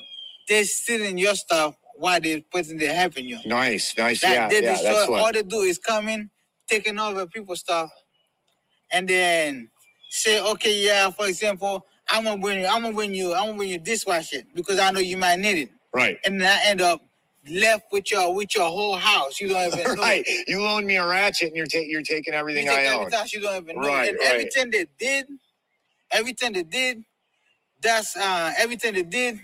they 0.49 0.63
stealing 0.63 1.17
your 1.17 1.35
stuff 1.35 1.75
while 1.97 2.19
they 2.21 2.41
pretend 2.41 2.79
they 2.81 2.87
happen 2.87 3.25
you. 3.25 3.39
Nice. 3.45 3.97
Nice. 3.97 4.21
That 4.21 4.33
yeah. 4.33 4.49
they 4.49 4.63
Yeah. 4.63 4.71
destroy 4.73 4.93
That's 4.93 5.09
all 5.09 5.31
they 5.33 5.43
do 5.43 5.61
is 5.61 5.77
come 5.79 6.09
in, 6.09 6.29
taking 6.67 6.99
over 6.99 7.25
people's 7.27 7.61
stuff, 7.61 7.91
and 8.91 9.07
then 9.07 9.69
say, 10.09 10.41
okay, 10.41 10.85
yeah, 10.85 11.09
for 11.11 11.27
example, 11.27 11.85
I'm 12.09 12.23
gonna 12.25 12.41
bring 12.41 12.61
you, 12.61 12.67
I'm 12.67 12.81
gonna 12.83 12.95
bring 12.95 13.13
you, 13.15 13.33
I'm 13.33 13.47
gonna 13.47 13.57
bring 13.57 13.69
you 13.69 13.79
dishwasher 13.79 14.43
because 14.55 14.79
I 14.79 14.91
know 14.91 14.99
you 14.99 15.17
might 15.17 15.39
need 15.39 15.57
it. 15.57 15.69
Right. 15.93 16.17
And 16.25 16.41
then 16.41 16.47
I 16.47 16.69
end 16.69 16.81
up 16.81 17.01
left 17.49 17.85
with 17.91 18.11
your 18.11 18.33
with 18.35 18.55
your 18.55 18.69
whole 18.69 18.97
house. 18.97 19.39
You 19.41 19.49
don't 19.49 19.73
even 19.73 19.95
know. 19.95 20.01
Right. 20.01 20.25
You 20.47 20.61
loan 20.61 20.85
me 20.85 20.97
a 20.97 21.07
ratchet 21.07 21.49
and 21.49 21.57
you're 21.57 21.65
taking 21.65 21.91
you're 21.91 22.03
taking 22.03 22.33
everything 22.33 22.65
You 22.65 22.71
take 22.71 22.79
I 22.87 22.93
own. 22.93 23.01
everything 23.11 23.27
you 23.33 23.41
don't 23.41 23.63
even 23.63 23.81
know. 23.81 23.87
Right, 23.87 24.09
and 24.09 24.19
right. 24.19 24.29
everything 24.31 24.71
they 24.71 24.87
did, 24.99 25.27
everything 26.11 26.53
they 26.53 26.63
did, 26.63 27.03
that's 27.81 28.15
uh 28.17 28.53
everything 28.57 28.95
they 28.95 29.03
did, 29.03 29.39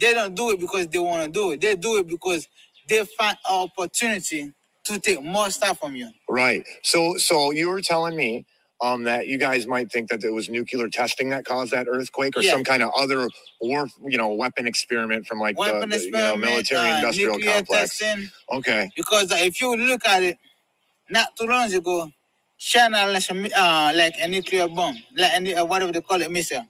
they 0.00 0.14
don't 0.14 0.34
do 0.34 0.50
it 0.52 0.60
because 0.60 0.88
they 0.88 0.98
want 1.00 1.24
to 1.26 1.30
do 1.30 1.52
it. 1.52 1.60
They 1.60 1.76
do 1.76 1.98
it 1.98 2.08
because 2.08 2.48
they 2.88 3.04
find 3.18 3.38
an 3.48 3.68
opportunity 3.70 4.52
to 4.84 5.00
take 5.00 5.22
more 5.22 5.50
stuff 5.50 5.80
from 5.80 5.96
you. 5.96 6.10
Right. 6.28 6.64
So 6.82 7.16
so 7.18 7.52
you 7.52 7.68
were 7.70 7.82
telling 7.82 8.16
me 8.16 8.46
um 8.82 9.04
that 9.04 9.28
you 9.28 9.38
guys 9.38 9.66
might 9.66 9.90
think 9.92 10.10
that 10.10 10.22
it 10.24 10.32
was 10.32 10.48
nuclear 10.50 10.88
testing 10.88 11.30
that 11.30 11.44
caused 11.44 11.72
that 11.72 11.86
earthquake 11.88 12.36
or 12.36 12.42
Yeah. 12.42 12.52
some 12.52 12.64
kind 12.64 12.82
of 12.82 12.90
other 12.98 13.28
war 13.60 13.88
you 14.06 14.18
know 14.18 14.28
weapon 14.34 14.66
experiment 14.66 15.26
from 15.26 15.38
like 15.40 15.56
Weapon 15.58 15.90
the, 15.90 15.98
the 15.98 16.04
you 16.04 16.10
know, 16.12 16.36
military 16.36 16.90
uh, 16.90 16.96
industrial 16.98 17.38
complex. 17.38 17.98
testing. 17.98 18.30
Okay. 18.52 18.90
Because 18.96 19.32
uh, 19.32 19.36
if 19.38 19.60
you 19.60 19.76
look 19.76 20.04
at 20.06 20.22
it, 20.24 20.38
not 21.10 21.36
too 21.36 21.46
long 21.46 21.72
ago, 21.72 22.10
China 22.58 23.06
launched 23.06 23.30
uh, 23.32 23.92
like 23.94 24.14
a 24.20 24.28
nuclear 24.28 24.68
bomb, 24.68 24.96
like 25.16 25.32
any, 25.34 25.54
uh, 25.54 25.64
whatever 25.64 25.92
they 25.92 26.00
call 26.00 26.20
it, 26.22 26.30
missile. 26.30 26.66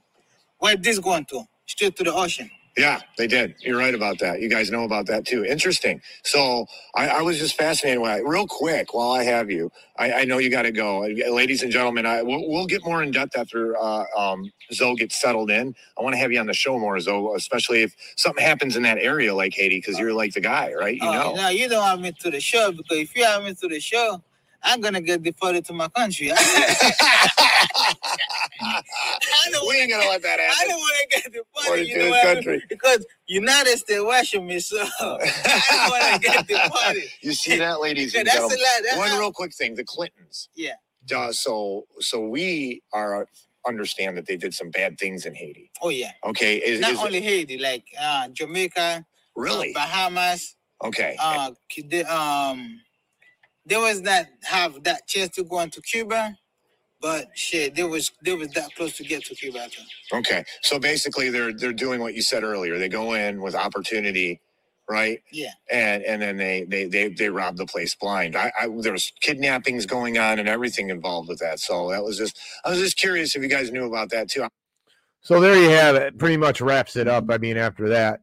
Where 0.59 0.76
this 0.76 0.99
going 0.99 1.24
to? 1.26 1.45
Straight 1.66 1.97
to 1.97 2.05
the 2.05 2.14
ocean. 2.14 2.51
Yeah, 2.77 3.01
they 3.18 3.27
did. 3.27 3.55
You're 3.61 3.79
right 3.79 3.95
about 3.95 4.18
that. 4.20 4.41
You 4.41 4.49
guys 4.49 4.70
know 4.70 4.85
about 4.85 5.07
that 5.09 5.27
too. 5.27 5.45
Interesting. 5.45 6.01
So 6.25 6.66
I, 6.95 7.09
I 7.09 7.23
was 7.23 7.39
just 7.39 7.57
fascinated 7.57 8.01
by 8.03 8.18
it. 8.18 8.27
Real 8.27 8.47
quick, 8.47 8.95
while 8.95 9.11
I 9.11 9.25
have 9.25 9.51
you, 9.51 9.70
I, 9.99 10.12
I 10.12 10.25
know 10.25 10.39
you 10.39 10.51
got 10.51 10.62
to 10.62 10.73
go, 10.73 11.01
ladies 11.01 11.62
and 11.62 11.70
gentlemen. 11.70 12.07
I 12.07 12.23
we'll, 12.23 12.49
we'll 12.49 12.66
get 12.66 12.83
more 12.85 13.03
in 13.03 13.11
depth 13.11 13.37
after 13.37 13.77
uh, 13.77 14.05
um, 14.16 14.51
Zoe 14.73 14.97
gets 14.97 15.20
settled 15.20 15.51
in. 15.51 15.75
I 15.99 16.03
want 16.03 16.14
to 16.14 16.18
have 16.18 16.33
you 16.33 16.41
on 16.41 16.47
the 16.47 16.55
show 16.55 16.79
more, 16.79 16.99
Zoe, 16.99 17.35
especially 17.37 17.83
if 17.83 17.95
something 18.16 18.43
happens 18.45 18.75
in 18.77 18.85
that 18.85 18.99
area 18.99 19.35
like 19.35 19.53
Haiti, 19.55 19.79
because 19.79 19.99
you're 19.99 20.14
like 20.14 20.33
the 20.33 20.41
guy, 20.41 20.73
right? 20.73 20.97
You 20.97 21.09
Uh, 21.09 21.12
know. 21.12 21.35
Now 21.35 21.51
you 21.51 21.68
don't 21.68 21.85
have 21.85 22.01
me 22.01 22.12
to 22.20 22.31
the 22.31 22.41
show 22.41 22.73
because 22.73 22.99
if 22.99 23.14
you 23.14 23.25
have 23.25 23.45
me 23.45 23.55
to 23.55 23.68
the 23.68 23.81
show, 23.81 24.23
I'm 24.65 24.81
gonna 24.81 25.01
get 25.01 25.23
deported 25.23 25.65
to 25.67 25.73
my 25.73 25.89
country. 25.89 26.31
I 26.33 26.37
don't 29.51 29.67
we 29.69 29.77
ain't 29.81 29.91
gonna 29.91 30.09
let 30.09 30.23
that 30.23 30.39
happen. 30.41 30.55
I 30.61 30.65
don't 30.69 30.79
want 30.79 30.95
to 31.01 31.09
get 31.21 31.27
Or 31.27 31.31
deported, 31.31 31.85
to 31.85 31.89
you 31.89 31.99
know 31.99 32.11
what 32.11 32.25
I 32.27 32.35
mean? 32.35 32.35
country. 32.45 32.63
Because 32.69 33.07
United 33.27 33.79
States 33.79 34.03
watching 34.03 34.47
me, 34.47 34.59
so 34.61 34.79
I 35.01 35.63
don't 35.71 35.91
want 35.91 36.23
to 36.23 36.29
get 36.29 36.47
deported. 36.47 37.05
You 37.21 37.33
see 37.33 37.57
that, 37.59 37.81
ladies 37.81 38.15
Yeah, 38.15 38.21
and 38.21 38.29
that's 38.29 38.39
a 38.39 38.43
lot. 38.43 38.57
That's 38.85 38.97
One 38.99 39.09
how- 39.11 39.19
real 39.21 39.33
quick 39.33 39.55
thing: 39.55 39.75
the 39.75 39.85
Clintons. 39.85 40.49
Yeah. 40.55 40.75
Uh, 41.15 41.33
so, 41.33 41.85
so 41.99 42.21
we 42.29 42.81
are 42.93 43.27
understand 43.67 44.17
that 44.17 44.27
they 44.27 44.37
did 44.37 44.55
some 44.55 44.71
bad 44.71 44.99
things 44.99 45.27
in 45.27 45.35
Haiti. 45.35 45.71
Oh 45.83 45.89
yeah. 45.89 46.13
Okay, 46.25 46.57
is, 46.59 46.79
Not 46.81 46.93
is 46.93 46.99
only 47.01 47.21
Haiti, 47.21 47.59
like 47.59 47.85
uh, 48.01 48.29
Jamaica, 48.29 49.05
really 49.35 49.71
uh, 49.75 49.81
Bahamas. 49.81 50.55
okay? 50.85 51.17
Uh, 51.21 51.51
Cu- 51.75 51.83
they, 53.67 53.75
there 53.75 53.81
was 53.81 54.03
that 54.03 54.29
have 54.45 54.83
that 54.85 55.07
chance 55.07 55.35
to 55.37 55.45
go 55.45 55.61
into 55.61 55.81
Cuba, 55.81 56.37
but 57.01 57.27
shit, 57.35 57.75
they 57.75 57.85
was 57.85 58.13
they 58.23 58.35
was 58.35 58.49
that 58.51 58.75
close 58.77 58.97
to 58.97 59.05
get 59.05 59.25
to 59.25 59.35
Cuba. 59.35 59.69
too. 59.69 60.17
Okay, 60.17 60.45
so 60.63 60.79
basically, 60.79 61.31
they're 61.31 61.53
they're 61.53 61.73
doing 61.73 62.01
what 62.01 62.15
you 62.15 62.23
said 62.23 62.45
earlier. 62.45 62.79
They 62.79 62.89
go 62.89 63.15
in 63.15 63.43
with 63.43 63.55
opportunity, 63.55 64.41
right? 64.89 65.21
Yeah. 65.33 65.51
And 65.71 66.03
and 66.05 66.23
then 66.23 66.37
they 66.37 66.65
they 66.65 66.87
they 66.87 67.09
they 67.09 67.29
rob 67.29 67.57
the 67.57 67.67
place 67.67 67.95
blind. 67.95 68.37
I, 68.37 68.53
I 68.61 68.69
there 68.79 68.93
was 68.93 69.13
kidnappings 69.21 69.87
going 69.87 70.19
on 70.19 70.39
and 70.39 70.49
everything 70.49 70.91
involved 70.91 71.29
with 71.29 71.41
that. 71.41 71.59
So 71.59 71.91
that 71.91 72.05
was 72.05 72.17
just 72.17 72.39
I 72.65 72.71
was 72.71 72.79
just 72.79 72.97
curious 72.97 73.35
if 73.35 73.43
you 73.43 73.49
guys 73.49 73.73
knew 73.73 73.87
about 73.87 74.11
that 74.11 74.31
too. 74.31 74.47
So 75.23 75.41
there 75.41 75.57
you 75.57 75.71
have 75.71 75.95
it. 75.95 76.19
Pretty 76.19 76.37
much 76.37 76.61
wraps 76.61 76.97
it 76.97 77.09
up. 77.09 77.31
I 77.31 77.39
mean, 77.39 77.57
after 77.57 77.89
that, 77.91 78.23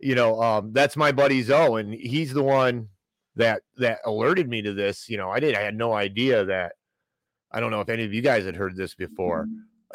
you 0.00 0.14
know, 0.14 0.40
um, 0.42 0.72
that's 0.72 0.96
my 0.96 1.12
buddy 1.12 1.42
Zoe, 1.42 1.80
and 1.80 1.94
he's 1.94 2.34
the 2.34 2.42
one 2.42 2.88
that 3.36 3.62
that 3.78 3.98
alerted 4.04 4.48
me 4.48 4.62
to 4.62 4.72
this. 4.72 5.08
You 5.08 5.16
know, 5.16 5.30
I 5.30 5.40
did. 5.40 5.54
I 5.54 5.62
had 5.62 5.76
no 5.76 5.92
idea 5.92 6.44
that. 6.44 6.72
I 7.50 7.60
don't 7.60 7.70
know 7.70 7.80
if 7.80 7.88
any 7.88 8.04
of 8.04 8.12
you 8.12 8.20
guys 8.20 8.44
had 8.44 8.56
heard 8.56 8.76
this 8.76 8.94
before. 8.94 9.46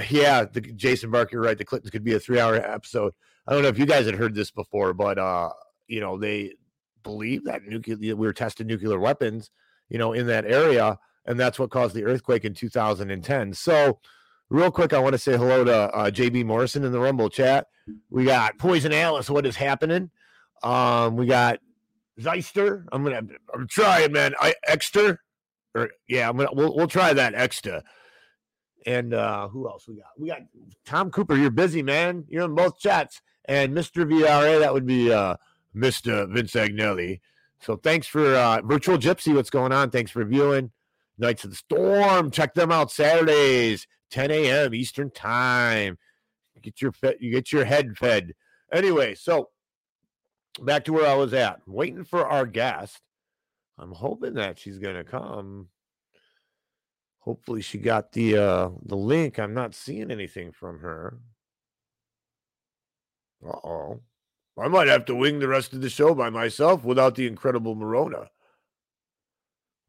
Yeah, 0.09 0.45
the, 0.45 0.61
Jason 0.61 1.11
Barker, 1.11 1.31
you're 1.33 1.41
right. 1.41 1.57
The 1.57 1.65
Clintons 1.65 1.91
could 1.91 2.05
be 2.05 2.13
a 2.13 2.19
three-hour 2.19 2.55
episode. 2.55 3.13
I 3.45 3.51
don't 3.51 3.63
know 3.63 3.67
if 3.67 3.77
you 3.77 3.85
guys 3.85 4.05
had 4.05 4.15
heard 4.15 4.33
this 4.33 4.49
before, 4.49 4.93
but 4.93 5.19
uh, 5.19 5.49
you 5.87 5.99
know, 5.99 6.17
they 6.17 6.53
believe 7.03 7.43
that 7.45 7.63
nuclear 7.63 7.97
we 7.97 8.27
were 8.27 8.33
testing 8.33 8.67
nuclear 8.67 8.99
weapons, 8.99 9.51
you 9.89 9.97
know, 9.97 10.13
in 10.13 10.27
that 10.27 10.45
area, 10.45 10.97
and 11.25 11.39
that's 11.39 11.59
what 11.59 11.69
caused 11.69 11.95
the 11.95 12.05
earthquake 12.05 12.45
in 12.45 12.53
2010. 12.53 13.53
So, 13.53 13.99
real 14.49 14.71
quick, 14.71 14.93
I 14.93 14.99
want 14.99 15.13
to 15.13 15.19
say 15.19 15.35
hello 15.35 15.63
to 15.63 15.73
uh, 15.73 16.11
JB 16.11 16.45
Morrison 16.45 16.83
in 16.83 16.91
the 16.91 16.99
Rumble 16.99 17.29
chat. 17.29 17.67
We 18.09 18.25
got 18.25 18.57
Poison 18.57 18.93
Alice. 18.93 19.29
What 19.29 19.45
is 19.45 19.55
happening? 19.55 20.11
Um, 20.63 21.15
we 21.15 21.25
got 21.25 21.59
Zeister. 22.19 22.85
I'm 22.91 23.03
gonna 23.03 23.21
I'm 23.53 23.67
trying, 23.67 24.11
man. 24.11 24.33
I 24.39 24.53
Exter. 24.67 25.19
Or 25.75 25.89
yeah, 26.07 26.29
I'm 26.29 26.37
gonna 26.37 26.49
we'll 26.53 26.75
we'll 26.75 26.87
try 26.87 27.13
that 27.13 27.33
extra. 27.35 27.83
And 28.85 29.13
uh 29.13 29.47
who 29.49 29.67
else 29.67 29.87
we 29.87 29.95
got? 29.95 30.07
We 30.17 30.27
got 30.29 30.41
Tom 30.85 31.11
Cooper. 31.11 31.35
You're 31.35 31.51
busy, 31.51 31.83
man. 31.83 32.25
You're 32.27 32.45
in 32.45 32.55
both 32.55 32.79
chats. 32.79 33.21
And 33.45 33.73
Mr. 33.73 34.05
VRA, 34.05 34.59
that 34.59 34.73
would 34.73 34.85
be 34.85 35.11
uh 35.11 35.35
Mr. 35.75 36.31
Vince 36.31 36.53
Agnelli. 36.53 37.19
So 37.61 37.75
thanks 37.75 38.07
for 38.07 38.35
uh 38.35 38.61
Virtual 38.61 38.97
Gypsy. 38.97 39.33
What's 39.35 39.49
going 39.49 39.71
on? 39.71 39.89
Thanks 39.91 40.11
for 40.11 40.23
viewing. 40.25 40.71
Knights 41.17 41.43
of 41.43 41.51
the 41.51 41.55
Storm. 41.55 42.31
Check 42.31 42.53
them 42.53 42.71
out 42.71 42.91
Saturdays, 42.91 43.85
10 44.11 44.31
a.m. 44.31 44.73
Eastern 44.73 45.11
time. 45.11 45.97
Get 46.61 46.81
your 46.81 46.93
you 47.19 47.31
get 47.31 47.51
your 47.51 47.65
head 47.65 47.97
fed. 47.97 48.33
Anyway, 48.71 49.15
so 49.15 49.49
back 50.65 50.85
to 50.85 50.93
where 50.93 51.07
I 51.07 51.15
was 51.15 51.33
at, 51.33 51.61
waiting 51.67 52.03
for 52.03 52.27
our 52.27 52.45
guest. 52.45 52.99
I'm 53.77 53.91
hoping 53.91 54.33
that 54.35 54.59
she's 54.59 54.77
gonna 54.77 55.03
come. 55.03 55.69
Hopefully, 57.19 57.61
she 57.61 57.77
got 57.77 58.11
the 58.11 58.37
uh 58.37 58.69
the 58.83 58.97
link. 58.97 59.39
I'm 59.39 59.53
not 59.53 59.75
seeing 59.75 60.11
anything 60.11 60.51
from 60.51 60.79
her. 60.79 61.19
Uh 63.45 63.67
oh. 63.67 64.01
I 64.57 64.67
might 64.67 64.87
have 64.87 65.05
to 65.05 65.15
wing 65.15 65.39
the 65.39 65.47
rest 65.47 65.71
of 65.73 65.81
the 65.81 65.89
show 65.89 66.13
by 66.13 66.29
myself 66.29 66.83
without 66.83 67.15
the 67.15 67.27
incredible 67.27 67.75
Morona. 67.77 68.27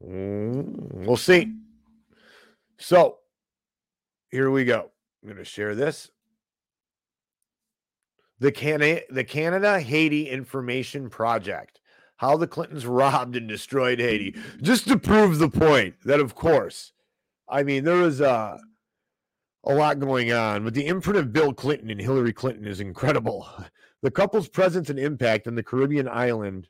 Mm, 0.01 1.05
we'll 1.05 1.17
see. 1.17 1.53
So, 2.79 3.17
here 4.29 4.49
we 4.49 4.63
go. 4.63 4.91
I'm 5.23 5.35
to 5.35 5.43
share 5.43 5.75
this. 5.75 6.09
The 8.41 8.51
Cana- 8.51 9.01
the 9.09 9.23
Canada 9.23 9.79
Haiti 9.79 10.27
Information 10.27 11.09
Project. 11.09 11.79
How 12.17 12.35
the 12.37 12.47
Clintons 12.47 12.85
robbed 12.87 13.35
and 13.35 13.47
destroyed 13.47 13.99
Haiti. 13.99 14.35
Just 14.61 14.87
to 14.89 14.97
prove 14.97 15.39
the 15.39 15.49
point 15.49 15.95
that 16.03 16.19
of 16.19 16.35
course, 16.35 16.91
I 17.47 17.63
mean 17.63 17.83
there 17.83 18.01
was 18.01 18.19
uh, 18.19 18.57
a 19.63 19.73
lot 19.73 19.99
going 19.99 20.33
on, 20.33 20.63
but 20.63 20.73
the 20.73 20.87
imprint 20.87 21.19
of 21.19 21.31
Bill 21.31 21.53
Clinton 21.53 21.89
and 21.91 22.01
Hillary 22.01 22.33
Clinton 22.33 22.67
is 22.67 22.81
incredible. 22.81 23.47
The 24.03 24.09
couple's 24.09 24.49
presence 24.49 24.89
and 24.89 24.97
impact 24.97 25.47
on 25.47 25.53
the 25.53 25.61
Caribbean 25.61 26.07
island 26.07 26.67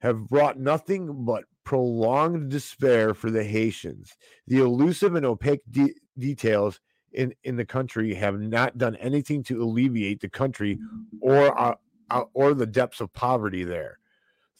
have 0.00 0.28
brought 0.28 0.58
nothing 0.58 1.24
but 1.24 1.44
prolonged 1.64 2.50
despair 2.50 3.14
for 3.14 3.30
the 3.30 3.42
Haitians. 3.42 4.14
The 4.46 4.58
elusive 4.58 5.14
and 5.14 5.24
opaque 5.24 5.62
de- 5.70 5.94
details 6.18 6.80
in, 7.12 7.34
in 7.44 7.56
the 7.56 7.64
country 7.64 8.14
have 8.14 8.38
not 8.38 8.78
done 8.78 8.96
anything 8.96 9.42
to 9.44 9.62
alleviate 9.62 10.20
the 10.20 10.28
country 10.28 10.78
or 11.20 11.58
uh, 11.58 11.74
uh, 12.10 12.24
or 12.34 12.54
the 12.54 12.66
depths 12.66 13.00
of 13.00 13.12
poverty 13.12 13.64
there. 13.64 13.98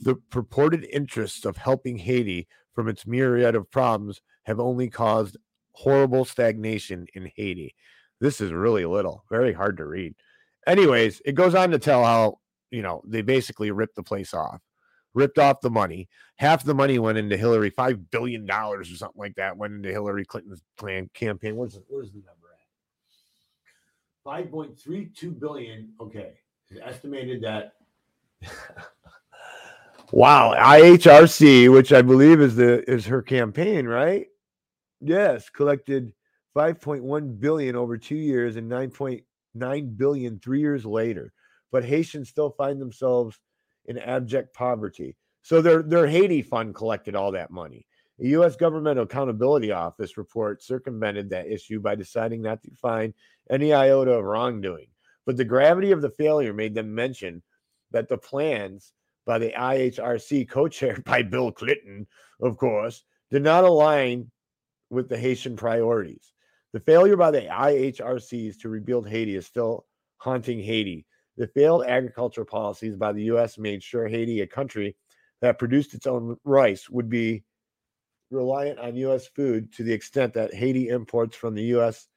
The 0.00 0.16
purported 0.30 0.86
interests 0.92 1.44
of 1.44 1.56
helping 1.56 1.98
Haiti 1.98 2.46
from 2.74 2.88
its 2.88 3.06
myriad 3.06 3.54
of 3.54 3.70
problems 3.70 4.20
have 4.44 4.60
only 4.60 4.88
caused 4.88 5.36
horrible 5.72 6.24
stagnation 6.24 7.06
in 7.14 7.30
Haiti. 7.36 7.74
This 8.20 8.40
is 8.40 8.52
really 8.52 8.84
little, 8.84 9.24
very 9.30 9.52
hard 9.52 9.76
to 9.78 9.86
read. 9.86 10.14
Anyways, 10.66 11.22
it 11.24 11.34
goes 11.34 11.54
on 11.54 11.70
to 11.70 11.78
tell 11.78 12.04
how, 12.04 12.38
you 12.70 12.82
know, 12.82 13.02
they 13.06 13.22
basically 13.22 13.70
ripped 13.70 13.96
the 13.96 14.02
place 14.02 14.34
off, 14.34 14.60
ripped 15.18 15.38
off 15.38 15.60
the 15.60 15.68
money. 15.70 16.08
Half 16.36 16.62
the 16.64 16.74
money 16.74 17.00
went 17.00 17.18
into 17.18 17.36
Hillary, 17.36 17.72
$5 17.72 18.04
billion 18.12 18.48
or 18.48 18.84
something 18.84 19.18
like 19.18 19.34
that 19.34 19.56
went 19.56 19.74
into 19.74 19.90
Hillary 19.90 20.24
Clinton's 20.24 20.62
plan 20.76 21.10
campaign. 21.12 21.56
Where's, 21.56 21.74
the- 21.74 21.82
where's 21.88 22.12
the 22.12 22.18
number 22.18 22.46
at? 24.44 24.52
5.32 24.52 25.38
billion. 25.40 25.90
Okay. 26.00 26.34
It's 26.70 26.80
estimated 26.80 27.42
that. 27.42 27.72
wow. 30.12 30.54
IHRC, 30.56 31.72
which 31.72 31.92
I 31.92 32.02
believe 32.02 32.40
is 32.40 32.54
the 32.54 32.88
is 32.88 33.06
her 33.06 33.22
campaign, 33.22 33.86
right? 33.86 34.26
Yes, 35.00 35.48
collected 35.50 36.12
5.1 36.56 37.40
billion 37.40 37.74
over 37.74 37.96
two 37.96 38.16
years 38.16 38.56
and 38.56 38.70
9.9 38.70 39.96
billion 39.96 40.38
three 40.38 40.60
years 40.60 40.84
later. 40.84 41.32
But 41.72 41.84
Haitians 41.84 42.28
still 42.28 42.50
find 42.50 42.80
themselves 42.80 43.38
in 43.88 43.98
abject 43.98 44.54
poverty. 44.54 45.16
So 45.42 45.60
their 45.60 45.82
their 45.82 46.06
Haiti 46.06 46.42
fund 46.42 46.74
collected 46.74 47.16
all 47.16 47.32
that 47.32 47.50
money. 47.50 47.86
The 48.18 48.28
U.S. 48.30 48.56
Government 48.56 48.98
Accountability 48.98 49.72
Office 49.72 50.16
report 50.16 50.62
circumvented 50.62 51.30
that 51.30 51.46
issue 51.46 51.80
by 51.80 51.94
deciding 51.94 52.42
not 52.42 52.62
to 52.64 52.70
find 52.74 53.14
any 53.50 53.72
iota 53.72 54.12
of 54.12 54.24
wrongdoing. 54.24 54.88
But 55.24 55.36
the 55.36 55.44
gravity 55.44 55.92
of 55.92 56.02
the 56.02 56.10
failure 56.10 56.52
made 56.52 56.74
them 56.74 56.94
mention 56.94 57.42
that 57.90 58.08
the 58.08 58.18
plans 58.18 58.92
by 59.24 59.38
the 59.38 59.52
IHRC, 59.52 60.48
co 60.48 60.68
chaired 60.68 61.04
by 61.04 61.22
Bill 61.22 61.52
Clinton, 61.52 62.06
of 62.40 62.56
course, 62.56 63.04
did 63.30 63.42
not 63.42 63.64
align 63.64 64.30
with 64.90 65.08
the 65.08 65.18
Haitian 65.18 65.54
priorities. 65.54 66.32
The 66.72 66.80
failure 66.80 67.16
by 67.16 67.30
the 67.30 67.42
IHRCs 67.42 68.60
to 68.60 68.68
rebuild 68.68 69.08
Haiti 69.08 69.36
is 69.36 69.46
still 69.46 69.86
haunting 70.16 70.62
Haiti. 70.62 71.06
The 71.38 71.46
failed 71.46 71.84
agricultural 71.86 72.46
policies 72.46 72.96
by 72.96 73.12
the 73.12 73.22
U.S. 73.24 73.58
made 73.58 73.80
sure 73.80 74.08
Haiti, 74.08 74.40
a 74.40 74.46
country 74.46 74.96
that 75.40 75.58
produced 75.58 75.94
its 75.94 76.06
own 76.06 76.36
rice, 76.42 76.90
would 76.90 77.08
be 77.08 77.44
reliant 78.32 78.80
on 78.80 78.96
U.S. 78.96 79.28
food 79.28 79.72
to 79.74 79.84
the 79.84 79.92
extent 79.92 80.34
that 80.34 80.52
Haiti 80.52 80.88
imports 80.88 81.36
from 81.36 81.54
the 81.54 81.62
U.S. 81.66 82.08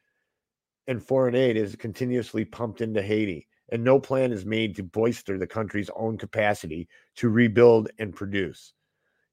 and 0.88 1.05
foreign 1.05 1.36
aid 1.36 1.55
is 1.55 1.76
continuously 1.76 2.45
pumped 2.45 2.82
into 2.82 3.03
Haiti, 3.03 3.47
and 3.72 3.84
no 3.84 3.99
plan 3.99 4.32
is 4.32 4.43
made 4.43 4.76
to 4.78 4.84
bolster 4.84 5.38
the 5.38 5.45
country's 5.45 5.91
own 5.95 6.17
capacity 6.17 6.89
to 7.17 7.30
rebuild 7.30 7.91
and 7.99 8.15
produce. 8.15 8.74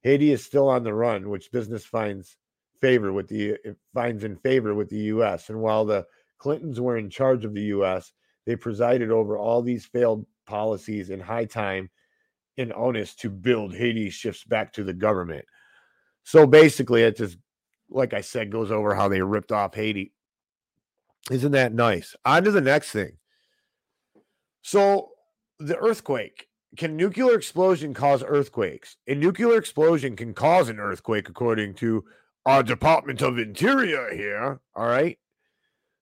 Haiti 0.02 0.32
is 0.32 0.44
still 0.44 0.68
on 0.68 0.84
the 0.84 0.92
run, 0.92 1.30
which 1.30 1.50
business 1.50 1.86
finds 1.86 2.36
favor 2.82 3.10
with 3.10 3.28
the 3.28 3.56
finds 3.94 4.22
in 4.22 4.36
favor 4.36 4.74
with 4.74 4.90
the 4.90 5.04
U.S. 5.14 5.48
And 5.48 5.60
while 5.60 5.86
the 5.86 6.06
Clintons 6.36 6.78
were 6.78 6.98
in 6.98 7.08
charge 7.08 7.46
of 7.46 7.54
the 7.54 7.62
U.S., 7.62 8.12
they 8.48 8.56
presided 8.56 9.10
over 9.10 9.36
all 9.36 9.60
these 9.60 9.84
failed 9.84 10.24
policies 10.46 11.10
in 11.10 11.20
high 11.20 11.44
time 11.44 11.90
and 12.56 12.72
onus 12.72 13.14
to 13.16 13.28
build 13.28 13.74
Haiti 13.74 14.08
shifts 14.08 14.42
back 14.42 14.72
to 14.72 14.82
the 14.82 14.94
government. 14.94 15.44
So 16.24 16.46
basically, 16.46 17.02
it 17.02 17.18
just, 17.18 17.36
like 17.90 18.14
I 18.14 18.22
said, 18.22 18.50
goes 18.50 18.70
over 18.70 18.94
how 18.94 19.06
they 19.06 19.20
ripped 19.20 19.52
off 19.52 19.74
Haiti. 19.74 20.14
Isn't 21.30 21.52
that 21.52 21.74
nice? 21.74 22.16
On 22.24 22.42
to 22.42 22.50
the 22.50 22.62
next 22.62 22.90
thing. 22.90 23.18
So 24.62 25.10
the 25.58 25.76
earthquake 25.76 26.48
can 26.78 26.96
nuclear 26.96 27.34
explosion 27.34 27.92
cause 27.92 28.24
earthquakes? 28.26 28.96
A 29.08 29.14
nuclear 29.14 29.58
explosion 29.58 30.16
can 30.16 30.32
cause 30.32 30.70
an 30.70 30.78
earthquake, 30.78 31.28
according 31.28 31.74
to 31.74 32.02
our 32.46 32.62
Department 32.62 33.20
of 33.20 33.38
Interior 33.38 34.14
here. 34.14 34.58
All 34.74 34.86
right. 34.86 35.18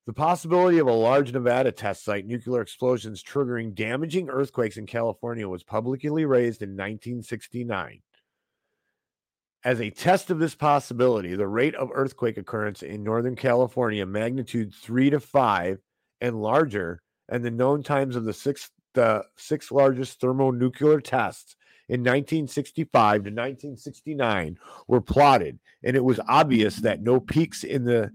The 0.06 0.12
possibility 0.12 0.78
of 0.78 0.86
a 0.86 0.92
large 0.92 1.32
Nevada 1.32 1.72
test 1.72 2.04
site 2.04 2.26
nuclear 2.26 2.60
explosions 2.60 3.24
triggering 3.24 3.74
damaging 3.74 4.30
earthquakes 4.30 4.76
in 4.76 4.86
California 4.86 5.48
was 5.48 5.64
publicly 5.64 6.24
raised 6.24 6.62
in 6.62 6.70
1969. 6.70 8.02
As 9.64 9.80
a 9.80 9.90
test 9.90 10.30
of 10.30 10.38
this 10.38 10.54
possibility, 10.54 11.34
the 11.34 11.48
rate 11.48 11.74
of 11.74 11.90
earthquake 11.92 12.36
occurrence 12.36 12.84
in 12.84 13.02
Northern 13.02 13.34
California, 13.34 14.06
magnitude 14.06 14.72
three 14.72 15.10
to 15.10 15.18
five 15.18 15.78
and 16.20 16.40
larger, 16.40 17.02
and 17.28 17.44
the 17.44 17.50
known 17.50 17.82
times 17.82 18.14
of 18.14 18.24
the 18.24 18.32
six 18.32 18.70
the 18.94 19.24
six 19.36 19.72
largest 19.72 20.20
thermonuclear 20.20 21.00
tests 21.00 21.56
in 21.88 22.00
1965 22.00 22.92
to 22.92 23.30
1969 23.30 24.56
were 24.86 25.00
plotted, 25.00 25.58
and 25.82 25.96
it 25.96 26.04
was 26.04 26.20
obvious 26.28 26.76
that 26.76 27.02
no 27.02 27.18
peaks 27.18 27.64
in 27.64 27.84
the 27.84 28.12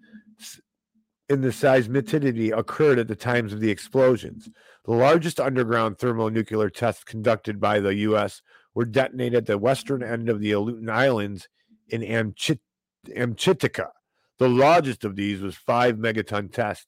in 1.31 1.39
the 1.39 1.47
seismicity 1.47 2.55
occurred 2.55 2.99
at 2.99 3.07
the 3.07 3.15
times 3.15 3.53
of 3.53 3.61
the 3.61 3.71
explosions. 3.71 4.49
The 4.83 4.91
largest 4.91 5.39
underground 5.39 5.97
thermonuclear 5.97 6.69
tests 6.69 7.05
conducted 7.05 7.57
by 7.57 7.79
the 7.79 7.95
U.S. 7.95 8.41
were 8.75 8.83
detonated 8.83 9.35
at 9.35 9.45
the 9.45 9.57
western 9.57 10.03
end 10.03 10.27
of 10.27 10.41
the 10.41 10.51
Aleutian 10.51 10.89
Islands 10.89 11.47
in 11.87 12.01
Amchit-. 12.01 12.59
The 13.05 14.49
largest 14.49 15.05
of 15.05 15.15
these 15.15 15.41
was 15.41 15.55
five 15.55 15.95
megaton 15.95 16.51
test, 16.51 16.87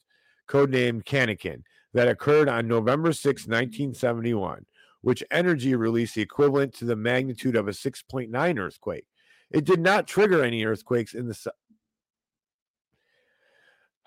codenamed 0.49 1.05
Cannikin, 1.05 1.63
that 1.93 2.09
occurred 2.09 2.49
on 2.49 2.67
November 2.67 3.13
6, 3.13 3.47
1971, 3.47 4.65
which 4.99 5.23
energy 5.31 5.73
released 5.73 6.15
the 6.15 6.21
equivalent 6.21 6.73
to 6.73 6.85
the 6.85 6.97
magnitude 6.97 7.55
of 7.55 7.69
a 7.69 7.71
6.9 7.71 8.59
earthquake. 8.59 9.05
It 9.51 9.63
did 9.63 9.79
not 9.79 10.05
trigger 10.05 10.43
any 10.43 10.65
earthquakes 10.65 11.13
in 11.13 11.27
the 11.27 11.53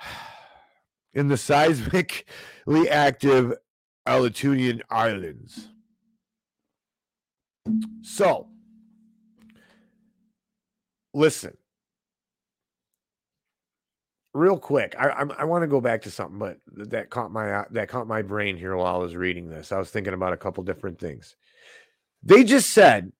in 1.14 1.28
the 1.28 1.34
seismically 1.34 2.88
active 2.90 3.54
Aleutian 4.06 4.82
Islands. 4.90 5.68
So, 8.02 8.48
listen, 11.12 11.56
real 14.36 14.58
quick. 14.58 14.94
I 14.98 15.08
I, 15.08 15.24
I 15.38 15.44
want 15.44 15.62
to 15.62 15.68
go 15.68 15.80
back 15.80 16.02
to 16.02 16.10
something, 16.10 16.38
but 16.38 16.58
that 16.88 17.10
caught 17.10 17.32
my 17.32 17.64
that 17.70 17.88
caught 17.88 18.06
my 18.06 18.22
brain 18.22 18.56
here 18.56 18.76
while 18.76 18.94
I 18.94 18.98
was 18.98 19.16
reading 19.16 19.48
this. 19.48 19.72
I 19.72 19.78
was 19.78 19.90
thinking 19.90 20.14
about 20.14 20.32
a 20.32 20.36
couple 20.36 20.62
different 20.62 20.98
things. 20.98 21.36
They 22.22 22.44
just 22.44 22.70
said 22.70 23.12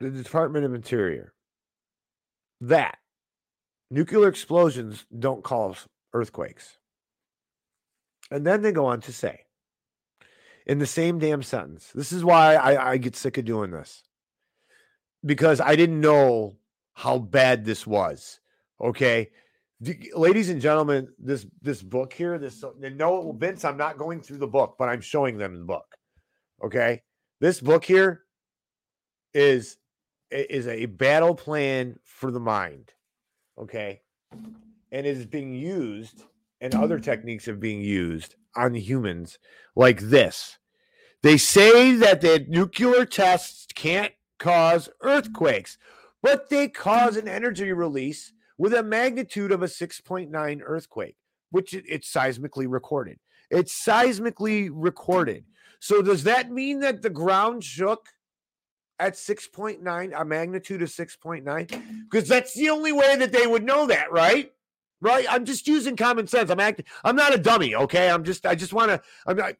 the 0.00 0.10
Department 0.10 0.66
of 0.66 0.74
Interior 0.74 1.32
that 2.60 2.98
nuclear 3.90 4.28
explosions 4.28 5.04
don't 5.18 5.44
cause 5.44 5.86
earthquakes. 6.12 6.78
And 8.30 8.46
then 8.46 8.62
they 8.62 8.72
go 8.72 8.86
on 8.86 9.00
to 9.02 9.12
say, 9.12 9.44
in 10.66 10.78
the 10.78 10.86
same 10.86 11.18
damn 11.18 11.42
sentence, 11.42 11.92
this 11.94 12.10
is 12.10 12.24
why 12.24 12.56
I, 12.56 12.92
I 12.92 12.96
get 12.96 13.14
sick 13.14 13.38
of 13.38 13.44
doing 13.44 13.70
this 13.70 14.02
because 15.24 15.60
I 15.60 15.76
didn't 15.76 16.00
know 16.00 16.56
how 16.94 17.18
bad 17.18 17.64
this 17.64 17.86
was. 17.86 18.40
Okay. 18.80 19.30
The, 19.80 20.12
ladies 20.16 20.48
and 20.48 20.60
gentlemen, 20.60 21.08
this 21.18 21.46
this 21.60 21.82
book 21.82 22.12
here, 22.12 22.38
this 22.38 22.64
no 22.78 23.32
Vince, 23.32 23.64
I'm 23.64 23.76
not 23.76 23.98
going 23.98 24.22
through 24.22 24.38
the 24.38 24.46
book, 24.46 24.76
but 24.78 24.88
I'm 24.88 25.02
showing 25.02 25.36
them 25.36 25.58
the 25.58 25.64
book. 25.64 25.96
Okay. 26.64 27.02
This 27.40 27.60
book 27.60 27.84
here 27.84 28.22
is 29.34 29.76
is 30.30 30.66
a 30.66 30.86
battle 30.86 31.34
plan 31.34 31.98
for 32.02 32.30
the 32.30 32.40
mind 32.40 32.90
okay, 33.58 34.00
and 34.92 35.06
is 35.06 35.26
being 35.26 35.54
used, 35.54 36.22
and 36.60 36.74
other 36.74 36.98
techniques 36.98 37.48
are 37.48 37.56
being 37.56 37.80
used 37.80 38.34
on 38.54 38.74
humans 38.74 39.38
like 39.74 40.00
this. 40.00 40.58
They 41.22 41.36
say 41.36 41.96
that 41.96 42.20
the 42.20 42.44
nuclear 42.48 43.04
tests 43.04 43.66
can't 43.74 44.12
cause 44.38 44.88
earthquakes, 45.00 45.78
but 46.22 46.48
they 46.50 46.68
cause 46.68 47.16
an 47.16 47.28
energy 47.28 47.72
release 47.72 48.32
with 48.58 48.72
a 48.74 48.82
magnitude 48.82 49.52
of 49.52 49.62
a 49.62 49.66
6.9 49.66 50.60
earthquake, 50.64 51.16
which 51.50 51.74
it's 51.74 52.12
seismically 52.12 52.66
recorded. 52.68 53.18
It's 53.50 53.72
seismically 53.72 54.70
recorded. 54.72 55.44
So 55.80 56.02
does 56.02 56.24
that 56.24 56.50
mean 56.50 56.80
that 56.80 57.02
the 57.02 57.10
ground 57.10 57.62
shook 57.64 58.08
at 58.98 59.14
6.9, 59.14 60.12
a 60.20 60.24
magnitude 60.24 60.82
of 60.82 60.88
6.9? 60.88 61.44
Mm-hmm. 61.44 62.00
Because 62.10 62.28
that's 62.28 62.54
the 62.54 62.70
only 62.70 62.92
way 62.92 63.16
that 63.16 63.32
they 63.32 63.46
would 63.46 63.64
know 63.64 63.86
that, 63.86 64.10
right? 64.12 64.52
Right? 65.00 65.26
I'm 65.28 65.44
just 65.44 65.68
using 65.68 65.96
common 65.96 66.26
sense. 66.26 66.50
I'm 66.50 66.60
acting, 66.60 66.86
I'm 67.04 67.16
not 67.16 67.34
a 67.34 67.38
dummy, 67.38 67.74
okay? 67.74 68.08
I'm 68.10 68.24
just, 68.24 68.46
I 68.46 68.54
just 68.54 68.72
want 68.72 68.90
to, 68.90 69.02
I'm 69.26 69.36
not, 69.36 69.54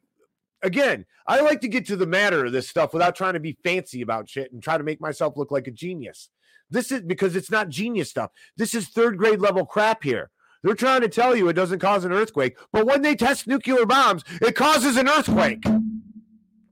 again, 0.63 1.05
I 1.27 1.41
like 1.41 1.61
to 1.61 1.67
get 1.67 1.85
to 1.87 1.95
the 1.95 2.07
matter 2.07 2.45
of 2.45 2.51
this 2.51 2.69
stuff 2.69 2.93
without 2.93 3.15
trying 3.15 3.33
to 3.33 3.39
be 3.39 3.57
fancy 3.63 4.01
about 4.01 4.29
shit 4.29 4.51
and 4.51 4.63
try 4.63 4.77
to 4.77 4.83
make 4.83 4.99
myself 4.99 5.37
look 5.37 5.51
like 5.51 5.67
a 5.67 5.71
genius. 5.71 6.29
This 6.69 6.91
is 6.91 7.01
because 7.01 7.35
it's 7.35 7.51
not 7.51 7.69
genius 7.69 8.09
stuff. 8.09 8.31
This 8.57 8.73
is 8.73 8.89
third 8.89 9.17
grade 9.17 9.39
level 9.39 9.65
crap 9.65 10.03
here. 10.03 10.31
They're 10.63 10.75
trying 10.75 11.01
to 11.01 11.07
tell 11.07 11.35
you 11.35 11.47
it 11.47 11.53
doesn't 11.53 11.79
cause 11.79 12.03
an 12.03 12.11
earthquake, 12.11 12.57
but 12.73 12.85
when 12.85 13.01
they 13.01 13.15
test 13.15 13.47
nuclear 13.47 13.85
bombs, 13.85 14.23
it 14.41 14.55
causes 14.55 14.97
an 14.97 15.07
earthquake. 15.07 15.63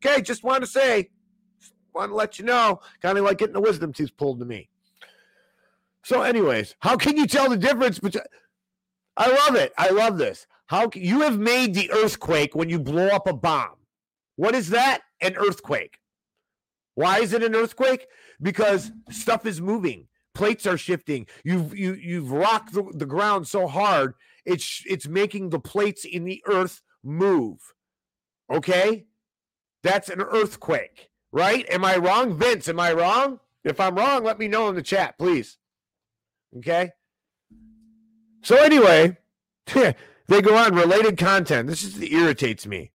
Okay, 0.04 0.22
just 0.22 0.44
want 0.44 0.62
to 0.62 0.68
say 0.68 1.12
want 1.96 2.12
to 2.12 2.16
let 2.16 2.38
you 2.38 2.46
know, 2.46 2.82
kind 3.02 3.18
of 3.18 3.24
like 3.24 3.38
getting 3.38 3.56
a 3.56 3.62
wisdom 3.62 3.94
tooth 3.94 4.16
pulled 4.18 4.40
to 4.40 4.46
me. 4.46 4.70
So, 6.04 6.22
anyways, 6.22 6.76
how 6.80 6.98
can 6.98 7.18
you 7.18 7.26
tell 7.26 7.50
the 7.50 7.58
difference 7.58 8.00
between? 8.00 8.24
I 9.18 9.30
love 9.30 9.56
it. 9.56 9.74
I 9.78 9.90
love 9.90 10.18
this. 10.18 10.46
How 10.68 10.88
can, 10.90 11.02
you 11.02 11.22
have 11.22 11.40
made 11.40 11.74
the 11.74 11.92
earthquake 11.92 12.54
when 12.54 12.70
you 12.70 12.80
blow 12.80 13.08
up 13.08 13.28
a 13.28 13.34
bomb? 13.34 13.76
What 14.36 14.54
is 14.54 14.70
that? 14.70 15.02
An 15.22 15.36
earthquake. 15.36 16.00
Why 16.96 17.20
is 17.20 17.34
it 17.34 17.44
an 17.44 17.56
earthquake? 17.56 18.08
Because 18.42 18.92
stuff 19.10 19.46
is 19.46 19.62
moving. 19.62 20.08
Plates 20.34 20.68
are 20.68 20.78
shifting. 20.78 21.28
You've 21.44 21.76
you 21.76 21.94
you've 21.94 22.32
rocked 22.32 22.74
the, 22.74 22.84
the 22.94 23.06
ground 23.06 23.48
so 23.48 23.68
hard 23.68 24.14
it's 24.46 24.84
it's 24.86 25.08
making 25.08 25.50
the 25.50 25.60
plates 25.60 26.06
in 26.06 26.24
the 26.24 26.42
earth 26.46 26.82
move. 27.04 27.74
Okay, 28.50 29.06
that's 29.82 30.10
an 30.10 30.22
earthquake 30.22 31.10
right? 31.36 31.66
Am 31.70 31.84
I 31.84 31.98
wrong? 31.98 32.38
Vince, 32.38 32.70
am 32.70 32.80
I 32.80 32.94
wrong? 32.94 33.42
If 33.66 33.80
I'm 33.82 33.96
wrong, 33.96 34.24
let 34.24 34.40
me 34.40 34.48
know 34.48 34.70
in 34.70 34.76
the 34.76 34.82
chat, 34.82 35.18
please. 35.18 35.58
Okay. 36.58 36.92
So, 38.42 38.56
anyway, 38.56 39.18
they 39.74 40.42
go 40.42 40.56
on 40.56 40.74
related 40.74 41.18
content. 41.18 41.68
This 41.68 41.82
just 41.82 42.02
irritates 42.02 42.66
me. 42.66 42.94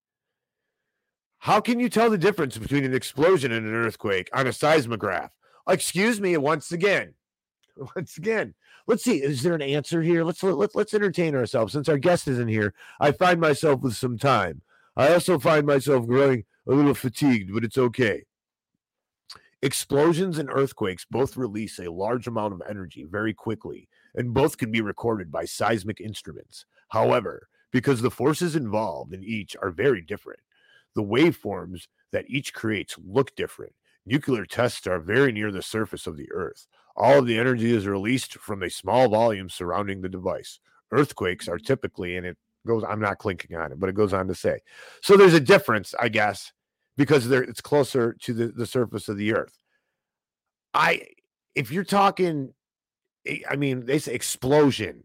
How 1.39 1.61
can 1.61 1.79
you 1.79 1.91
tell 1.91 2.09
the 2.09 2.17
difference 2.17 2.57
between 2.57 2.85
an 2.85 2.95
explosion 2.95 3.53
and 3.53 3.67
an 3.67 3.75
earthquake 3.75 4.31
on 4.33 4.47
a 4.47 4.53
seismograph? 4.53 5.31
Excuse 5.69 6.19
me, 6.19 6.37
once 6.39 6.73
again. 6.73 7.15
Once 7.97 8.19
again, 8.19 8.53
let's 8.87 9.05
see. 9.05 9.23
Is 9.23 9.43
there 9.43 9.55
an 9.55 9.63
answer 9.63 10.03
here? 10.03 10.23
Let's 10.23 10.43
let, 10.43 10.75
let's 10.75 10.93
entertain 10.93 11.35
ourselves. 11.35 11.73
Since 11.73 11.89
our 11.89 11.97
guest 11.97 12.29
isn't 12.29 12.49
here, 12.49 12.75
I 12.99 13.13
find 13.13 13.41
myself 13.41 13.81
with 13.81 13.97
some 13.97 14.19
time. 14.19 14.61
I 14.97 15.15
also 15.15 15.39
find 15.39 15.67
myself 15.67 16.07
growing 16.07 16.45
a 16.69 16.73
little 16.73 16.93
fatigued, 16.93 17.55
but 17.55 17.65
it's 17.65 17.79
okay. 17.79 18.25
Explosions 19.63 20.39
and 20.39 20.49
earthquakes 20.51 21.05
both 21.11 21.37
release 21.37 21.79
a 21.79 21.91
large 21.91 22.27
amount 22.27 22.55
of 22.55 22.63
energy 22.69 23.05
very 23.05 23.35
quickly, 23.35 23.89
and 24.15 24.33
both 24.33 24.57
can 24.57 24.73
be 24.73 24.81
recorded 24.81 25.31
by 25.31 25.45
seismic 25.45 26.01
instruments. 26.01 26.65
However, 26.89 27.49
because 27.71 28.01
the 28.01 28.11
forces 28.11 28.57
involved 28.57 29.13
in 29.13 29.23
each 29.23 29.57
are 29.61 29.71
very 29.71 30.01
different, 30.01 30.41
the 30.95 31.03
waveforms 31.03 31.89
that 32.11 32.25
each 32.29 32.55
creates 32.55 32.97
look 33.07 33.37
different. 33.37 33.75
Nuclear 34.07 34.47
tests 34.47 34.87
are 34.87 34.99
very 34.99 35.31
near 35.31 35.53
the 35.53 35.63
surface 35.63 36.07
of 36.07 36.17
the 36.17 36.33
Earth. 36.33 36.67
All 36.97 37.19
of 37.19 37.27
the 37.27 37.39
energy 37.39 37.73
is 37.73 37.87
released 37.87 38.39
from 38.39 38.63
a 38.63 38.71
small 38.71 39.09
volume 39.09 39.51
surrounding 39.51 40.01
the 40.01 40.09
device. 40.09 40.59
Earthquakes 40.91 41.49
are 41.49 41.59
typically, 41.59 42.17
and 42.17 42.27
it 42.27 42.39
goes, 42.67 42.83
I'm 42.89 43.01
not 43.01 43.19
clinking 43.19 43.57
on 43.57 43.73
it, 43.73 43.79
but 43.79 43.89
it 43.89 43.95
goes 43.95 44.13
on 44.13 44.27
to 44.29 44.35
say. 44.35 44.61
So 45.03 45.17
there's 45.17 45.35
a 45.35 45.41
difference, 45.41 45.95
I 46.01 46.09
guess, 46.09 46.53
because 46.97 47.31
it's 47.31 47.61
closer 47.61 48.15
to 48.21 48.33
the, 48.35 48.49
the 48.49 48.67
surface 48.67 49.09
of 49.09 49.17
the 49.17 49.33
earth. 49.35 49.57
I 50.75 51.07
if 51.55 51.71
you're 51.71 51.85
talking 51.85 52.53
eh, 53.27 53.39
I 53.49 53.57
mean, 53.57 53.87
they 53.87 53.99
say 53.99 54.15
explosion. 54.15 55.05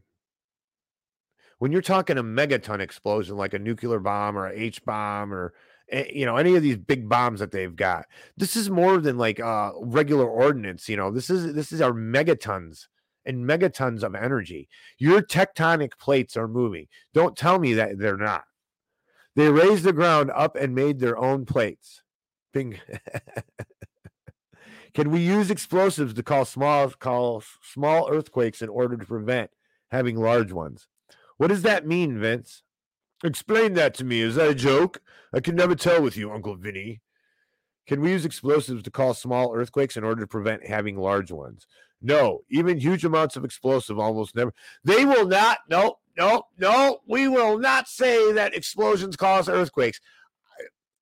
When 1.59 1.71
you're 1.71 1.81
talking 1.81 2.17
a 2.17 2.23
megaton 2.23 2.81
explosion 2.81 3.37
like 3.37 3.53
a 3.53 3.59
nuclear 3.59 3.99
bomb 3.99 4.37
or 4.37 4.47
a 4.47 4.53
H 4.53 4.83
bomb 4.83 5.33
or 5.33 5.53
eh, 5.89 6.05
you 6.13 6.25
know 6.25 6.37
any 6.37 6.55
of 6.55 6.63
these 6.63 6.77
big 6.77 7.07
bombs 7.07 7.39
that 7.39 7.51
they've 7.51 7.75
got, 7.75 8.05
this 8.37 8.55
is 8.55 8.69
more 8.69 8.97
than 8.97 9.17
like 9.17 9.39
uh 9.39 9.71
regular 9.81 10.27
ordnance. 10.27 10.89
You 10.89 10.97
know, 10.97 11.11
this 11.11 11.29
is 11.29 11.53
this 11.53 11.71
is 11.71 11.81
our 11.81 11.93
megatons 11.93 12.87
and 13.25 13.45
megatons 13.45 14.03
of 14.03 14.15
energy. 14.15 14.69
Your 14.97 15.21
tectonic 15.21 15.97
plates 15.97 16.37
are 16.37 16.47
moving. 16.47 16.87
Don't 17.13 17.35
tell 17.35 17.59
me 17.59 17.73
that 17.73 17.97
they're 17.97 18.17
not. 18.17 18.43
They 19.35 19.51
raised 19.51 19.83
the 19.83 19.93
ground 19.93 20.31
up 20.33 20.55
and 20.55 20.73
made 20.73 20.99
their 20.99 21.17
own 21.17 21.45
plates. 21.45 22.01
Bing. 22.53 22.79
Can 24.93 25.11
we 25.11 25.19
use 25.19 25.51
explosives 25.51 26.13
to 26.13 26.23
call 26.23 26.45
small 26.45 26.89
call 26.89 27.43
small 27.61 28.09
earthquakes 28.09 28.61
in 28.61 28.69
order 28.69 28.95
to 28.95 29.05
prevent 29.05 29.51
having 29.91 30.15
large 30.15 30.53
ones? 30.53 30.87
What 31.37 31.47
does 31.47 31.63
that 31.63 31.85
mean, 31.85 32.17
Vince? 32.17 32.63
Explain 33.23 33.73
that 33.73 33.93
to 33.95 34.05
me. 34.05 34.21
Is 34.21 34.35
that 34.35 34.49
a 34.49 34.55
joke? 34.55 35.01
I 35.33 35.41
can 35.41 35.55
never 35.55 35.75
tell 35.75 36.01
with 36.01 36.15
you, 36.15 36.31
Uncle 36.31 36.55
Vinny. 36.55 37.01
Can 37.87 38.01
we 38.01 38.11
use 38.11 38.25
explosives 38.25 38.83
to 38.83 38.91
cause 38.91 39.19
small 39.19 39.53
earthquakes 39.53 39.97
in 39.97 40.03
order 40.03 40.21
to 40.21 40.27
prevent 40.27 40.65
having 40.65 40.97
large 40.97 41.31
ones? 41.31 41.67
No, 42.05 42.41
even 42.51 42.77
huge 42.77 43.03
amounts 43.03 43.35
of 43.35 43.43
explosive 43.43 43.97
almost 43.97 44.35
never. 44.35 44.53
They 44.83 45.05
will 45.05 45.25
not. 45.25 45.57
No, 45.67 45.97
no, 46.15 46.43
no. 46.59 46.99
We 47.07 47.27
will 47.27 47.57
not 47.57 47.87
say 47.87 48.31
that 48.33 48.53
explosions 48.53 49.15
cause 49.15 49.49
earthquakes. 49.49 49.99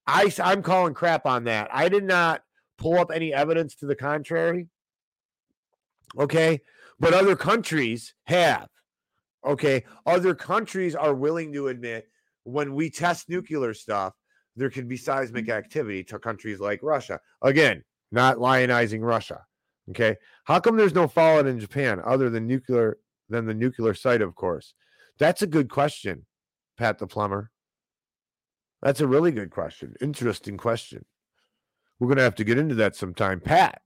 I, 0.08 0.32
I'm 0.41 0.64
calling 0.64 0.93
crap 0.93 1.26
on 1.26 1.43
that. 1.43 1.68
I 1.74 1.89
did 1.89 2.06
not 2.06 2.43
pull 2.78 2.97
up 2.97 3.12
any 3.14 3.34
evidence 3.34 3.76
to 3.76 3.86
the 3.86 3.97
contrary. 3.97 4.70
Okay. 6.18 6.62
But 7.01 7.14
other 7.14 7.36
countries 7.36 8.14
have. 8.24 8.70
Okay. 9.45 9.84
Other 10.06 10.34
countries 10.34 10.95
are 10.95 11.14
willing 11.14 11.51
to 11.51 11.68
admit 11.68 12.08
when 12.45 12.74
we 12.74 12.89
test 12.89 13.28
nuclear 13.28 13.74
stuff, 13.74 14.14
there 14.56 14.70
can 14.70 14.88
be 14.88 14.95
seismic 14.95 15.49
activity 15.49 16.06
to 16.06 16.18
countries 16.18 16.62
like 16.62 16.80
Russia. 16.82 17.20
Again, 17.41 17.84
not 18.10 18.38
lionizing 18.38 19.01
Russia. 19.01 19.43
Okay. 19.90 20.16
How 20.46 20.60
come 20.60 20.78
there's 20.78 20.96
no 20.96 21.08
fallout 21.08 21.48
in 21.48 21.60
Japan 21.60 22.02
other 22.04 22.30
than 22.30 22.48
nuclear 22.48 22.98
than 23.30 23.46
the 23.46 23.54
nuclear 23.54 23.94
site, 23.94 24.22
of 24.22 24.36
course? 24.36 24.74
That's 25.20 25.42
a 25.42 25.48
good 25.48 25.70
question, 25.70 26.26
Pat 26.78 27.00
the 27.00 27.08
plumber. 27.08 27.52
That's 28.82 29.02
a 29.02 29.08
really 29.08 29.32
good 29.32 29.50
question. 29.50 29.96
Interesting 30.02 30.58
question. 30.58 31.06
We're 32.00 32.10
gonna 32.10 32.22
have 32.22 32.36
to 32.36 32.44
get 32.44 32.58
into 32.58 32.76
that 32.76 32.96
sometime. 32.96 33.40
Pat, 33.40 33.82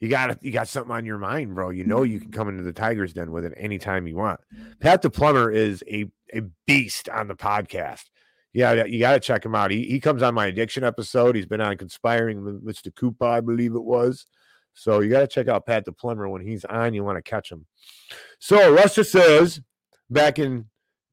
you 0.00 0.08
got 0.08 0.42
you 0.42 0.52
got 0.52 0.68
something 0.68 0.92
on 0.92 1.04
your 1.04 1.18
mind, 1.18 1.54
bro. 1.54 1.70
You 1.70 1.84
know 1.84 2.02
you 2.02 2.20
can 2.20 2.30
come 2.30 2.48
into 2.48 2.62
the 2.62 2.72
Tigers 2.72 3.12
Den 3.12 3.32
with 3.32 3.44
it 3.44 3.54
anytime 3.56 4.06
you 4.06 4.16
want. 4.16 4.40
Pat 4.80 5.02
the 5.02 5.10
plumber 5.10 5.50
is 5.50 5.82
a 5.90 6.06
a 6.32 6.42
beast 6.66 7.08
on 7.08 7.28
the 7.28 7.34
podcast. 7.34 8.04
Yeah, 8.54 8.84
you 8.84 8.98
got 8.98 9.12
to 9.12 9.20
check 9.20 9.44
him 9.44 9.54
out. 9.54 9.70
He 9.70 9.84
he 9.84 10.00
comes 10.00 10.22
on 10.22 10.34
my 10.34 10.46
addiction 10.46 10.84
episode. 10.84 11.36
He's 11.36 11.46
been 11.46 11.60
on 11.60 11.76
conspiring 11.76 12.44
with 12.44 12.64
Mr. 12.64 12.94
Cooper, 12.94 13.26
I 13.26 13.40
believe 13.40 13.74
it 13.74 13.84
was. 13.84 14.26
So 14.78 15.00
you 15.00 15.10
got 15.10 15.20
to 15.20 15.26
check 15.26 15.48
out 15.48 15.66
Pat 15.66 15.84
the 15.84 15.92
plumber 15.92 16.28
when 16.28 16.40
he's 16.40 16.64
on. 16.64 16.94
You 16.94 17.02
want 17.02 17.16
to 17.16 17.22
catch 17.22 17.50
him. 17.50 17.66
So 18.38 18.72
Russia 18.72 19.02
says 19.02 19.60
back 20.08 20.38
in 20.38 20.66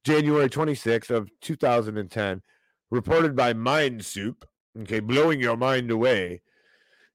January 0.04 0.50
26th 0.50 1.10
of 1.10 1.32
2010, 1.42 2.44
reported 2.92 3.36
by 3.36 3.54
Mind 3.54 4.06
Soup. 4.06 4.48
Okay, 4.82 5.00
blowing 5.00 5.42
your 5.42 5.58
mind 5.58 5.90
away. 5.90 6.44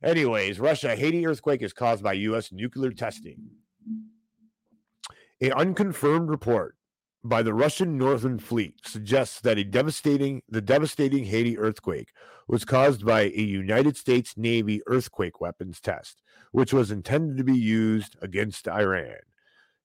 Anyways, 0.03 0.59
Russia 0.59 0.97
Haiti 0.97 1.25
earthquake 1.25 1.63
is 1.63 1.73
caused 1.73 2.03
by 2.03 2.15
U.S. 2.15 2.51
nuclear 2.51 2.91
testing. 2.91 3.37
A 5.41 5.53
unconfirmed 5.53 6.31
report 6.31 6.75
by 7.23 7.43
the 7.43 7.55
Russian 7.55 7.97
Northern 7.97 8.39
Fleet 8.39 8.75
suggests 8.85 9.41
that 9.43 9.59
a 9.59 9.65
devastating 9.65 10.43
the 10.49 10.61
devastating 10.61 11.25
Haiti 11.25 11.59
earthquake 11.59 12.13
was 12.49 12.65
caused 12.65 13.07
by 13.07 13.23
a 13.23 13.41
United 13.41 13.97
States 13.97 14.37
Navy 14.37 14.83
earthquake 14.87 15.41
weapons 15.41 15.81
test, 15.81 16.23
which 16.53 16.73
was 16.73 16.91
intended 16.91 17.37
to 17.37 17.45
be 17.45 17.57
used 17.57 18.17
against 18.21 18.69
Iran. 18.69 19.17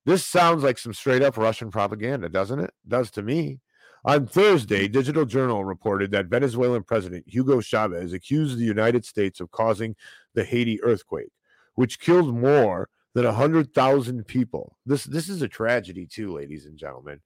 This 0.06 0.26
sounds 0.26 0.64
like 0.64 0.78
some 0.78 0.94
straight 0.94 1.22
up 1.22 1.38
Russian 1.38 1.72
propaganda, 1.72 2.30
doesn't 2.30 2.60
it? 2.60 2.74
it 2.86 2.90
does 2.90 3.12
to 3.12 3.22
me. 3.22 3.60
On 4.06 4.28
Thursday, 4.28 4.84
mm-hmm. 4.86 4.94
Digital 4.94 5.26
Journal 5.26 5.66
reported 5.66 6.12
that 6.12 6.28
Venezuelan 6.28 6.84
President 6.84 7.26
Hugo 7.28 7.60
Chavez 7.60 8.14
accused 8.14 8.58
the 8.58 8.64
United 8.64 9.04
States 9.04 9.40
of 9.40 9.50
causing 9.50 9.96
the 10.36 10.44
Haiti 10.44 10.82
earthquake, 10.84 11.32
which 11.74 12.00
killed 12.00 12.36
more 12.36 12.88
than 13.16 13.26
100,000 13.26 14.28
people. 14.28 14.78
This 14.86 15.06
this 15.06 15.28
is 15.28 15.42
a 15.42 15.48
tragedy 15.48 16.06
too, 16.06 16.34
ladies 16.34 16.66
and 16.66 16.78
gentlemen. 16.78 17.22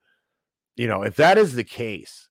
You 0.77 0.87
know, 0.87 1.03
if 1.03 1.17
that 1.17 1.37
is 1.37 1.55
the 1.55 1.65
case, 1.65 2.29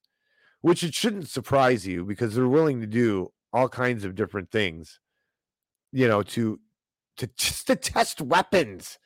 which 0.61 0.83
it 0.83 0.95
shouldn't 0.95 1.29
surprise 1.29 1.85
you 1.85 2.03
because 2.03 2.33
they're 2.33 2.47
willing 2.47 2.81
to 2.81 2.87
do 2.87 3.31
all 3.53 3.69
kinds 3.69 4.03
of 4.03 4.15
different 4.15 4.49
things, 4.49 4.99
you 5.91 6.07
know, 6.07 6.23
to 6.23 6.59
to 7.19 7.27
just 7.37 7.67
to 7.67 7.75
test 7.75 8.21
weapons, 8.21 8.97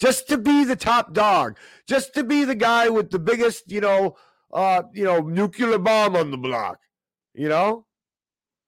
just 0.00 0.28
to 0.28 0.38
be 0.38 0.64
the 0.64 0.76
top 0.76 1.12
dog, 1.12 1.56
just 1.86 2.14
to 2.14 2.24
be 2.24 2.44
the 2.44 2.54
guy 2.54 2.88
with 2.88 3.10
the 3.10 3.18
biggest, 3.18 3.70
you 3.70 3.80
know, 3.80 4.16
uh, 4.52 4.82
you 4.92 5.04
know, 5.04 5.20
nuclear 5.20 5.78
bomb 5.78 6.16
on 6.16 6.30
the 6.30 6.36
block. 6.36 6.78
You 7.34 7.48
know, 7.48 7.86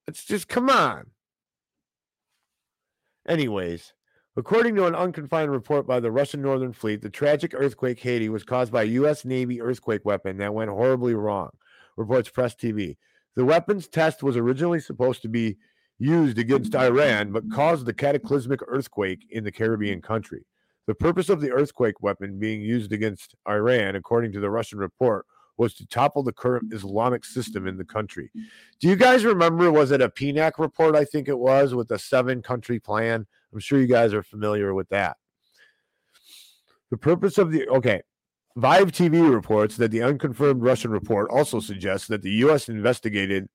it's 0.07 0.25
just 0.25 0.49
come 0.49 0.71
on. 0.71 1.07
Anyways, 3.27 3.95
according 4.37 4.75
to 4.77 4.87
an 4.87 4.95
unconfirmed 4.95 5.51
report 5.51 5.87
by 5.87 6.01
the 6.01 6.11
Russian 6.11 6.43
Northern 6.43 6.73
Fleet, 6.73 7.03
the 7.03 7.11
tragic 7.11 7.53
earthquake 7.55 8.01
Haiti 8.01 8.29
was 8.29 8.45
caused 8.45 8.73
by 8.73 8.83
a 8.83 8.87
U.S. 8.87 9.25
Navy 9.25 9.61
earthquake 9.61 10.05
weapon 10.05 10.39
that 10.39 10.55
went 10.55 10.71
horribly 10.71 11.15
wrong, 11.15 11.51
reports 11.97 12.29
Press 12.29 12.55
TV. 12.55 12.97
The 13.37 13.45
weapons 13.45 13.87
test 13.87 14.23
was 14.23 14.37
originally 14.37 14.81
supposed 14.81 15.23
to 15.23 15.29
be 15.29 15.57
used 16.01 16.39
against 16.39 16.75
Iran, 16.75 17.31
but 17.31 17.51
caused 17.51 17.85
the 17.85 17.93
cataclysmic 17.93 18.61
earthquake 18.67 19.27
in 19.31 19.45
the 19.45 19.53
Caribbean 19.53 20.01
country. 20.01 20.47
The 20.87 20.95
purpose 20.95 21.29
of 21.29 21.41
the 21.41 21.53
earthquake 21.53 22.01
weapon 22.01 22.39
being 22.39 22.63
used 22.63 22.93
against 22.93 23.37
Iran, 23.47 23.95
according 23.95 24.33
to 24.33 24.41
the 24.41 24.51
Russian 24.51 24.79
report, 24.79 25.27
was 25.59 25.75
to 25.75 25.87
topple 25.87 26.23
the 26.23 26.33
current 26.33 26.73
Islamic 26.73 27.23
system 27.25 27.67
in 27.67 27.77
the 27.77 27.85
country. 27.85 28.31
Do 28.81 28.89
you 28.89 28.97
guys 28.97 29.27
remember? 29.27 29.71
Was 29.71 29.91
it 29.91 30.01
a 30.01 30.09
PNAC 30.09 30.53
report? 30.59 30.97
I 30.97 31.05
think 31.05 31.29
it 31.29 31.39
was 31.39 31.75
with 31.75 31.91
a 31.91 31.99
seven 31.99 32.41
country 32.41 32.81
plan. 32.81 33.27
I'm 33.53 33.61
sure 33.61 33.79
you 33.79 33.87
guys 33.87 34.15
are 34.15 34.23
familiar 34.23 34.73
with 34.73 34.89
that. 34.89 35.19
The 36.91 36.97
purpose 36.97 37.37
of 37.37 37.53
the 37.53 37.69
okay, 37.69 38.01
Vive 38.57 38.91
TV 38.91 39.31
reports 39.33 39.77
that 39.77 39.91
the 39.91 40.03
unconfirmed 40.03 40.63
Russian 40.63 40.91
report 40.91 41.31
also 41.31 41.61
suggests 41.61 42.09
that 42.09 42.23
the 42.23 42.31
U.S. 42.31 42.71
investigated 42.71 43.49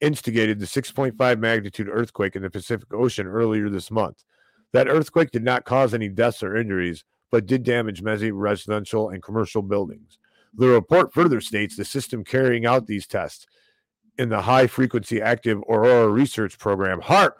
instigated 0.00 0.58
the 0.58 0.66
6.5 0.66 1.38
magnitude 1.38 1.88
earthquake 1.90 2.36
in 2.36 2.42
the 2.42 2.50
Pacific 2.50 2.92
Ocean 2.92 3.26
earlier 3.26 3.68
this 3.68 3.90
month. 3.90 4.24
That 4.72 4.88
earthquake 4.88 5.30
did 5.30 5.44
not 5.44 5.64
cause 5.64 5.94
any 5.94 6.08
deaths 6.08 6.42
or 6.42 6.56
injuries, 6.56 7.04
but 7.30 7.46
did 7.46 7.62
damage 7.62 8.02
many 8.02 8.30
residential 8.30 9.10
and 9.10 9.22
commercial 9.22 9.62
buildings. 9.62 10.18
The 10.54 10.68
report 10.68 11.12
further 11.12 11.40
states 11.40 11.76
the 11.76 11.84
system 11.84 12.24
carrying 12.24 12.66
out 12.66 12.86
these 12.86 13.06
tests 13.06 13.46
in 14.18 14.28
the 14.28 14.42
high 14.42 14.66
frequency 14.66 15.22
active 15.22 15.58
aurora 15.68 16.08
research 16.08 16.58
program 16.58 17.00
HAARP. 17.00 17.32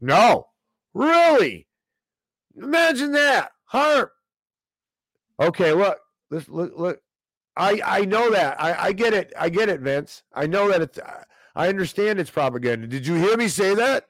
No, 0.00 0.48
really? 0.94 1.66
Imagine 2.56 3.12
that. 3.12 3.52
HAARP. 3.72 4.08
Okay, 5.40 5.72
look, 5.72 5.98
look, 6.30 6.72
look. 6.76 7.00
I 7.56 7.80
I 7.84 8.04
know 8.04 8.30
that. 8.30 8.60
I 8.60 8.86
I 8.86 8.92
get 8.92 9.14
it. 9.14 9.32
I 9.38 9.48
get 9.48 9.68
it, 9.68 9.80
Vince. 9.80 10.22
I 10.34 10.46
know 10.46 10.68
that 10.68 10.82
it's 10.82 10.98
uh, 10.98 11.24
I 11.54 11.68
understand 11.68 12.18
it's 12.18 12.30
propaganda. 12.30 12.86
Did 12.86 13.06
you 13.06 13.14
hear 13.14 13.36
me 13.36 13.48
say 13.48 13.74
that? 13.74 14.06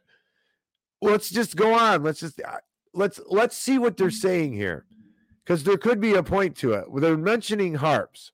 Let's 1.01 1.31
just 1.31 1.57
go 1.57 1.75
on. 1.75 2.03
Let's 2.03 2.21
just 2.21 2.41
let's 2.93 3.21
let's 3.29 3.57
see 3.57 3.79
what 3.79 3.97
they're 3.97 4.11
saying 4.11 4.53
here 4.53 4.85
because 5.45 5.65
there 5.65 5.79
could 5.79 6.01
be 6.01 6.15
a 6.15 6.23
point 6.23 6.57
to 6.59 6.73
it. 6.73 6.85
They're 6.97 7.17
mentioning 7.17 7.75
harps. 7.75 8.33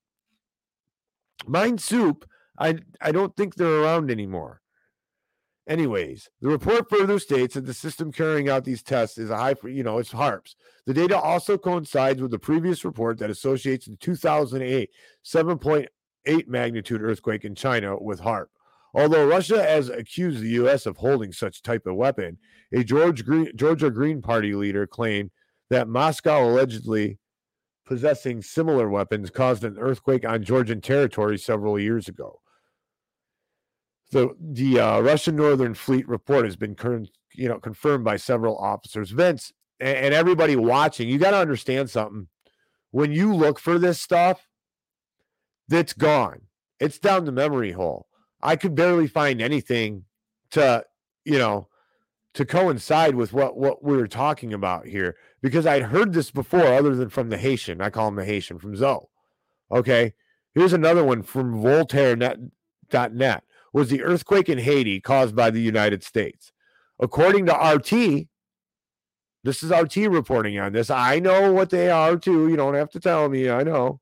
Mind 1.46 1.80
Soup, 1.80 2.28
I 2.58 2.78
I 3.00 3.12
don't 3.12 3.36
think 3.36 3.54
they're 3.54 3.82
around 3.82 4.10
anymore. 4.10 4.60
Anyways, 5.68 6.30
the 6.40 6.48
report 6.48 6.88
further 6.88 7.18
states 7.18 7.54
that 7.54 7.66
the 7.66 7.74
system 7.74 8.12
carrying 8.12 8.48
out 8.48 8.64
these 8.64 8.84
tests 8.84 9.18
is 9.18 9.30
a 9.30 9.36
high, 9.36 9.56
you 9.64 9.82
know, 9.82 9.98
it's 9.98 10.12
harps. 10.12 10.54
The 10.86 10.94
data 10.94 11.18
also 11.18 11.58
coincides 11.58 12.22
with 12.22 12.30
the 12.30 12.38
previous 12.38 12.84
report 12.84 13.18
that 13.18 13.30
associates 13.30 13.86
the 13.86 13.96
2008 13.96 14.90
7.8 15.24 16.46
magnitude 16.46 17.02
earthquake 17.02 17.44
in 17.44 17.56
China 17.56 18.00
with 18.00 18.20
HAARP. 18.20 18.46
Although 18.96 19.26
Russia 19.26 19.62
has 19.62 19.90
accused 19.90 20.40
the 20.40 20.48
U.S. 20.52 20.86
of 20.86 20.96
holding 20.96 21.30
such 21.30 21.60
type 21.60 21.86
of 21.86 21.96
weapon, 21.96 22.38
a 22.72 22.82
George 22.82 23.26
Green, 23.26 23.50
Georgia 23.54 23.90
Green 23.90 24.22
Party 24.22 24.54
leader 24.54 24.86
claimed 24.86 25.30
that 25.68 25.86
Moscow 25.86 26.48
allegedly 26.48 27.18
possessing 27.84 28.40
similar 28.40 28.88
weapons 28.88 29.28
caused 29.28 29.64
an 29.64 29.76
earthquake 29.78 30.26
on 30.26 30.42
Georgian 30.42 30.80
territory 30.80 31.36
several 31.36 31.78
years 31.78 32.08
ago. 32.08 32.40
The 34.12 34.34
the 34.40 34.80
uh, 34.80 35.00
Russian 35.00 35.36
Northern 35.36 35.74
Fleet 35.74 36.08
report 36.08 36.46
has 36.46 36.56
been 36.56 36.74
you 37.34 37.48
know 37.50 37.60
confirmed 37.60 38.04
by 38.04 38.16
several 38.16 38.56
officers. 38.56 39.10
Vince 39.10 39.52
and, 39.78 39.98
and 39.98 40.14
everybody 40.14 40.56
watching, 40.56 41.06
you 41.06 41.18
got 41.18 41.32
to 41.32 41.36
understand 41.36 41.90
something. 41.90 42.28
When 42.92 43.12
you 43.12 43.34
look 43.34 43.58
for 43.58 43.78
this 43.78 44.00
stuff, 44.00 44.48
that's 45.68 45.92
gone. 45.92 46.42
It's 46.80 46.98
down 46.98 47.26
the 47.26 47.32
memory 47.32 47.72
hole. 47.72 48.06
I 48.46 48.54
could 48.54 48.76
barely 48.76 49.08
find 49.08 49.42
anything 49.42 50.04
to 50.52 50.84
you 51.24 51.38
know 51.38 51.68
to 52.34 52.44
coincide 52.44 53.16
with 53.16 53.32
what 53.32 53.56
what 53.56 53.82
we 53.82 53.96
were 53.96 54.06
talking 54.06 54.54
about 54.54 54.86
here 54.86 55.16
because 55.42 55.66
I'd 55.66 55.82
heard 55.82 56.12
this 56.12 56.30
before, 56.30 56.64
other 56.64 56.94
than 56.94 57.08
from 57.08 57.28
the 57.28 57.38
Haitian. 57.38 57.80
I 57.80 57.90
call 57.90 58.08
him 58.08 58.14
the 58.14 58.24
Haitian 58.24 58.60
from 58.60 58.76
Zoe. 58.76 59.08
Okay, 59.72 60.14
here's 60.54 60.72
another 60.72 61.02
one 61.02 61.22
from 61.22 61.60
Voltaire 61.60 62.14
net 62.16 63.42
was 63.72 63.90
the 63.90 64.02
earthquake 64.02 64.48
in 64.48 64.58
Haiti 64.58 65.00
caused 65.00 65.34
by 65.34 65.50
the 65.50 65.60
United 65.60 66.04
States. 66.04 66.52
According 67.00 67.46
to 67.46 67.52
RT, 67.52 68.28
this 69.42 69.62
is 69.62 69.70
RT 69.70 69.96
reporting 70.08 70.58
on 70.58 70.72
this. 70.72 70.88
I 70.88 71.18
know 71.18 71.52
what 71.52 71.70
they 71.70 71.90
are 71.90 72.16
too. 72.16 72.48
You 72.48 72.56
don't 72.56 72.74
have 72.74 72.90
to 72.90 73.00
tell 73.00 73.28
me. 73.28 73.50
I 73.50 73.64
know. 73.64 74.00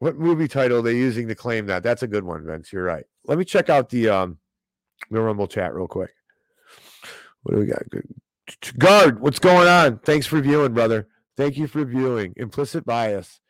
What 0.00 0.16
movie 0.18 0.48
title 0.48 0.78
are 0.78 0.82
they 0.82 0.96
using 0.96 1.28
to 1.28 1.34
claim 1.34 1.66
that? 1.66 1.82
That's 1.82 2.02
a 2.02 2.06
good 2.06 2.24
one, 2.24 2.44
Vince. 2.44 2.72
You're 2.72 2.82
right. 2.82 3.04
Let 3.26 3.36
me 3.38 3.44
check 3.44 3.68
out 3.68 3.90
the 3.90 4.08
um 4.08 4.38
the 5.10 5.20
Rumble 5.20 5.46
chat 5.46 5.74
real 5.74 5.86
quick. 5.86 6.10
What 7.42 7.54
do 7.54 7.60
we 7.60 7.66
got? 7.66 7.88
Good. 7.90 8.08
Guard, 8.78 9.20
what's 9.20 9.38
going 9.38 9.68
on? 9.68 9.98
Thanks 9.98 10.26
for 10.26 10.40
viewing, 10.40 10.72
brother. 10.72 11.06
Thank 11.36 11.58
you 11.58 11.66
for 11.66 11.84
viewing. 11.84 12.32
Implicit 12.36 12.84
bias. 12.86 13.40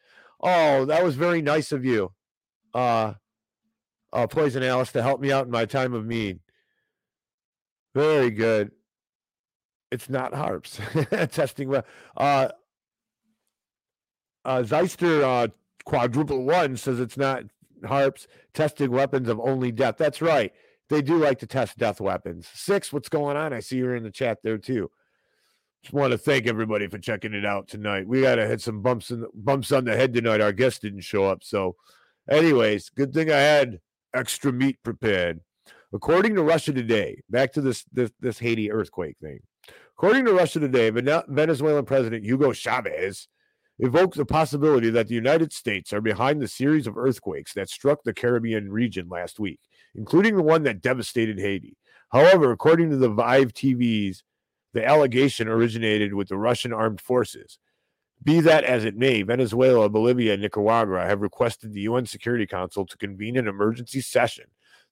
Oh, 0.41 0.85
that 0.87 1.05
was 1.05 1.15
very 1.15 1.41
nice 1.41 1.71
of 1.71 1.85
you. 1.85 2.13
Uh 2.75 3.15
uh 4.13 4.27
Poison 4.27 4.65
Alice 4.65 4.91
to 4.93 5.03
help 5.03 5.21
me 5.21 5.31
out 5.31 5.47
in 5.47 5.53
my 5.53 5.67
time 5.67 5.95
of 5.95 6.05
need. 6.05 6.41
Very 7.95 8.33
good. 8.33 8.73
It's 9.93 10.11
not 10.11 10.35
harps. 10.35 10.81
Testing 11.31 11.69
well. 11.69 11.85
Uh 12.17 12.49
uh 14.45 14.63
Zeister 14.63 15.23
uh 15.23 15.49
quadruple 15.85 16.45
one 16.45 16.77
says 16.77 17.01
it's 17.01 17.17
not 17.17 17.45
harps 17.85 18.27
testing 18.55 18.91
weapons 18.91 19.29
of 19.29 19.41
only 19.41 19.73
death. 19.73 19.97
That's 19.97 20.21
right. 20.23 20.53
They 20.89 21.03
do 21.03 21.19
like 21.19 21.39
to 21.39 21.47
test 21.47 21.79
death 21.79 22.01
weapons. 22.01 22.49
Six, 22.53 22.93
what's 22.93 23.09
going 23.09 23.37
on? 23.37 23.53
I 23.53 23.61
see 23.61 23.77
you're 23.77 23.97
in 23.97 24.03
the 24.03 24.11
chat 24.11 24.39
there 24.43 24.59
too. 24.59 24.91
Just 25.83 25.95
want 25.95 26.11
to 26.11 26.19
thank 26.19 26.47
everybody 26.47 26.89
for 26.89 26.99
checking 26.99 27.33
it 27.33 27.47
out 27.47 27.69
tonight. 27.69 28.07
We 28.07 28.21
got 28.21 28.35
to 28.35 28.47
hit 28.47 28.61
some 28.61 28.83
bumps 28.83 29.11
in 29.11 29.21
the, 29.21 29.29
bumps 29.33 29.73
on 29.73 29.85
the 29.85 29.97
head 29.97 30.13
tonight. 30.13 30.41
Our 30.41 30.53
guest 30.53 30.83
didn't 30.83 31.01
show 31.01 31.25
up, 31.25 31.43
so, 31.43 31.77
anyways, 32.29 32.91
good 32.91 33.15
thing 33.15 33.31
I 33.31 33.39
had 33.39 33.81
extra 34.13 34.53
meat 34.53 34.79
prepared. 34.83 35.41
According 35.93 36.35
to 36.35 36.43
Russia 36.43 36.73
Today, 36.73 37.23
back 37.31 37.53
to 37.55 37.63
this 37.63 37.85
this, 37.93 38.11
this 38.21 38.39
Haiti 38.39 38.71
earthquake 38.71 39.17
thing. 39.23 39.41
According 39.97 40.27
to 40.27 40.35
Russia 40.35 40.61
Today, 40.61 40.91
Venezuelan 40.91 41.85
President 41.85 42.25
Hugo 42.25 42.53
Chavez 42.53 43.29
evokes 43.81 44.17
the 44.17 44.25
possibility 44.25 44.91
that 44.91 45.09
the 45.09 45.15
United 45.15 45.53
States 45.53 45.93
are 45.93 46.01
behind 46.01 46.41
the 46.41 46.49
series 46.49 46.87
of 46.87 46.99
earthquakes 46.99 47.55
that 47.55 47.71
struck 47.71 48.03
the 48.03 48.15
Caribbean 48.15 48.71
region 48.71 49.09
last 49.09 49.41
week, 49.41 49.61
including 49.95 50.37
the 50.37 50.43
one 50.43 50.63
that 50.65 50.83
devastated 50.83 51.39
Haiti. 51.39 51.77
However, 52.11 52.51
according 52.51 52.91
to 52.91 52.97
the 52.97 53.09
Vive 53.09 53.53
TV's, 53.53 54.23
the 54.73 54.87
allegation 54.87 55.49
originated 55.49 56.15
with 56.15 56.29
the 56.29 56.37
Russian 56.37 56.73
armed 56.73 57.01
forces. 57.01 57.59
Be 58.23 58.41
that 58.41 58.65
as 58.65 58.85
it 58.85 58.97
may, 58.97 59.23
Venezuela, 59.23 59.89
Bolivia, 59.89 60.35
and 60.35 60.43
Nicaragua 60.43 61.07
have 61.07 61.23
requested 61.23 61.73
the 61.73 61.81
UN 61.83 62.07
Security 62.07 62.47
Council 62.47 62.85
to 62.85 62.97
convene 62.99 63.37
an 63.37 63.49
emergency 63.49 64.01
session. 64.01 64.45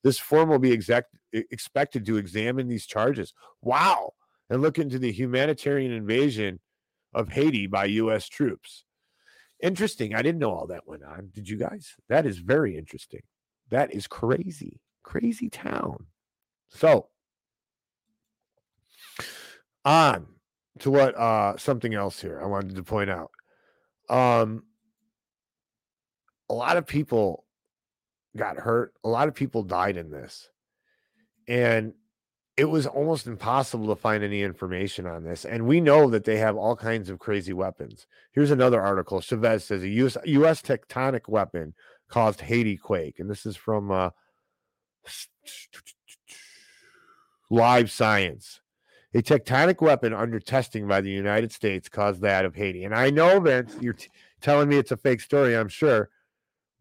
This 0.03 0.18
forum 0.18 0.49
will 0.49 0.59
be 0.59 0.72
exact, 0.72 1.14
expected 1.32 2.07
to 2.07 2.16
examine 2.16 2.68
these 2.68 2.86
charges. 2.86 3.34
Wow. 3.61 4.14
And 4.49 4.62
look 4.62 4.78
into 4.78 4.99
the 4.99 5.12
humanitarian 5.12 5.93
invasion 5.93 6.59
of 7.15 7.29
Haiti 7.29 7.67
by 7.67 7.87
U.S. 7.87 8.29
troops. 8.29 8.85
Interesting. 9.63 10.15
I 10.15 10.23
didn't 10.23 10.39
know 10.39 10.53
all 10.53 10.67
that 10.69 10.87
went 10.87 11.03
on. 11.03 11.31
Did 11.35 11.49
you 11.49 11.57
guys? 11.57 11.95
That 12.09 12.27
is 12.27 12.39
very 12.39 12.77
interesting. 12.77 13.23
That 13.71 13.93
is 13.93 14.07
crazy. 14.07 14.81
Crazy 15.03 15.49
town. 15.49 16.07
So, 16.69 17.09
on 19.85 20.27
to 20.81 20.91
what 20.91 21.17
uh 21.17 21.57
something 21.57 21.95
else 21.95 22.21
here 22.21 22.41
I 22.43 22.47
wanted 22.47 22.77
to 22.77 22.83
point 22.83 23.11
out. 23.11 23.31
Um 24.09 24.65
a 26.51 26.55
lot 26.55 26.77
of 26.77 26.87
people 26.87 27.45
got 28.37 28.57
hurt. 28.57 28.93
A 29.05 29.09
lot 29.09 29.29
of 29.29 29.35
people 29.35 29.63
died 29.63 29.97
in 29.97 30.11
this. 30.11 30.49
And 31.47 31.95
it 32.59 32.69
was 32.69 32.89
almost 32.89 33.29
impossible 33.29 33.87
to 33.87 33.95
find 33.95 34.25
any 34.25 34.43
information 34.43 35.07
on 35.07 35.23
this. 35.23 35.45
And 35.45 35.65
we 35.65 35.81
know 35.81 36.11
that 36.11 36.25
they 36.25 36.39
have 36.39 36.57
all 36.57 36.75
kinds 36.75 37.09
of 37.09 37.21
crazy 37.21 37.53
weapons. 37.53 38.09
Here's 38.33 38.51
another 38.51 38.83
article. 38.83 39.21
Chavez 39.21 39.65
says 39.65 39.85
a 39.85 39.89
US, 39.89 40.17
US 40.25 40.61
tectonic 40.61 41.29
weapon 41.29 41.75
caused 42.09 42.41
Haiti 42.41 42.77
quake. 42.77 43.21
And 43.21 43.31
this 43.31 43.47
is 43.47 43.57
from 43.57 43.93
uh, 43.93 44.11
Live 47.49 47.93
Science. 47.93 48.61
A 49.15 49.23
tectonic 49.23 49.81
weapon 49.81 50.13
under 50.13 50.41
testing 50.41 50.89
by 50.89 51.01
the 51.01 51.11
United 51.11 51.53
States 51.53 51.89
caused 51.89 52.23
that 52.23 52.45
of 52.45 52.57
Haiti. 52.57 52.85
And 52.85 52.95
I 52.95 53.11
know, 53.11 53.39
Vince, 53.39 53.77
you're 53.81 53.93
t- 53.93 54.11
telling 54.41 54.69
me 54.69 54.79
it's 54.79 54.91
a 54.91 54.97
fake 54.97 55.21
story, 55.21 55.57
I'm 55.57 55.69
sure. 55.69 56.11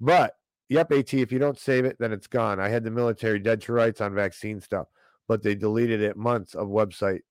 But, 0.02 0.38
yep, 0.70 0.92
AT, 0.92 1.14
if 1.14 1.32
you 1.32 1.38
don't 1.38 1.60
save 1.60 1.86
it, 1.86 1.98
then 2.00 2.12
it's 2.12 2.28
gone. 2.28 2.60
I 2.60 2.70
had 2.70 2.84
the 2.84 2.90
military 2.90 3.38
dead 3.38 3.62
to 3.62 3.74
rights 3.74 4.02
on 4.02 4.16
vaccine 4.16 4.60
stuff 4.60 4.88
but 5.28 5.44
they 5.44 5.56
deleted 5.56 6.02
it 6.02 6.18
months 6.18 6.56
of 6.56 6.68
website 6.68 7.22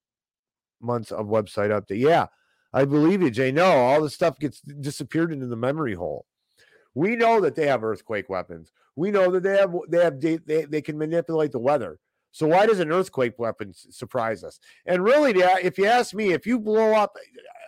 months 0.81 1.11
of 1.11 1.27
website 1.27 1.71
update. 1.71 2.01
Yeah, 2.01 2.27
I 2.73 2.85
believe 2.85 3.23
you, 3.23 3.31
Jay. 3.31 3.53
No, 3.53 3.67
all 3.67 4.03
the 4.03 4.11
stuff 4.11 4.39
gets 4.39 4.61
disappeared 4.61 5.33
into 5.33 5.47
the 5.47 5.57
memory 5.57 5.95
hole. 5.95 6.27
We 6.95 7.17
know 7.17 7.41
that 7.41 7.55
they 7.55 7.67
have 7.67 7.85
earthquake 7.85 8.29
weapons. 8.29 8.73
We 8.97 9.11
know 9.11 9.31
that 9.31 9.43
they 9.43 9.57
have 9.59 9.75
they 9.89 10.03
have 10.03 10.21
they, 10.21 10.37
they, 10.65 10.81
can 10.81 10.97
manipulate 10.97 11.53
the 11.53 11.59
weather. 11.59 11.99
So 12.33 12.47
why 12.47 12.67
does 12.67 12.81
an 12.81 12.93
earthquake 12.93 13.39
weapon 13.39 13.73
surprise 13.75 14.45
us? 14.45 14.61
And 14.87 15.03
really, 15.03 15.33
if 15.63 15.79
you 15.79 15.87
ask 15.87 16.15
me, 16.15 16.33
if 16.33 16.47
you 16.47 16.59
blow 16.59 16.95
up 16.95 17.17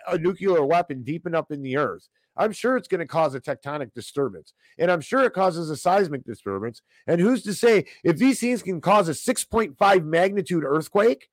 a 0.07 0.17
nuclear 0.17 0.63
weapon 0.63 1.03
deep 1.03 1.25
enough 1.25 1.51
in 1.51 1.61
the 1.61 1.77
earth, 1.77 2.07
I'm 2.39 2.53
sure 2.53 2.77
it's 2.77 2.87
going 2.87 2.99
to 2.99 3.05
cause 3.05 3.35
a 3.35 3.41
tectonic 3.41 3.93
disturbance. 3.93 4.53
And 4.77 4.89
I'm 4.89 5.01
sure 5.01 5.23
it 5.23 5.33
causes 5.33 5.69
a 5.69 5.75
seismic 5.75 6.23
disturbance. 6.23 6.81
And 7.05 7.19
who's 7.19 7.43
to 7.43 7.53
say 7.53 7.85
if 8.03 8.17
these 8.17 8.39
things 8.39 8.63
can 8.63 8.79
cause 8.79 9.09
a 9.09 9.11
6.5 9.11 10.05
magnitude 10.05 10.63
earthquake, 10.63 11.29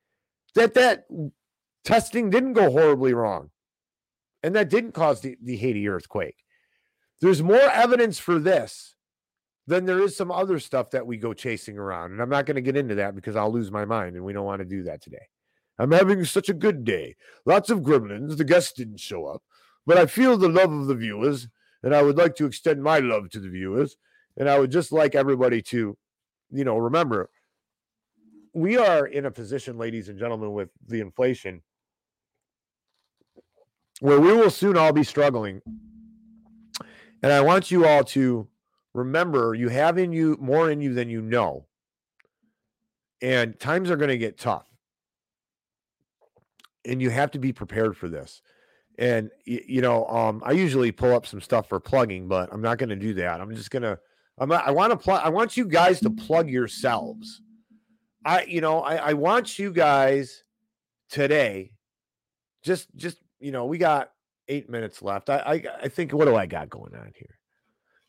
that 0.57 0.75
that 0.75 1.07
testing 1.85 2.29
didn't 2.29 2.55
go 2.55 2.71
horribly 2.71 3.15
wrong 3.15 3.51
and 4.43 4.55
that 4.57 4.69
didn't 4.69 4.93
cause 4.93 5.21
the, 5.21 5.37
the 5.43 5.57
Haiti 5.57 5.89
earthquake. 5.89 6.43
There's 7.21 7.43
more 7.43 7.71
evidence 7.71 8.19
for 8.19 8.39
this 8.41 8.97
than 9.69 9.85
there 9.85 10.03
is 10.03 10.17
some 10.17 10.33
other 10.33 10.59
stuff 10.59 10.91
that 10.91 11.07
we 11.07 11.17
go 11.17 11.33
chasing 11.33 11.79
around. 11.79 12.13
And 12.13 12.21
I'm 12.21 12.29
not 12.29 12.47
going 12.47 12.57
to 12.57 12.61
get 12.61 12.77
into 12.77 12.97
that 12.97 13.15
because 13.15 13.37
I'll 13.37 13.53
lose 13.53 13.71
my 13.71 13.85
mind 13.85 14.17
and 14.17 14.25
we 14.25 14.33
don't 14.33 14.45
want 14.45 14.61
to 14.61 14.65
do 14.65 14.83
that 14.85 15.03
today. 15.03 15.29
I'm 15.79 15.93
having 15.93 16.25
such 16.25 16.49
a 16.49 16.55
good 16.55 16.85
day. 16.85 17.17
Lots 17.45 17.71
of 17.71 17.81
gremlins. 17.81 18.37
The 18.37 18.45
guests 18.45 18.73
didn't 18.73 19.01
show 19.01 19.27
up. 19.27 19.43
But 19.87 19.99
I 19.99 20.07
feel 20.07 20.37
the 20.37 20.49
love 20.49 20.73
of 20.73 20.87
the 20.87 20.95
viewers, 20.95 21.49
and 21.83 21.95
I 21.95 22.03
would 22.03 22.17
like 22.17 22.35
to 22.37 22.47
extend 22.47 22.83
my 22.83 22.99
love 22.99 23.31
to 23.31 23.41
the 23.41 23.49
viewers. 23.49 23.97
And 24.37 24.49
I 24.49 24.59
would 24.59 24.71
just 24.71 24.93
like 24.93 25.15
everybody 25.15 25.63
to, 25.63 25.97
you 26.51 26.65
know, 26.65 26.77
remember 26.77 27.31
we 28.57 28.79
are 28.79 29.07
in 29.07 29.27
a 29.27 29.31
position, 29.31 29.77
ladies 29.77 30.09
and 30.09 30.19
gentlemen, 30.19 30.55
with 30.55 30.71
the 30.89 31.01
inflation 31.01 31.63
where 34.01 34.19
we 34.19 34.33
will 34.33 34.51
soon 34.51 34.79
all 34.79 34.95
be 34.95 35.05
struggling. 35.05 35.61
And 37.23 37.33
I 37.33 37.43
want 37.43 37.71
you 37.71 37.87
all 37.87 38.03
to 38.05 38.49
remember 38.95 39.55
you 39.55 39.69
have 39.69 39.99
in 39.99 40.11
you 40.11 40.39
more 40.41 40.71
in 40.71 40.81
you 40.81 40.95
than 40.95 41.11
you 41.11 41.21
know. 41.21 41.67
And 43.21 43.59
times 43.61 43.91
are 43.91 43.97
going 43.97 44.09
to 44.09 44.19
get 44.19 44.39
tough. 44.39 44.67
And 46.87 47.03
you 47.03 47.11
have 47.11 47.33
to 47.33 47.39
be 47.39 47.53
prepared 47.53 47.95
for 47.95 48.09
this. 48.09 48.41
And 48.99 49.31
you 49.45 49.83
know, 49.83 50.07
um, 50.07 50.43
I 50.45 50.53
usually 50.53 50.91
pull 50.91 51.15
up 51.15 51.27
some 51.27 51.41
stuff 51.41 51.69
for 51.69 51.79
plugging, 51.79 52.29
but 52.29 52.49
I'm 52.51 52.63
not 52.63 52.79
going 52.79 52.89
to 52.89 52.97
do 52.97 53.15
that. 53.15 53.41
I'm 53.41 53.55
just 53.55 53.71
gonna. 53.71 53.99
I'm. 54.39 54.49
Not, 54.49 54.67
I 54.67 54.71
want 54.71 54.91
to 54.91 54.97
plug. 54.97 55.21
I 55.23 55.29
want 55.29 55.57
you 55.57 55.67
guys 55.67 56.01
to 56.01 56.11
plug 56.11 56.49
yourselves. 56.49 57.43
I, 58.25 58.45
you 58.45 58.61
know, 58.61 58.81
I, 58.81 58.97
I 58.97 59.13
want 59.13 59.59
you 59.59 59.71
guys 59.71 60.43
today. 61.11 61.73
Just, 62.65 62.89
just 62.97 63.19
you 63.39 63.53
know, 63.53 63.67
we 63.67 63.79
got 63.79 64.11
eight 64.49 64.69
minutes 64.69 65.03
left. 65.03 65.29
I, 65.29 65.37
I, 65.37 65.63
I 65.85 65.89
think. 65.89 66.13
What 66.13 66.25
do 66.25 66.35
I 66.35 66.47
got 66.47 66.71
going 66.71 66.95
on 66.95 67.13
here? 67.15 67.39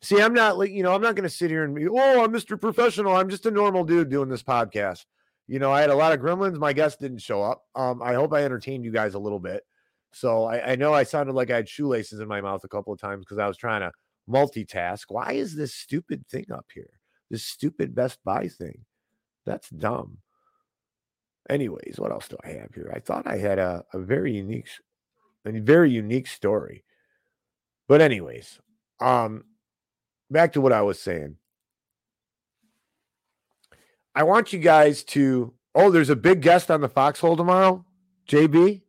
See, 0.02 0.22
I'm 0.22 0.34
not 0.34 0.58
like 0.58 0.72
you 0.72 0.84
know, 0.84 0.96
I'm 0.96 1.02
not 1.02 1.16
going 1.16 1.24
to 1.24 1.30
sit 1.30 1.52
here 1.52 1.66
and 1.66 1.76
be, 1.76 1.88
oh, 1.90 2.24
I'm 2.24 2.32
Mr. 2.32 2.60
Professional. 2.60 3.16
I'm 3.16 3.30
just 3.30 3.46
a 3.46 3.52
normal 3.52 3.84
dude 3.84 4.10
doing 4.10 4.30
this 4.30 4.44
podcast. 4.44 5.04
You 5.48 5.60
know, 5.60 5.72
I 5.72 5.82
had 5.82 5.90
a 5.90 5.96
lot 5.96 6.14
of 6.14 6.20
gremlins. 6.20 6.58
My 6.58 6.72
guest 6.72 7.00
didn't 7.00 7.20
show 7.20 7.44
up. 7.44 7.64
Um, 7.76 8.02
I 8.02 8.14
hope 8.14 8.34
I 8.34 8.44
entertained 8.44 8.86
you 8.86 8.92
guys 8.92 9.16
a 9.16 9.20
little 9.20 9.40
bit. 9.40 9.64
So 10.18 10.45
I, 10.45 10.72
I 10.72 10.76
know 10.76 10.93
I 10.93 11.03
sounded 11.03 11.34
like 11.34 11.51
I 11.51 11.57
had 11.57 11.70
shoelaces 11.70 12.20
in 12.20 12.28
my 12.28 12.41
mouth 12.41 12.63
a 12.63 12.68
couple 12.68 12.91
of 12.91 12.99
times 12.99 13.24
because 13.24 13.38
I 13.38 13.47
was 13.47 13.55
trying 13.55 13.82
to 13.82 13.91
multitask. 14.28 15.03
Why 15.09 15.34
is 15.34 15.55
this 15.55 15.76
stupid 15.76 16.26
thing 16.28 16.45
up 16.51 16.65
here? 16.74 16.89
This 17.30 17.43
stupid 17.43 17.93
Best 17.93 18.18
Buy 18.26 18.47
thing. 18.47 18.86
That's 19.45 19.70
dumb. 19.70 20.18
Anyways, 21.49 21.95
what 21.97 22.11
else 22.11 22.28
do 22.28 22.38
I 22.43 22.49
have 22.49 22.74
here? 22.74 22.91
I 22.93 22.99
thought 22.99 23.28
I 23.28 23.38
had 23.38 23.59
a, 23.59 23.86
a 23.93 23.99
very 23.99 24.34
unique, 24.34 24.68
a 25.45 25.51
very 25.51 25.91
unique 25.91 26.28
story. 26.28 26.84
But 27.88 28.01
anyways, 28.01 28.59
um, 28.99 29.43
back 30.32 30.53
to 30.53 30.61
what 30.61 30.74
I 30.74 30.82
was 30.82 30.99
saying. 30.99 31.38
I 34.15 34.24
want 34.24 34.51
you 34.51 34.59
guys 34.59 35.03
to. 35.05 35.53
Oh, 35.76 35.91
there's 35.91 36.09
a 36.09 36.15
big 36.15 36.41
guest 36.41 36.72
on 36.72 36.82
the 36.82 36.89
foxhole 36.89 37.38
tomorrow. 37.38 37.86
JB. 38.28 38.82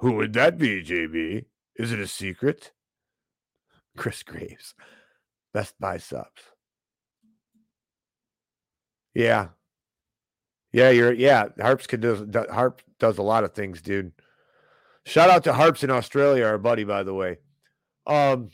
Who 0.00 0.12
would 0.12 0.32
that 0.32 0.56
be, 0.58 0.82
JB? 0.82 1.44
Is 1.76 1.92
it 1.92 2.00
a 2.00 2.06
secret? 2.06 2.72
Chris 3.96 4.22
Graves, 4.22 4.74
Best 5.52 5.74
Buy 5.78 5.98
subs. 5.98 6.42
Yeah. 9.14 9.48
Yeah, 10.72 10.90
you're 10.90 11.12
yeah, 11.12 11.48
Harps 11.60 11.86
can 11.86 12.00
do 12.00 12.24
do- 12.24 12.46
Harp 12.50 12.80
does 12.98 13.18
a 13.18 13.22
lot 13.22 13.44
of 13.44 13.52
things, 13.54 13.82
dude. 13.82 14.12
Shout 15.04 15.28
out 15.28 15.44
to 15.44 15.52
Harps 15.52 15.82
in 15.82 15.90
Australia, 15.90 16.44
our 16.46 16.58
buddy, 16.58 16.84
by 16.84 17.02
the 17.02 17.14
way. 17.14 17.38
Um 18.06 18.50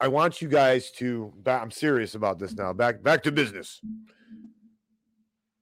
I 0.00 0.08
want 0.08 0.42
you 0.42 0.48
guys 0.48 0.90
to 0.92 1.32
I'm 1.46 1.70
serious 1.70 2.14
about 2.14 2.38
this 2.38 2.54
now. 2.54 2.72
Back 2.72 3.02
back 3.02 3.22
to 3.24 3.32
business. 3.32 3.80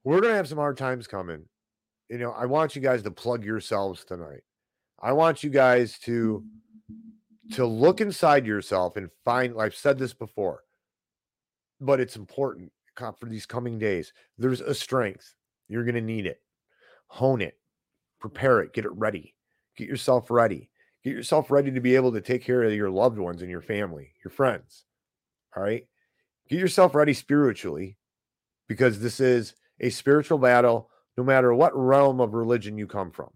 We're 0.03 0.21
gonna 0.21 0.35
have 0.35 0.47
some 0.47 0.57
hard 0.57 0.77
times 0.77 1.07
coming. 1.07 1.45
You 2.09 2.19
know, 2.19 2.31
I 2.31 2.45
want 2.45 2.75
you 2.75 2.81
guys 2.81 3.01
to 3.03 3.11
plug 3.11 3.43
yourselves 3.43 4.05
tonight. 4.05 4.43
I 5.01 5.11
want 5.11 5.43
you 5.43 5.49
guys 5.49 5.97
to 5.99 6.43
to 7.53 7.65
look 7.65 8.01
inside 8.01 8.45
yourself 8.45 8.97
and 8.97 9.09
find 9.23 9.55
I've 9.59 9.75
said 9.75 9.97
this 9.99 10.13
before, 10.13 10.63
but 11.79 11.99
it's 11.99 12.15
important 12.15 12.71
for 13.19 13.27
these 13.27 13.45
coming 13.45 13.77
days. 13.77 14.13
There's 14.37 14.61
a 14.61 14.73
strength. 14.73 15.35
You're 15.67 15.83
going 15.83 15.95
to 15.95 16.01
need 16.01 16.25
it. 16.25 16.41
Hone 17.07 17.41
it. 17.41 17.57
Prepare 18.19 18.61
it. 18.61 18.73
Get 18.73 18.85
it 18.85 18.91
ready. 18.93 19.35
Get 19.77 19.87
yourself 19.87 20.31
ready. 20.31 20.69
Get 21.03 21.13
yourself 21.13 21.51
ready 21.51 21.71
to 21.71 21.79
be 21.81 21.95
able 21.95 22.11
to 22.13 22.21
take 22.21 22.43
care 22.43 22.63
of 22.63 22.73
your 22.73 22.89
loved 22.89 23.17
ones 23.17 23.41
and 23.41 23.51
your 23.51 23.61
family, 23.61 24.13
your 24.23 24.31
friends. 24.31 24.85
All 25.55 25.63
right? 25.63 25.85
Get 26.49 26.59
yourself 26.59 26.95
ready 26.95 27.13
spiritually 27.13 27.97
because 28.67 28.99
this 28.99 29.19
is 29.19 29.55
a 29.79 29.89
spiritual 29.89 30.37
battle 30.37 30.89
no 31.17 31.23
matter 31.23 31.53
what 31.53 31.75
realm 31.75 32.19
of 32.19 32.33
religion 32.33 32.77
you 32.77 32.87
come 32.87 33.11
from. 33.11 33.29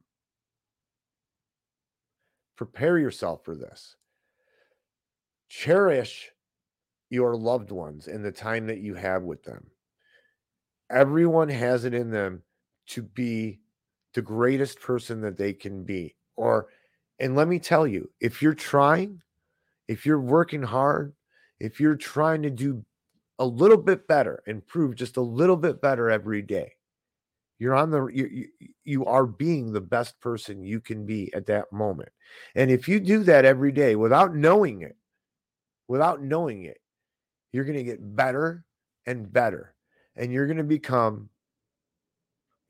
Prepare 2.57 2.97
yourself 2.97 3.43
for 3.45 3.55
this. 3.55 3.95
Cherish 5.47 6.31
your 7.09 7.35
loved 7.35 7.71
ones 7.71 8.07
and 8.07 8.23
the 8.23 8.31
time 8.31 8.67
that 8.67 8.79
you 8.79 8.95
have 8.95 9.23
with 9.23 9.43
them. 9.43 9.65
Everyone 10.91 11.49
has 11.49 11.85
it 11.85 11.93
in 11.93 12.11
them 12.11 12.43
to 12.87 13.01
be 13.01 13.59
the 14.13 14.21
greatest 14.21 14.81
person 14.81 15.21
that 15.21 15.37
they 15.37 15.53
can 15.53 15.83
be. 15.83 16.15
Or, 16.35 16.67
and 17.19 17.35
let 17.35 17.47
me 17.47 17.59
tell 17.59 17.87
you, 17.87 18.09
if 18.19 18.41
you're 18.41 18.53
trying, 18.53 19.21
if 19.87 20.05
you're 20.05 20.19
working 20.19 20.63
hard, 20.63 21.13
if 21.59 21.79
you're 21.79 21.95
trying 21.95 22.41
to 22.43 22.49
do 22.49 22.83
a 23.37 23.45
little 23.45 23.77
bit 23.77 24.07
better, 24.07 24.43
improve 24.47 24.95
just 24.95 25.17
a 25.17 25.21
little 25.21 25.55
bit 25.55 25.81
better 25.81 26.09
every 26.09 26.41
day, 26.41 26.73
you're 27.59 27.75
on 27.75 27.91
the 27.91 28.07
you, 28.07 28.47
you, 28.85 29.05
are 29.05 29.25
being 29.25 29.73
the 29.73 29.81
best 29.81 30.19
person 30.21 30.63
you 30.63 30.79
can 30.79 31.05
be 31.05 31.31
at 31.33 31.45
that 31.47 31.71
moment. 31.73 32.09
And 32.55 32.71
if 32.71 32.87
you 32.87 33.01
do 33.01 33.23
that 33.23 33.43
every 33.43 33.73
day 33.73 33.97
without 33.97 34.33
knowing 34.33 34.81
it, 34.81 34.95
without 35.87 36.23
knowing 36.23 36.63
it, 36.63 36.79
you're 37.51 37.65
going 37.65 37.77
to 37.77 37.83
get 37.83 38.15
better 38.15 38.63
and 39.05 39.31
better. 39.31 39.75
And 40.15 40.31
you're 40.31 40.47
going 40.47 40.57
to 40.57 40.63
become, 40.63 41.29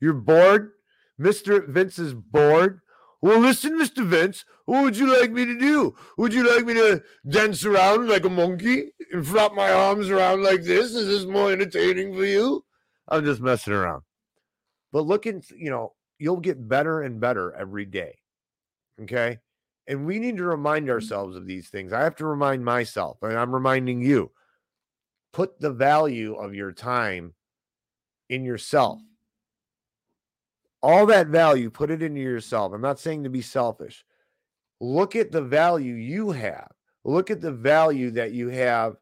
you're 0.00 0.12
bored. 0.12 0.72
Mr. 1.20 1.68
Vince 1.68 1.98
is 1.98 2.12
bored. 2.12 2.80
Well, 3.22 3.38
listen, 3.38 3.78
Mr. 3.78 4.04
Vince, 4.04 4.44
what 4.64 4.82
would 4.82 4.96
you 4.96 5.20
like 5.20 5.30
me 5.30 5.44
to 5.44 5.58
do? 5.58 5.94
Would 6.16 6.32
you 6.32 6.52
like 6.52 6.64
me 6.64 6.74
to 6.74 7.02
dance 7.28 7.64
around 7.64 8.08
like 8.08 8.24
a 8.24 8.30
monkey 8.30 8.92
and 9.12 9.26
flop 9.26 9.54
my 9.54 9.70
arms 9.70 10.08
around 10.08 10.42
like 10.42 10.62
this? 10.62 10.94
Is 10.94 11.06
this 11.06 11.30
more 11.30 11.52
entertaining 11.52 12.14
for 12.14 12.24
you? 12.24 12.64
I'm 13.08 13.24
just 13.24 13.40
messing 13.42 13.74
around. 13.74 14.02
But 14.92 15.06
look 15.06 15.26
in, 15.26 15.42
you 15.56 15.70
know, 15.70 15.94
you'll 16.18 16.40
get 16.40 16.68
better 16.68 17.02
and 17.02 17.20
better 17.20 17.54
every 17.54 17.86
day. 17.86 18.18
Okay. 19.02 19.38
And 19.86 20.06
we 20.06 20.18
need 20.18 20.36
to 20.36 20.44
remind 20.44 20.84
mm-hmm. 20.84 20.92
ourselves 20.92 21.36
of 21.36 21.46
these 21.46 21.68
things. 21.68 21.92
I 21.92 22.02
have 22.02 22.16
to 22.16 22.26
remind 22.26 22.64
myself, 22.64 23.18
and 23.22 23.36
I'm 23.36 23.52
reminding 23.52 24.00
you 24.00 24.30
put 25.32 25.60
the 25.60 25.72
value 25.72 26.34
of 26.34 26.54
your 26.54 26.72
time 26.72 27.34
in 28.28 28.44
yourself. 28.44 28.98
Mm-hmm. 28.98 29.06
All 30.82 31.06
that 31.06 31.26
value, 31.26 31.70
put 31.70 31.90
it 31.90 32.02
into 32.02 32.20
yourself. 32.20 32.72
I'm 32.72 32.80
not 32.80 32.98
saying 32.98 33.24
to 33.24 33.30
be 33.30 33.42
selfish. 33.42 34.04
Look 34.80 35.14
at 35.14 35.30
the 35.30 35.42
value 35.42 35.94
you 35.94 36.30
have. 36.30 36.70
Look 37.04 37.30
at 37.30 37.40
the 37.40 37.52
value 37.52 38.10
that 38.12 38.32
you 38.32 38.48
have 38.48 38.96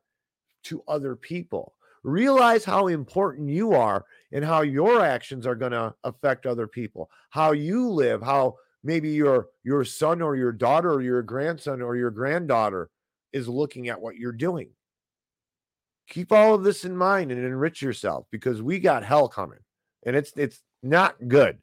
to 0.65 0.83
other 0.89 1.15
people. 1.15 1.75
Realize 2.03 2.65
how 2.65 2.89
important 2.89 3.49
you 3.49 3.75
are 3.75 4.05
and 4.33 4.45
how 4.45 4.63
your 4.63 5.05
actions 5.05 5.47
are 5.47 5.55
going 5.55 5.73
to 5.73 5.95
affect 6.05 6.47
other 6.47 6.67
people. 6.67 7.11
How 7.31 7.53
you 7.53 7.89
live, 7.89 8.23
how 8.23 8.57
maybe 8.83 9.11
your 9.11 9.49
your 9.65 9.85
son 9.85 10.23
or 10.23 10.37
your 10.37 10.53
daughter 10.53 10.93
or 10.93 11.03
your 11.03 11.23
grandson 11.23 11.83
or 11.83 11.97
your 11.97 12.11
granddaughter 12.11 12.91
is 13.33 13.49
looking 13.49 13.89
at 13.89 14.01
what 14.01 14.17
you're 14.17 14.33
doing. 14.33 14.71
Keep 16.09 16.33
all 16.33 16.55
of 16.55 16.63
this 16.63 16.85
in 16.85 16.97
mind 16.97 17.31
and 17.31 17.45
enrich 17.45 17.83
yourself 17.83 18.27
because 18.31 18.63
we 18.63 18.79
got 18.79 19.05
hell 19.05 19.29
coming 19.29 19.59
and 20.07 20.17
it's 20.17 20.33
it's 20.37 20.63
not 20.83 21.17
good. 21.27 21.59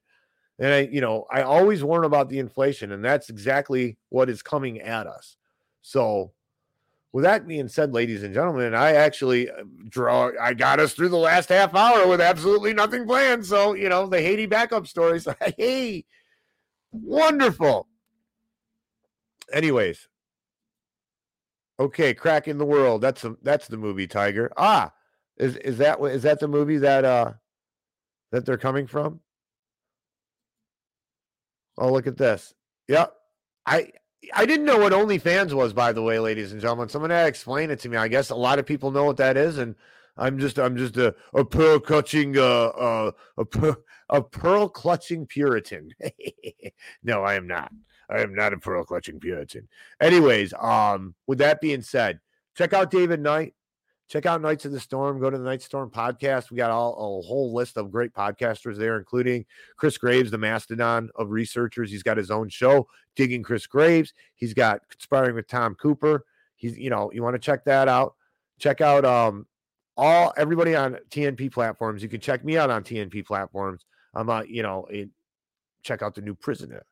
And 0.60 0.74
i 0.74 0.80
you 0.82 1.02
know 1.02 1.26
i 1.32 1.42
always 1.42 1.84
warn 1.84 2.06
about 2.06 2.30
the 2.30 2.40
inflation 2.40 2.92
and 2.92 3.04
that's 3.04 3.30
exactly 3.30 3.98
what 4.10 4.30
is 4.30 4.42
coming 4.42 4.82
at 4.82 5.08
us. 5.08 5.38
So 5.82 6.34
with 7.16 7.24
that 7.24 7.48
being 7.48 7.70
said 7.70 7.94
ladies 7.94 8.24
and 8.24 8.34
gentlemen 8.34 8.76
i 8.76 8.92
actually 8.92 9.50
uh, 9.50 9.64
draw 9.88 10.32
i 10.42 10.54
got 10.54 10.82
us 10.82 10.92
through 10.92 11.08
the 11.08 11.16
last 11.16 11.48
half 11.48 11.74
hour 11.74 12.06
with 12.08 12.20
absolutely 12.20 12.74
nothing 12.74 13.08
planned 13.08 13.46
so 13.46 13.74
you 13.74 13.88
know 13.88 14.06
the 14.06 14.20
haiti 14.20 14.46
backup 14.46 14.86
story 14.86 15.18
stories 15.22 15.38
hey 15.58 16.04
wonderful 16.92 17.88
anyways 19.54 20.10
Okay, 21.80 22.14
cracking 22.14 22.58
the 22.58 22.66
world. 22.66 23.02
That's 23.02 23.24
a, 23.26 23.36
that's 23.42 23.68
the 23.68 23.78
movie 23.78 24.08
Tiger. 24.08 24.52
Ah, 24.56 24.94
is 25.38 25.58
is 25.58 25.78
that 25.80 26.00
is 26.00 26.24
that 26.24 26.40
the 26.40 26.48
movie 26.48 26.78
that 26.78 27.04
uh 27.04 27.34
that 28.32 28.46
they're 28.46 28.58
coming 28.58 28.88
from? 28.88 29.20
Oh, 31.78 31.92
look 31.92 32.08
at 32.08 32.16
this. 32.16 32.54
Yep. 32.88 33.14
I 33.66 33.92
I 34.34 34.46
didn't 34.46 34.66
know 34.66 34.78
what 34.78 34.94
OnlyFans 34.94 35.54
was, 35.54 35.74
by 35.74 35.92
the 35.92 36.02
way, 36.02 36.20
ladies 36.20 36.52
and 36.52 36.62
gentlemen. 36.62 36.90
Someone 36.90 37.12
had 37.12 37.24
to 37.24 37.28
explain 37.28 37.70
it 37.70 37.80
to 37.82 37.90
me. 37.90 37.98
I 37.98 38.08
guess 38.08 38.30
a 38.30 38.36
lot 38.36 38.60
of 38.60 38.66
people 38.66 38.92
know 38.92 39.06
what 39.06 39.18
that 39.18 39.38
is, 39.38 39.58
and 39.58 39.76
I'm 40.18 40.40
just 40.40 40.58
I'm 40.58 40.78
just 40.78 40.98
a, 40.98 41.16
a 41.34 41.44
pearl 41.44 41.80
clutching 41.80 42.38
uh, 42.38 42.42
uh 42.68 43.12
a 43.38 43.46
per, 43.46 43.76
a 44.10 44.22
pearl 44.22 44.70
clutching 44.70 45.26
Puritan. 45.26 45.90
no, 47.04 47.24
I 47.24 47.36
am 47.36 47.48
not. 47.48 47.72
I 48.10 48.22
am 48.22 48.34
not 48.34 48.54
a 48.54 48.58
pearl 48.58 48.84
clutching 48.84 49.20
Puritan. 49.20 49.68
Anyways, 50.00 50.54
um, 50.54 51.16
with 51.28 51.40
that 51.40 51.62
being 51.62 51.82
said, 51.82 52.20
check 52.56 52.74
out 52.74 52.92
David 52.92 53.20
Knight. 53.20 53.54
Check 54.08 54.28
out 54.28 54.42
Knights 54.42 54.66
of 54.66 54.72
the 54.72 54.80
Storm. 54.80 55.20
Go 55.20 55.30
to 55.30 55.38
the 55.38 55.44
Night 55.44 55.64
Storm 55.64 55.90
podcast. 55.90 56.52
We 56.52 56.58
got 56.58 56.70
all, 56.70 56.94
a 56.94 57.26
whole 57.26 57.54
list 57.54 57.76
of 57.76 57.92
great 57.92 58.14
podcasters 58.14 58.78
there, 58.78 58.98
including 58.98 59.46
Chris 59.78 59.98
Graves, 59.98 60.30
the 60.30 60.38
mastodon 60.38 61.10
of 61.16 61.32
researchers. 61.32 61.90
He's 61.90 62.04
got 62.04 62.18
his 62.18 62.30
own 62.30 62.50
show, 62.50 62.88
Digging 63.16 63.42
Chris 63.42 63.66
Graves. 63.66 64.14
He's 64.36 64.54
got 64.54 64.88
Conspiring 64.90 65.36
with 65.36 65.48
Tom 65.48 65.74
Cooper. 65.76 66.26
He's, 66.56 66.78
you 66.78 66.92
know, 66.92 67.12
you 67.12 67.24
want 67.24 67.34
to 67.34 67.40
check 67.40 67.66
that 67.66 67.88
out. 67.88 68.16
Check 68.60 68.80
out 68.80 69.06
um 69.06 69.48
all 69.98 70.34
everybody 70.38 70.76
on 70.76 70.98
TNP 71.10 71.52
platforms. 71.52 72.04
You 72.04 72.10
can 72.10 72.22
check 72.22 72.44
me 72.44 72.58
out 72.58 72.70
on 72.70 72.84
TNP 72.84 73.26
platforms. 73.26 73.86
I'm 74.14 74.30
uh, 74.30 74.44
you 74.44 74.62
know, 74.62 74.86
it, 74.90 75.10
check 75.84 76.02
out 76.02 76.16
the 76.16 76.22
new 76.22 76.36
prisoner. 76.36 76.86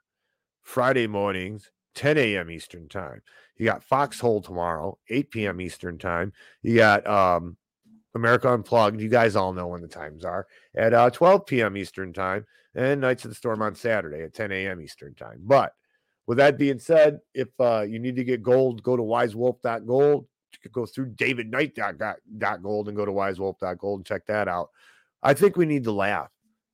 Friday 0.62 1.08
mornings, 1.08 1.70
10 1.96 2.18
a.m. 2.18 2.50
Eastern 2.50 2.88
time. 2.88 3.22
You 3.58 3.66
got 3.66 3.84
Foxhole 3.84 4.42
tomorrow, 4.42 4.98
8 5.10 5.32
p.m. 5.32 5.62
Eastern 5.62 5.98
time. 5.98 6.34
You 6.62 6.76
got 6.78 7.06
um, 7.08 7.58
America 8.16 8.52
Unplugged. 8.52 9.00
You 9.00 9.10
guys 9.10 9.36
all 9.36 9.54
know 9.54 9.68
when 9.68 9.82
the 9.82 9.88
times 9.88 10.26
are 10.26 10.48
at 10.76 10.94
uh, 10.94 11.10
12 11.10 11.46
p.m. 11.46 11.78
Eastern 11.78 12.14
time, 12.14 12.46
and 12.76 13.02
Knights 13.02 13.26
of 13.26 13.32
the 13.32 13.36
Storm 13.36 13.62
on 13.62 13.76
Saturday 13.76 14.24
at 14.24 14.34
10 14.34 14.52
a.m. 14.52 14.82
Eastern 14.82 15.14
time. 15.16 15.40
But 15.44 15.74
with 16.26 16.38
that 16.38 16.58
being 16.58 16.80
said, 16.80 17.20
if 17.34 17.50
uh, 17.60 17.82
you 17.82 18.00
need 18.00 18.16
to 18.16 18.24
get 18.24 18.42
gold, 18.42 18.82
go 18.82 18.96
to 18.96 19.04
wisewolf.gold. 19.04 20.28
You 20.54 20.60
could 20.62 20.72
go 20.72 20.86
through 20.86 21.12
davidknight.gold 21.12 22.88
and 22.88 22.98
go 22.98 23.06
to 23.06 23.12
wisewolf.gold 23.12 24.00
and 24.00 24.06
check 24.06 24.26
that 24.28 24.48
out. 24.48 24.70
I 25.22 25.34
think 25.34 25.58
we 25.58 25.66
need 25.66 25.84
to 25.86 25.92
laugh. 25.92 26.30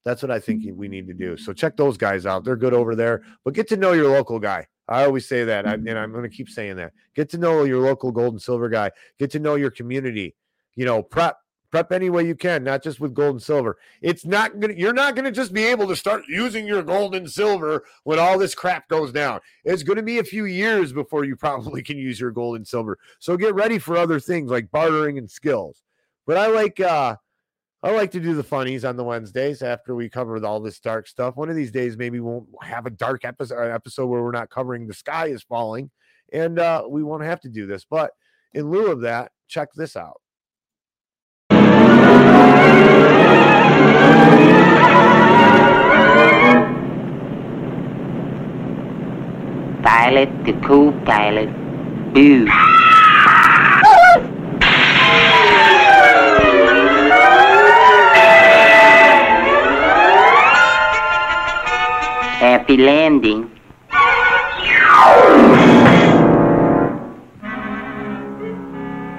That's 0.06 0.22
what 0.22 0.32
I 0.32 0.40
think 0.40 0.64
we 0.74 0.88
need 0.88 1.08
to 1.08 1.14
do. 1.14 1.38
So 1.38 1.54
check 1.54 1.78
those 1.78 1.98
guys 1.98 2.26
out. 2.26 2.44
They're 2.44 2.56
good 2.56 2.74
over 2.74 2.96
there, 2.96 3.24
but 3.44 3.54
get 3.54 3.68
to 3.70 3.78
know 3.78 3.92
your 3.92 4.10
local 4.10 4.40
guy. 4.40 4.68
I 4.90 5.06
always 5.06 5.28
say 5.28 5.44
that, 5.44 5.68
I, 5.68 5.74
and 5.74 5.90
I'm 5.92 6.12
going 6.12 6.24
to 6.24 6.36
keep 6.36 6.50
saying 6.50 6.76
that. 6.78 6.94
Get 7.16 7.30
to 7.30 7.38
know 7.38 7.64
your 7.64 7.80
local 7.80 8.12
gold 8.12 8.34
and 8.34 8.42
silver 8.42 8.70
guy. 8.70 8.92
Get 9.20 9.30
to 9.32 9.40
know 9.40 9.56
your 9.56 9.70
community. 9.70 10.36
You 10.76 10.86
know, 10.86 11.04
prep 11.04 11.38
prep 11.72 11.92
any 11.92 12.10
way 12.10 12.26
you 12.26 12.34
can, 12.34 12.64
not 12.64 12.82
just 12.82 13.00
with 13.00 13.14
gold 13.14 13.36
and 13.36 13.44
silver. 13.44 13.78
It's 14.02 14.26
not 14.26 14.60
gonna. 14.60 14.74
You're 14.74 14.94
not 14.94 15.16
going 15.16 15.26
to 15.26 15.32
just 15.32 15.54
be 15.54 15.64
able 15.66 15.88
to 15.88 15.96
start 15.96 16.24
using 16.28 16.66
your 16.66 16.82
gold 16.82 17.14
and 17.16 17.30
silver 17.30 17.84
when 18.04 18.18
all 18.18 18.40
this 18.40 18.56
crap 18.56 18.88
goes 18.90 19.12
down. 19.12 19.40
It's 19.64 19.84
going 19.84 19.98
to 19.98 20.04
be 20.04 20.18
a 20.18 20.24
few 20.24 20.46
years 20.46 20.92
before 20.92 21.24
you 21.24 21.36
probably 21.38 21.84
can 21.84 21.98
use 21.98 22.20
your 22.20 22.32
gold 22.32 22.56
and 22.56 22.68
silver. 22.68 22.98
So 23.20 23.38
get 23.38 23.54
ready 23.54 23.78
for 23.78 23.96
other 23.96 24.20
things 24.20 24.50
like 24.50 24.72
bartering 24.72 25.18
and 25.18 25.30
skills. 25.30 25.84
But 26.26 26.38
I 26.38 26.48
like. 26.48 26.80
uh 26.80 27.16
I 27.82 27.92
like 27.92 28.12
to 28.12 28.20
do 28.20 28.34
the 28.34 28.44
funnies 28.44 28.84
on 28.84 28.98
the 28.98 29.06
Wednesdays 29.06 29.62
after 29.62 29.96
we 29.96 30.10
cover 30.10 30.46
all 30.46 30.60
this 30.60 30.82
dark 30.82 31.08
stuff. 31.08 31.38
One 31.38 31.50
of 31.50 31.56
these 31.56 31.72
days, 31.72 31.96
maybe 31.96 32.20
we'll 32.20 32.46
have 32.62 32.86
a 32.86 32.90
dark 32.90 33.24
episode, 33.24 33.72
episode 33.72 34.08
where 34.08 34.22
we're 34.22 34.32
not 34.32 34.50
covering 34.50 34.86
the 34.86 34.94
sky 34.94 35.28
is 35.28 35.44
falling, 35.44 35.90
and 36.34 36.60
uh, 36.60 36.84
we 36.90 37.04
won't 37.04 37.24
have 37.24 37.40
to 37.42 37.50
do 37.50 37.66
this. 37.66 37.86
But 37.90 38.12
in 38.54 38.70
lieu 38.70 38.92
of 38.92 39.00
that, 39.02 39.32
check 39.48 39.70
this 39.76 39.96
out. 39.96 40.20
Pilot, 49.82 50.30
the 50.44 50.60
cool 50.66 50.92
pilot, 51.06 51.50
boo. 52.14 52.46
Happy 62.40 62.78
landing. 62.78 63.52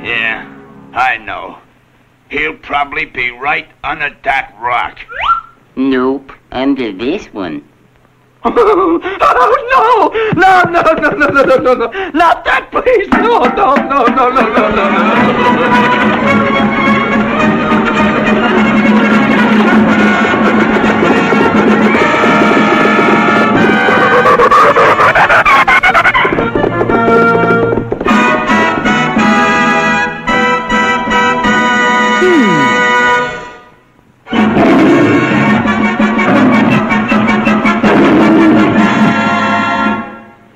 Yeah, 0.02 0.48
I 0.94 1.18
know. 1.18 1.58
He'll 2.30 2.56
probably 2.56 3.04
be 3.04 3.30
right 3.30 3.68
under 3.84 4.16
that 4.24 4.56
rock. 4.58 5.00
Nope, 5.76 6.32
under 6.50 6.92
this 6.92 7.26
one. 7.26 7.62
oh 8.42 8.52
no! 9.70 10.40
No, 10.40 10.62
no, 10.70 10.80
no, 10.80 11.10
no, 11.10 11.26
no, 11.28 11.42
no, 11.44 11.56
no, 11.58 11.74
no! 11.74 12.10
Not 12.12 12.42
that, 12.46 12.70
please! 12.70 13.06
No, 13.08 13.44
no, 13.44 13.74
no, 13.74 14.06
no, 14.06 14.30
no, 14.30 14.48
no, 14.48 14.70
no, 14.70 14.90
no! 16.64 16.69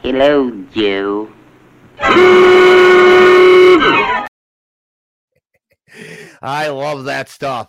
Hello, 0.03 0.51
Joe. 0.72 1.28
I 6.41 6.68
love 6.68 7.05
that 7.05 7.28
stuff. 7.28 7.68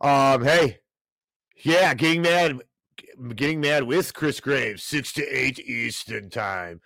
Um, 0.00 0.44
hey, 0.44 0.80
yeah, 1.64 1.94
getting 1.94 2.60
getting 3.34 3.60
mad 3.60 3.84
with 3.84 4.14
Chris 4.14 4.40
Graves, 4.40 4.82
six 4.82 5.12
to 5.14 5.26
eight 5.26 5.58
Eastern 5.58 6.30
time. 6.30 6.80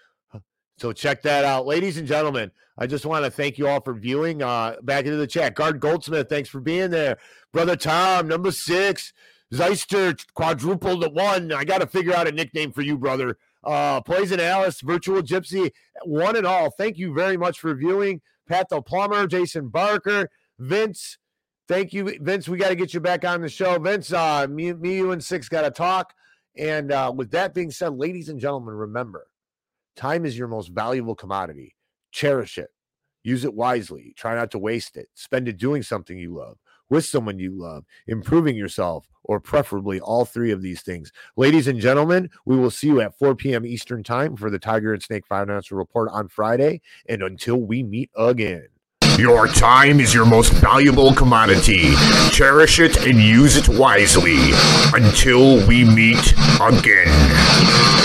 So 0.79 0.93
check 0.93 1.23
that 1.23 1.45
out, 1.45 1.67
ladies 1.67 1.97
and 1.99 2.09
gentlemen. 2.09 2.51
I 2.79 2.87
just 2.87 3.07
want 3.07 3.25
to 3.25 3.31
thank 3.31 3.59
you 3.59 3.69
all 3.69 3.81
for 3.81 3.95
viewing. 3.95 4.43
Uh, 4.43 4.77
back 4.83 5.05
into 5.05 5.19
the 5.19 5.27
chat, 5.27 5.55
Gard 5.55 5.79
Goldsmith, 5.79 6.29
thanks 6.29 6.49
for 6.49 6.61
being 6.61 6.91
there, 6.91 7.19
brother 7.53 7.77
Tom, 7.77 8.27
number 8.27 8.51
six, 8.51 9.13
Zeister 9.53 10.19
quadrupled 10.35 11.05
at 11.05 11.13
one. 11.13 11.53
I 11.53 11.65
got 11.65 11.83
to 11.83 11.87
figure 11.87 12.15
out 12.15 12.27
a 12.27 12.33
nickname 12.33 12.73
for 12.73 12.83
you, 12.83 12.97
brother. 12.97 13.37
Uh, 13.63 14.01
Poison 14.01 14.41
Alice, 14.41 14.81
Virtual 14.81 15.23
Gypsy, 15.23 15.71
one 16.05 16.37
and 16.37 16.47
all. 16.47 16.71
Thank 16.71 16.99
you 16.99 17.13
very 17.15 17.37
much 17.37 17.61
for 17.61 17.75
viewing. 17.75 18.21
Pat 18.49 18.69
the 18.71 18.83
Plumber, 18.83 19.27
Jason 19.27 19.69
Barker, 19.69 20.31
Vince. 20.59 21.19
Thank 21.69 21.93
you, 21.93 22.19
Vince. 22.21 22.49
We 22.49 22.59
got 22.59 22.71
to 22.71 22.75
get 22.75 22.93
you 22.93 23.01
back 23.01 23.25
on 23.25 23.41
the 23.41 23.49
show. 23.49 23.79
Vince, 23.79 24.13
uh, 24.13 24.47
me, 24.49 24.73
me 24.73 24.97
you, 24.97 25.13
and 25.13 25.23
Six 25.23 25.49
got 25.49 25.63
to 25.63 25.71
talk. 25.71 26.13
And 26.57 26.93
uh, 26.93 27.13
with 27.15 27.31
that 27.31 27.55
being 27.55 27.71
said, 27.71 27.95
ladies 27.95 28.29
and 28.29 28.41
gentlemen, 28.41 28.75
remember 28.75 29.27
time 29.97 30.25
is 30.25 30.37
your 30.37 30.49
most 30.49 30.69
valuable 30.69 31.15
commodity. 31.15 31.75
Cherish 32.11 32.59
it, 32.59 32.71
use 33.23 33.45
it 33.45 33.55
wisely, 33.55 34.15
try 34.17 34.35
not 34.35 34.51
to 34.51 34.59
waste 34.59 34.97
it, 34.97 35.09
spend 35.15 35.49
it 35.49 35.57
doing 35.57 35.83
something 35.83 36.19
you 36.19 36.35
love 36.35 36.59
with 36.93 37.07
someone 37.07 37.39
you 37.39 37.51
love, 37.51 37.87
improving 38.07 38.55
yourself, 38.55 39.09
or 39.25 39.41
preferably 39.41 39.99
all 39.99 40.27
three 40.27 40.51
of 40.51 40.61
these 40.61 40.83
things. 40.83 41.11
Ladies 41.37 41.67
and 41.67 41.81
gentlemen, 41.81 42.29
we 42.45 42.55
will 42.55 42.71
see 42.71 42.89
you 42.89 43.01
at 43.01 43.17
4 43.19 43.35
p.m. 43.35 43.65
Eastern 43.65 44.03
Time 44.03 44.37
for 44.37 44.51
the 44.51 44.59
Tiger 44.59 44.93
and 44.93 45.03
Snake 45.03 45.27
Financial 45.27 45.79
Report 45.79 46.11
on 46.13 46.29
Friday. 46.29 46.83
And 47.09 47.23
until 47.23 47.57
we 47.57 47.83
meet 47.83 48.11
again. 48.15 48.69
Your 49.19 49.47
time 49.47 50.01
is 50.01 50.15
your 50.15 50.25
most 50.25 50.53
valuable 50.55 51.15
commodity. 51.15 51.95
Cherish 52.31 52.81
it 52.81 53.07
and 53.07 53.21
use 53.21 53.57
it 53.57 53.69
wisely. 53.69 54.39
Until 54.95 55.67
we 55.67 55.85
meet 55.85 56.33
again. 56.61 58.02